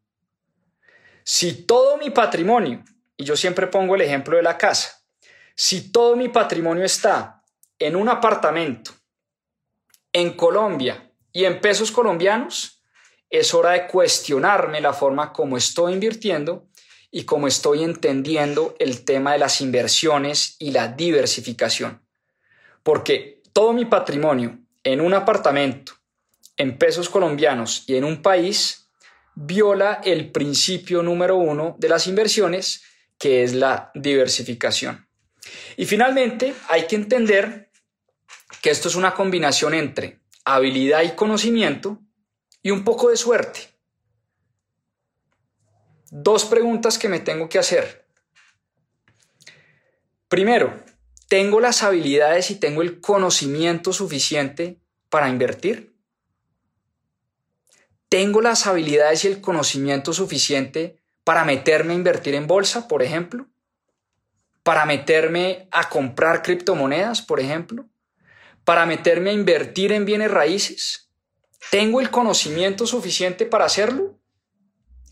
Si 1.24 1.66
todo 1.66 1.98
mi 1.98 2.12
patrimonio, 2.12 2.84
y 3.18 3.24
yo 3.24 3.36
siempre 3.36 3.66
pongo 3.66 3.96
el 3.96 4.02
ejemplo 4.02 4.38
de 4.38 4.44
la 4.44 4.56
casa, 4.56 5.02
si 5.56 5.92
todo 5.92 6.16
mi 6.16 6.30
patrimonio 6.30 6.86
está 6.86 7.42
en 7.80 7.96
un 7.96 8.08
apartamento 8.08 8.92
en 10.14 10.34
Colombia 10.34 11.12
y 11.34 11.46
en 11.46 11.60
pesos 11.60 11.92
colombianos, 11.92 12.84
es 13.32 13.52
hora 13.56 13.72
de 13.72 13.88
cuestionarme 13.88 14.80
la 14.80 14.94
forma 14.94 15.34
como 15.34 15.58
estoy 15.58 15.94
invirtiendo 15.94 16.68
y 17.10 17.24
cómo 17.24 17.48
estoy 17.48 17.84
entendiendo 17.84 18.76
el 18.78 19.04
tema 19.06 19.34
de 19.34 19.40
las 19.40 19.60
inversiones 19.60 20.56
y 20.60 20.70
la 20.70 20.88
diversificación. 20.88 22.04
Porque 22.84 23.37
todo 23.58 23.74
mi 23.74 23.86
patrimonio 23.86 24.60
en 24.84 25.02
un 25.02 25.16
apartamento, 25.16 25.94
en 26.58 26.78
pesos 26.78 27.10
colombianos 27.10 27.86
y 27.88 27.96
en 27.96 28.04
un 28.04 28.22
país, 28.22 28.92
viola 29.34 30.00
el 30.04 30.32
principio 30.32 31.02
número 31.02 31.38
uno 31.38 31.76
de 31.80 31.90
las 31.90 32.06
inversiones, 32.06 32.84
que 33.18 33.42
es 33.42 33.56
la 33.56 33.90
diversificación. 33.96 35.10
Y 35.76 35.88
finalmente, 35.88 36.54
hay 36.70 36.86
que 36.86 36.98
entender 36.98 37.72
que 38.62 38.70
esto 38.70 38.90
es 38.90 38.96
una 38.96 39.16
combinación 39.16 39.74
entre 39.74 40.20
habilidad 40.46 41.02
y 41.02 41.16
conocimiento 41.16 42.00
y 42.62 42.70
un 42.70 42.84
poco 42.84 43.10
de 43.10 43.18
suerte. 43.18 43.62
Dos 46.12 46.46
preguntas 46.46 47.00
que 47.00 47.10
me 47.10 47.22
tengo 47.22 47.50
que 47.50 47.58
hacer. 47.58 48.06
Primero, 50.28 50.80
¿tengo 51.28 51.60
las 51.60 51.84
habilidades 51.84 52.52
y 52.52 52.56
tengo 52.56 52.82
el 52.82 53.02
conocimiento 53.02 53.94
suficiente 53.94 54.80
para 55.10 55.30
invertir? 55.30 55.96
¿Tengo 58.10 58.42
las 58.42 58.68
habilidades 58.68 59.26
y 59.26 59.28
el 59.28 59.42
conocimiento 59.42 60.14
suficiente 60.14 61.00
para 61.24 61.44
meterme 61.44 61.94
a 61.94 61.98
invertir 61.98 62.36
en 62.36 62.48
bolsa, 62.48 62.88
por 62.88 63.04
ejemplo? 63.04 63.48
¿Para 64.64 64.86
meterme 64.86 65.68
a 65.72 65.90
comprar 65.90 66.42
criptomonedas, 66.42 67.22
por 67.22 67.40
ejemplo? 67.40 67.86
para 68.68 68.86
meterme 68.86 69.30
a 69.30 69.34
invertir 69.34 69.94
en 69.94 70.04
bienes 70.04 70.30
raíces? 70.30 71.10
¿Tengo 71.72 72.02
el 72.02 72.12
conocimiento 72.12 72.86
suficiente 72.86 73.46
para 73.46 73.64
hacerlo? 73.64 74.20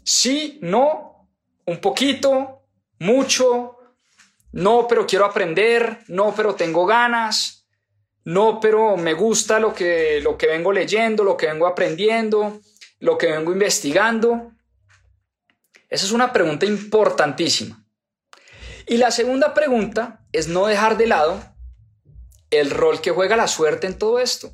Sí, 0.03 0.59
no, 0.61 1.30
un 1.66 1.80
poquito, 1.80 2.63
mucho, 2.99 3.74
no, 4.56 4.88
pero 4.88 5.06
quiero 5.06 5.26
aprender, 5.26 5.99
no, 6.08 6.34
pero 6.34 6.56
tengo 6.56 6.86
ganas, 6.86 7.68
no, 8.24 8.62
pero 8.62 8.95
me 8.95 9.14
gusta 9.14 9.60
lo 9.60 9.74
que, 9.74 10.22
lo 10.22 10.38
que 10.38 10.47
vengo 10.47 10.72
leyendo, 10.72 11.26
lo 11.26 11.36
que 11.36 11.47
vengo 11.47 11.68
aprendiendo, 11.68 12.62
lo 12.99 13.18
que 13.18 13.28
vengo 13.28 13.51
investigando. 13.51 14.53
Esa 15.89 16.06
es 16.06 16.12
una 16.14 16.32
pregunta 16.32 16.66
importantísima. 16.66 17.86
Y 18.88 18.95
la 18.95 19.12
segunda 19.12 19.53
pregunta 19.53 20.26
es 20.32 20.47
no 20.47 20.68
dejar 20.68 20.95
de 20.95 21.08
lado 21.08 21.38
el 22.49 22.72
rol 22.72 23.01
que 23.01 23.12
juega 23.12 23.36
la 23.36 23.49
suerte 23.49 23.88
en 23.88 23.97
todo 23.97 24.20
esto. 24.20 24.53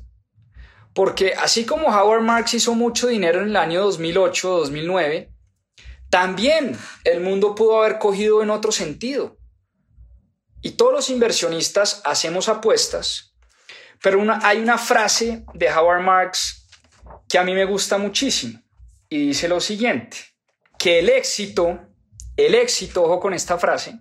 Porque 0.94 1.34
así 1.34 1.64
como 1.64 1.86
Howard 1.86 2.22
Marks 2.22 2.54
hizo 2.54 2.74
mucho 2.74 3.06
dinero 3.06 3.40
en 3.40 3.50
el 3.50 3.56
año 3.56 3.88
2008-2009, 3.88 5.28
también 6.10 6.76
el 7.04 7.20
mundo 7.20 7.54
pudo 7.54 7.78
haber 7.78 8.00
cogido 8.00 8.42
en 8.42 8.50
otro 8.50 8.72
sentido. 8.72 9.38
Y 10.62 10.72
todos 10.72 10.92
los 10.92 11.10
inversionistas 11.10 12.00
hacemos 12.04 12.48
apuestas, 12.48 13.34
pero 14.00 14.22
hay 14.42 14.58
una 14.58 14.78
frase 14.78 15.44
de 15.54 15.70
Howard 15.70 16.02
Marks 16.02 16.68
que 17.28 17.38
a 17.38 17.44
mí 17.44 17.52
me 17.52 17.64
gusta 17.64 17.98
muchísimo 17.98 18.62
y 19.08 19.26
dice 19.26 19.48
lo 19.48 19.60
siguiente, 19.60 20.16
que 20.78 21.00
el 21.00 21.08
éxito, 21.08 21.80
el 22.36 22.54
éxito, 22.54 23.02
ojo 23.02 23.20
con 23.20 23.34
esta 23.34 23.58
frase, 23.58 23.98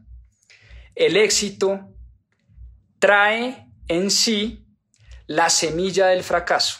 el 0.95 1.17
éxito 1.17 1.89
trae 2.99 3.67
en 3.87 4.11
sí 4.11 4.65
la 5.25 5.49
semilla 5.49 6.07
del 6.07 6.23
fracaso. 6.23 6.79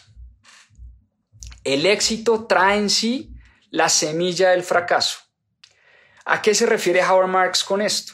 El 1.64 1.86
éxito 1.86 2.46
trae 2.46 2.78
en 2.78 2.90
sí 2.90 3.34
la 3.70 3.88
semilla 3.88 4.50
del 4.50 4.62
fracaso. 4.62 5.18
¿A 6.24 6.40
qué 6.40 6.54
se 6.54 6.66
refiere 6.66 7.04
Howard 7.04 7.28
Marks 7.28 7.64
con 7.64 7.80
esto? 7.80 8.12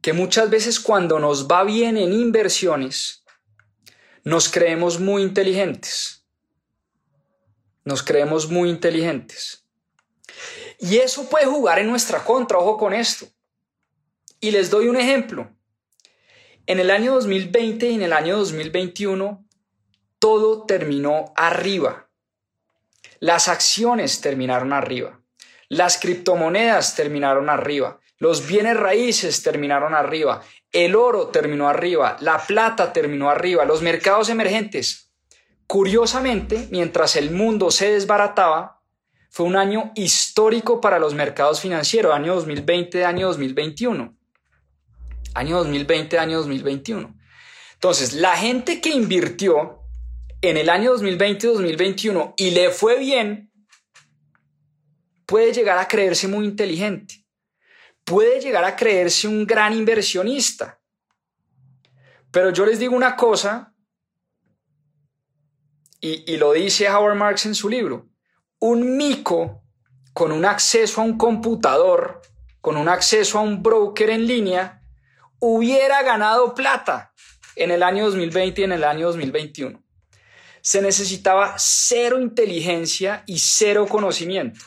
Que 0.00 0.12
muchas 0.12 0.50
veces 0.50 0.80
cuando 0.80 1.18
nos 1.18 1.48
va 1.48 1.64
bien 1.64 1.96
en 1.96 2.12
inversiones, 2.12 3.24
nos 4.24 4.48
creemos 4.48 5.00
muy 5.00 5.22
inteligentes. 5.22 6.24
Nos 7.84 8.02
creemos 8.02 8.48
muy 8.48 8.70
inteligentes. 8.70 9.64
Y 10.78 10.98
eso 10.98 11.28
puede 11.28 11.46
jugar 11.46 11.78
en 11.78 11.88
nuestra 11.88 12.24
contra, 12.24 12.58
ojo 12.58 12.76
con 12.76 12.92
esto. 12.94 13.26
Y 14.40 14.50
les 14.50 14.70
doy 14.70 14.88
un 14.88 14.96
ejemplo. 14.96 15.50
En 16.66 16.78
el 16.78 16.90
año 16.90 17.14
2020 17.14 17.88
y 17.88 17.94
en 17.94 18.02
el 18.02 18.12
año 18.12 18.36
2021, 18.36 19.44
todo 20.18 20.66
terminó 20.66 21.32
arriba. 21.34 22.10
Las 23.20 23.48
acciones 23.48 24.20
terminaron 24.20 24.72
arriba. 24.72 25.20
Las 25.68 25.98
criptomonedas 25.98 26.94
terminaron 26.94 27.48
arriba. 27.48 27.98
Los 28.18 28.46
bienes 28.46 28.76
raíces 28.76 29.42
terminaron 29.42 29.94
arriba. 29.94 30.42
El 30.72 30.96
oro 30.96 31.28
terminó 31.28 31.68
arriba. 31.68 32.16
La 32.20 32.38
plata 32.38 32.92
terminó 32.92 33.30
arriba. 33.30 33.64
Los 33.64 33.82
mercados 33.82 34.28
emergentes. 34.28 35.12
Curiosamente, 35.66 36.68
mientras 36.70 37.16
el 37.16 37.30
mundo 37.30 37.70
se 37.70 37.92
desbarataba, 37.92 38.80
fue 39.30 39.46
un 39.46 39.56
año 39.56 39.92
histórico 39.94 40.80
para 40.80 40.98
los 40.98 41.14
mercados 41.14 41.60
financieros, 41.60 42.14
año 42.14 42.34
2020, 42.34 43.04
año 43.04 43.28
2021 43.28 44.18
año 45.38 45.58
2020, 45.58 46.18
año 46.18 46.38
2021. 46.38 47.14
Entonces, 47.74 48.12
la 48.14 48.36
gente 48.36 48.80
que 48.80 48.90
invirtió 48.90 49.82
en 50.40 50.56
el 50.56 50.68
año 50.68 50.94
2020-2021 50.96 52.34
y 52.36 52.50
le 52.50 52.70
fue 52.70 52.98
bien, 52.98 53.52
puede 55.26 55.52
llegar 55.52 55.78
a 55.78 55.88
creerse 55.88 56.26
muy 56.28 56.46
inteligente, 56.46 57.24
puede 58.08 58.40
llegar 58.40 58.64
a 58.64 58.74
creerse 58.74 59.28
un 59.28 59.46
gran 59.46 59.74
inversionista. 59.74 60.80
Pero 62.30 62.50
yo 62.50 62.64
les 62.64 62.78
digo 62.78 62.96
una 62.96 63.14
cosa, 63.16 63.74
y, 66.00 66.36
lo 66.36 66.52
dice 66.52 66.88
Howard 66.88 67.16
Marks 67.16 67.46
en 67.46 67.54
su 67.54 67.68
libro, 67.68 68.08
un 68.60 68.96
mico 68.96 69.62
con 70.14 70.32
un 70.32 70.44
acceso 70.44 71.00
a 71.00 71.04
un 71.04 71.18
computador, 71.18 72.22
con 72.60 72.76
un 72.76 72.88
acceso 72.88 73.38
a 73.38 73.42
un 73.42 73.62
broker 73.62 74.10
en 74.10 74.26
línea, 74.26 74.82
hubiera 75.38 76.02
ganado 76.02 76.54
plata 76.54 77.12
en 77.56 77.70
el 77.70 77.82
año 77.82 78.06
2020 78.06 78.60
y 78.60 78.64
en 78.64 78.72
el 78.72 78.84
año 78.84 79.06
2021. 79.08 79.82
Se 80.60 80.80
necesitaba 80.82 81.54
cero 81.58 82.20
inteligencia 82.20 83.22
y 83.26 83.38
cero 83.38 83.86
conocimiento 83.88 84.60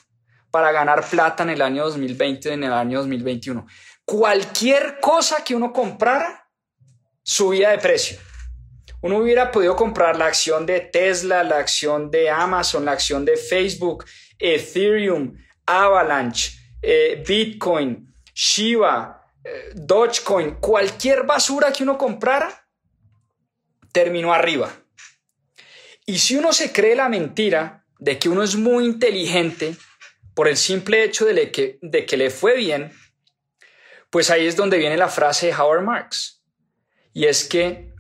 para 0.52 0.72
ganar 0.72 1.08
plata 1.10 1.44
en 1.44 1.52
el 1.52 1.62
año 1.62 1.86
2020 1.86 2.50
y 2.50 2.54
en 2.54 2.64
el 2.66 2.74
año 2.74 3.00
2021. 3.00 3.66
Cualquier 4.06 5.00
cosa 5.00 5.44
que 5.44 5.56
uno 5.56 5.72
comprara 5.72 6.50
subía 7.24 7.70
de 7.70 7.78
precio. 7.78 8.20
Uno 9.02 9.18
hubiera 9.18 9.50
podido 9.52 9.76
comprar 9.76 10.18
la 10.18 10.26
acción 10.26 10.66
de 10.66 10.82
Tesla, 10.82 11.44
la 11.44 11.58
acción 11.58 12.12
de 12.12 12.30
Amazon, 12.30 12.86
la 12.86 12.92
acción 12.92 13.26
de 13.26 13.36
Facebook, 13.38 14.06
Ethereum, 14.38 15.36
Avalanche, 15.66 16.52
eh, 16.82 17.24
Bitcoin, 17.28 18.14
Shiba, 18.34 19.26
eh, 19.44 19.72
Dogecoin, 19.74 20.56
cualquier 20.56 21.24
basura 21.24 21.72
que 21.72 21.84
uno 21.84 21.98
comprara, 21.98 22.68
terminó 23.92 24.34
arriba. 24.34 24.72
Y 26.06 26.20
si 26.20 26.36
uno 26.36 26.54
se 26.54 26.72
cree 26.72 26.96
la 26.96 27.10
mentira 27.10 27.86
de 27.98 28.20
que 28.20 28.30
uno 28.30 28.44
es 28.44 28.56
muy 28.56 28.86
inteligente 28.86 29.76
por 30.42 30.48
el 30.48 30.58
simple 30.58 31.04
hecho 31.04 31.26
de, 31.26 31.52
que, 31.52 32.18
le 32.18 32.32
fue 32.32 32.58
bien, 32.58 32.92
pues 34.10 34.32
ahí 34.32 34.48
es 34.48 34.56
donde 34.56 34.80
viene 34.80 34.98
la 34.98 35.08
frase 35.08 35.46
de 35.46 35.54
Howard 35.54 35.84
Marks. 35.84 36.42
Y 37.14 37.26
es 37.26 37.44
que 37.44 37.94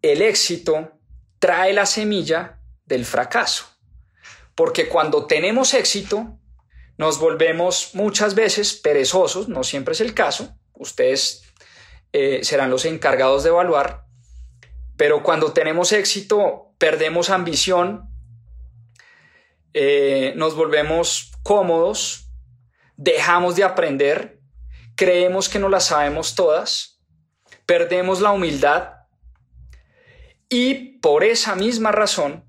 el 0.00 0.22
éxito 0.22 0.98
trae 1.38 1.74
la 1.74 1.84
semilla 1.84 2.58
del 2.86 3.04
fracaso. 3.04 3.66
Porque 4.54 4.88
cuando 4.88 5.26
tenemos 5.26 5.74
éxito, 5.74 6.38
nos 6.96 7.18
volvemos 7.18 7.90
muchas 7.92 8.34
veces 8.34 8.72
perezosos, 8.72 9.46
no 9.50 9.62
siempre 9.62 9.92
es 9.92 10.00
el 10.00 10.14
caso, 10.14 10.56
ustedes 10.72 11.42
eh, 12.14 12.40
serán 12.44 12.70
los 12.70 12.86
encargados 12.86 13.42
de 13.42 13.50
evaluar, 13.50 14.06
pero 14.96 15.22
cuando 15.22 15.52
tenemos 15.52 15.92
éxito, 15.92 16.72
perdemos 16.78 17.28
ambición, 17.28 18.09
eh, 19.72 20.32
nos 20.36 20.54
volvemos 20.54 21.32
cómodos, 21.42 22.30
dejamos 22.96 23.56
de 23.56 23.64
aprender, 23.64 24.40
creemos 24.96 25.48
que 25.48 25.58
no 25.58 25.68
las 25.68 25.86
sabemos 25.86 26.34
todas, 26.34 27.00
perdemos 27.66 28.20
la 28.20 28.32
humildad 28.32 28.94
y 30.48 30.98
por 30.98 31.24
esa 31.24 31.54
misma 31.54 31.92
razón, 31.92 32.44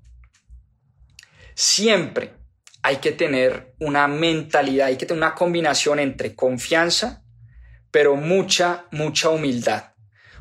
siempre 1.54 2.34
hay 2.82 2.96
que 2.96 3.12
tener 3.12 3.74
una 3.78 4.08
mentalidad, 4.08 4.88
hay 4.88 4.96
que 4.96 5.06
tener 5.06 5.22
una 5.22 5.34
combinación 5.36 6.00
entre 6.00 6.34
confianza, 6.34 7.22
pero 7.92 8.16
mucha, 8.16 8.86
mucha 8.90 9.28
humildad. 9.28 9.92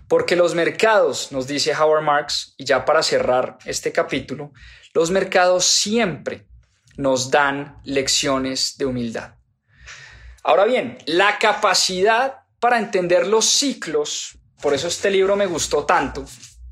Porque 0.08 0.36
los 0.36 0.56
mercados, 0.56 1.32
nos 1.32 1.48
dice 1.48 1.74
Howard 1.74 2.04
Marks, 2.04 2.56
y 2.58 2.66
ya 2.66 2.84
para 2.84 3.04
cerrar 3.04 3.60
este 3.66 3.92
capítulo, 3.92 4.52
los 4.94 5.12
mercados 5.12 5.66
siempre 5.66 6.48
nos 6.98 7.32
dan 7.32 7.80
lecciones 7.84 8.78
de 8.78 8.86
humildad. 8.86 9.36
Ahora 10.44 10.66
bien, 10.66 10.98
la 11.06 11.38
capacidad 11.38 12.42
para 12.60 12.80
entender 12.80 13.28
los 13.28 13.46
ciclos, 13.46 14.38
por 14.62 14.74
eso 14.74 14.88
este 14.88 15.10
libro 15.10 15.36
me 15.36 15.46
gustó 15.46 15.86
tanto, 15.86 16.26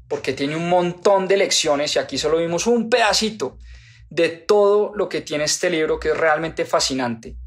porque 0.08 0.34
tiene 0.34 0.56
un 0.56 0.70
montón 0.70 1.28
de 1.28 1.38
lecciones 1.38 1.96
y 1.96 2.00
aquí 2.00 2.18
solo 2.18 2.38
vimos 2.38 2.68
un 2.68 2.90
pedacito 2.90 3.58
de 4.10 4.30
todo 4.30 4.92
lo 4.96 5.08
que 5.08 5.22
tiene 5.22 5.44
este 5.44 5.70
libro 5.70 6.00
que 6.00 6.10
es 6.10 6.18
realmente 6.18 6.66
fascinante. 6.66 7.38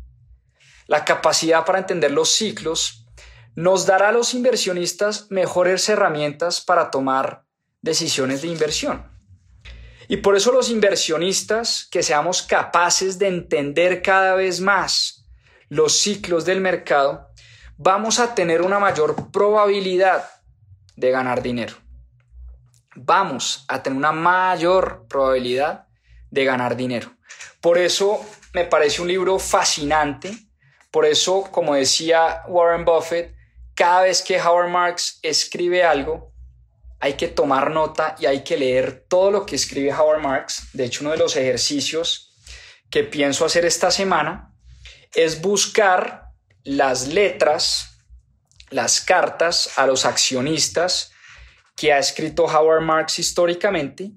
La 0.87 1.05
capacidad 1.05 1.64
para 1.64 1.79
entender 1.79 2.12
los 2.12 2.31
ciclos 2.31 3.07
nos 3.55 3.87
dará 3.87 4.09
a 4.09 4.12
los 4.12 4.35
inversionistas 4.35 5.31
mejores 5.31 5.89
herramientas 5.89 6.61
para 6.61 6.91
tomar 6.91 7.45
decisiones 7.81 8.43
de 8.43 8.49
inversión. 8.49 9.12
Y 10.09 10.18
por 10.18 10.36
eso 10.36 10.53
los 10.53 10.70
inversionistas 10.70 11.88
que 11.90 12.03
seamos 12.03 12.42
capaces 12.42 13.18
de 13.18 13.28
entender 13.28 14.03
cada 14.03 14.34
vez 14.34 14.61
más 14.61 15.26
los 15.68 15.98
ciclos 15.98 16.44
del 16.44 16.61
mercado, 16.61 17.30
vamos 17.76 18.18
a 18.18 18.34
tener 18.34 18.62
una 18.62 18.78
mayor 18.78 19.30
probabilidad 19.30 20.28
de 20.96 21.11
ganar 21.11 21.42
dinero. 21.42 21.74
Vamos 22.94 23.64
a 23.68 23.82
tener 23.82 23.96
una 23.96 24.12
mayor 24.12 25.07
probabilidad 25.09 25.86
de 26.30 26.44
ganar 26.44 26.76
dinero. 26.76 27.11
Por 27.61 27.78
eso 27.78 28.24
me 28.53 28.64
parece 28.64 29.00
un 29.00 29.09
libro 29.09 29.38
fascinante. 29.38 30.36
Por 30.90 31.07
eso, 31.07 31.48
como 31.50 31.74
decía 31.74 32.42
Warren 32.48 32.84
Buffett, 32.84 33.34
cada 33.74 34.03
vez 34.03 34.20
que 34.22 34.40
Howard 34.40 34.68
Marks 34.68 35.18
escribe 35.22 35.84
algo, 35.84 36.32
hay 37.03 37.14
que 37.14 37.26
tomar 37.26 37.72
nota 37.72 38.14
y 38.20 38.26
hay 38.26 38.44
que 38.44 38.57
leer 38.57 39.07
todo 39.09 39.32
lo 39.32 39.44
que 39.44 39.57
escribe 39.57 39.92
Howard 39.92 40.20
Marks. 40.20 40.68
De 40.72 40.84
hecho, 40.84 41.00
uno 41.00 41.11
de 41.11 41.16
los 41.16 41.34
ejercicios 41.34 42.32
que 42.90 43.03
pienso 43.03 43.44
hacer 43.44 43.64
esta 43.64 43.90
semana 43.90 44.55
es 45.12 45.42
buscar 45.42 46.26
las 46.62 47.09
letras, 47.09 47.98
las 48.70 49.00
cartas 49.00 49.76
a 49.80 49.88
los 49.88 50.07
accionistas 50.07 51.11
que 51.74 51.92
ha 51.92 51.98
escrito 51.98 52.44
Howard 52.44 52.82
Marks 52.82 53.18
históricamente 53.18 54.12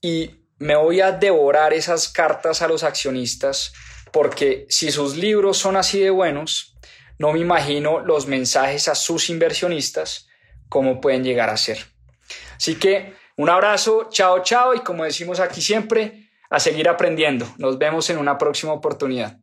y 0.00 0.30
me 0.56 0.76
voy 0.76 1.02
a 1.02 1.12
devorar 1.12 1.74
esas 1.74 2.08
cartas 2.08 2.62
a 2.62 2.68
los 2.68 2.84
accionistas 2.84 3.74
porque 4.12 4.64
si 4.70 4.90
sus 4.90 5.14
libros 5.14 5.58
son 5.58 5.76
así 5.76 6.00
de 6.00 6.08
buenos, 6.08 6.74
no 7.18 7.34
me 7.34 7.40
imagino 7.40 8.00
los 8.00 8.26
mensajes 8.26 8.88
a 8.88 8.94
sus 8.94 9.28
inversionistas 9.28 10.26
cómo 10.70 11.02
pueden 11.02 11.22
llegar 11.22 11.50
a 11.50 11.58
ser. 11.58 11.97
Así 12.56 12.76
que 12.76 13.14
un 13.36 13.48
abrazo, 13.48 14.08
chao, 14.10 14.42
chao 14.42 14.74
y 14.74 14.80
como 14.80 15.04
decimos 15.04 15.38
aquí 15.40 15.60
siempre, 15.60 16.28
a 16.50 16.58
seguir 16.58 16.88
aprendiendo. 16.88 17.46
Nos 17.58 17.78
vemos 17.78 18.10
en 18.10 18.18
una 18.18 18.38
próxima 18.38 18.72
oportunidad. 18.72 19.38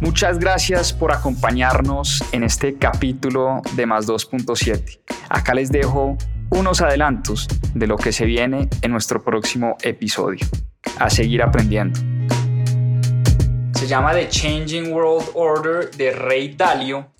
Muchas 0.00 0.38
gracias 0.38 0.92
por 0.92 1.12
acompañarnos 1.12 2.22
en 2.32 2.44
este 2.44 2.76
capítulo 2.76 3.62
de 3.74 3.86
Más 3.86 4.06
2.7. 4.06 5.00
Acá 5.30 5.54
les 5.54 5.72
dejo 5.72 6.18
unos 6.50 6.82
adelantos 6.82 7.48
de 7.74 7.86
lo 7.86 7.96
que 7.96 8.12
se 8.12 8.26
viene 8.26 8.68
en 8.82 8.90
nuestro 8.92 9.24
próximo 9.24 9.76
episodio. 9.82 10.46
A 10.98 11.08
seguir 11.08 11.42
aprendiendo. 11.42 11.98
Se 13.72 13.86
llama 13.86 14.12
The 14.12 14.28
Changing 14.28 14.92
World 14.92 15.30
Order 15.34 15.90
de 15.90 16.12
Rey 16.12 16.54
Dalio 16.54 17.14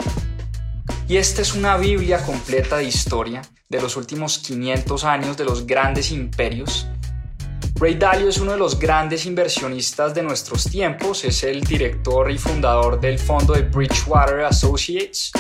y 1.07 1.17
esta 1.17 1.43
es 1.43 1.55
una 1.55 1.77
Biblia 1.77 2.25
completa 2.25 2.79
de 2.79 2.85
historia 2.85 3.43
de 3.69 3.81
los 3.81 3.97
últimos 3.97 4.39
500 4.39 5.05
años 5.05 5.37
de 5.37 5.45
los 5.45 5.67
grandes 5.67 6.11
imperios. 6.11 6.87
Ray 7.77 7.95
Dalio 7.95 8.29
es 8.29 8.39
uno 8.39 8.53
de 8.53 8.59
los 8.59 8.79
grandes 8.79 9.27
inversionistas 9.27 10.15
de 10.15 10.23
nuestros 10.23 10.65
tiempos, 10.65 11.25
es 11.25 11.43
el 11.43 11.63
director 11.63 12.31
y 12.31 12.39
fundador 12.39 13.01
del 13.01 13.19
fondo 13.19 13.53
de 13.53 13.63
Bridgewater 13.63 14.41
Associates 14.41 15.33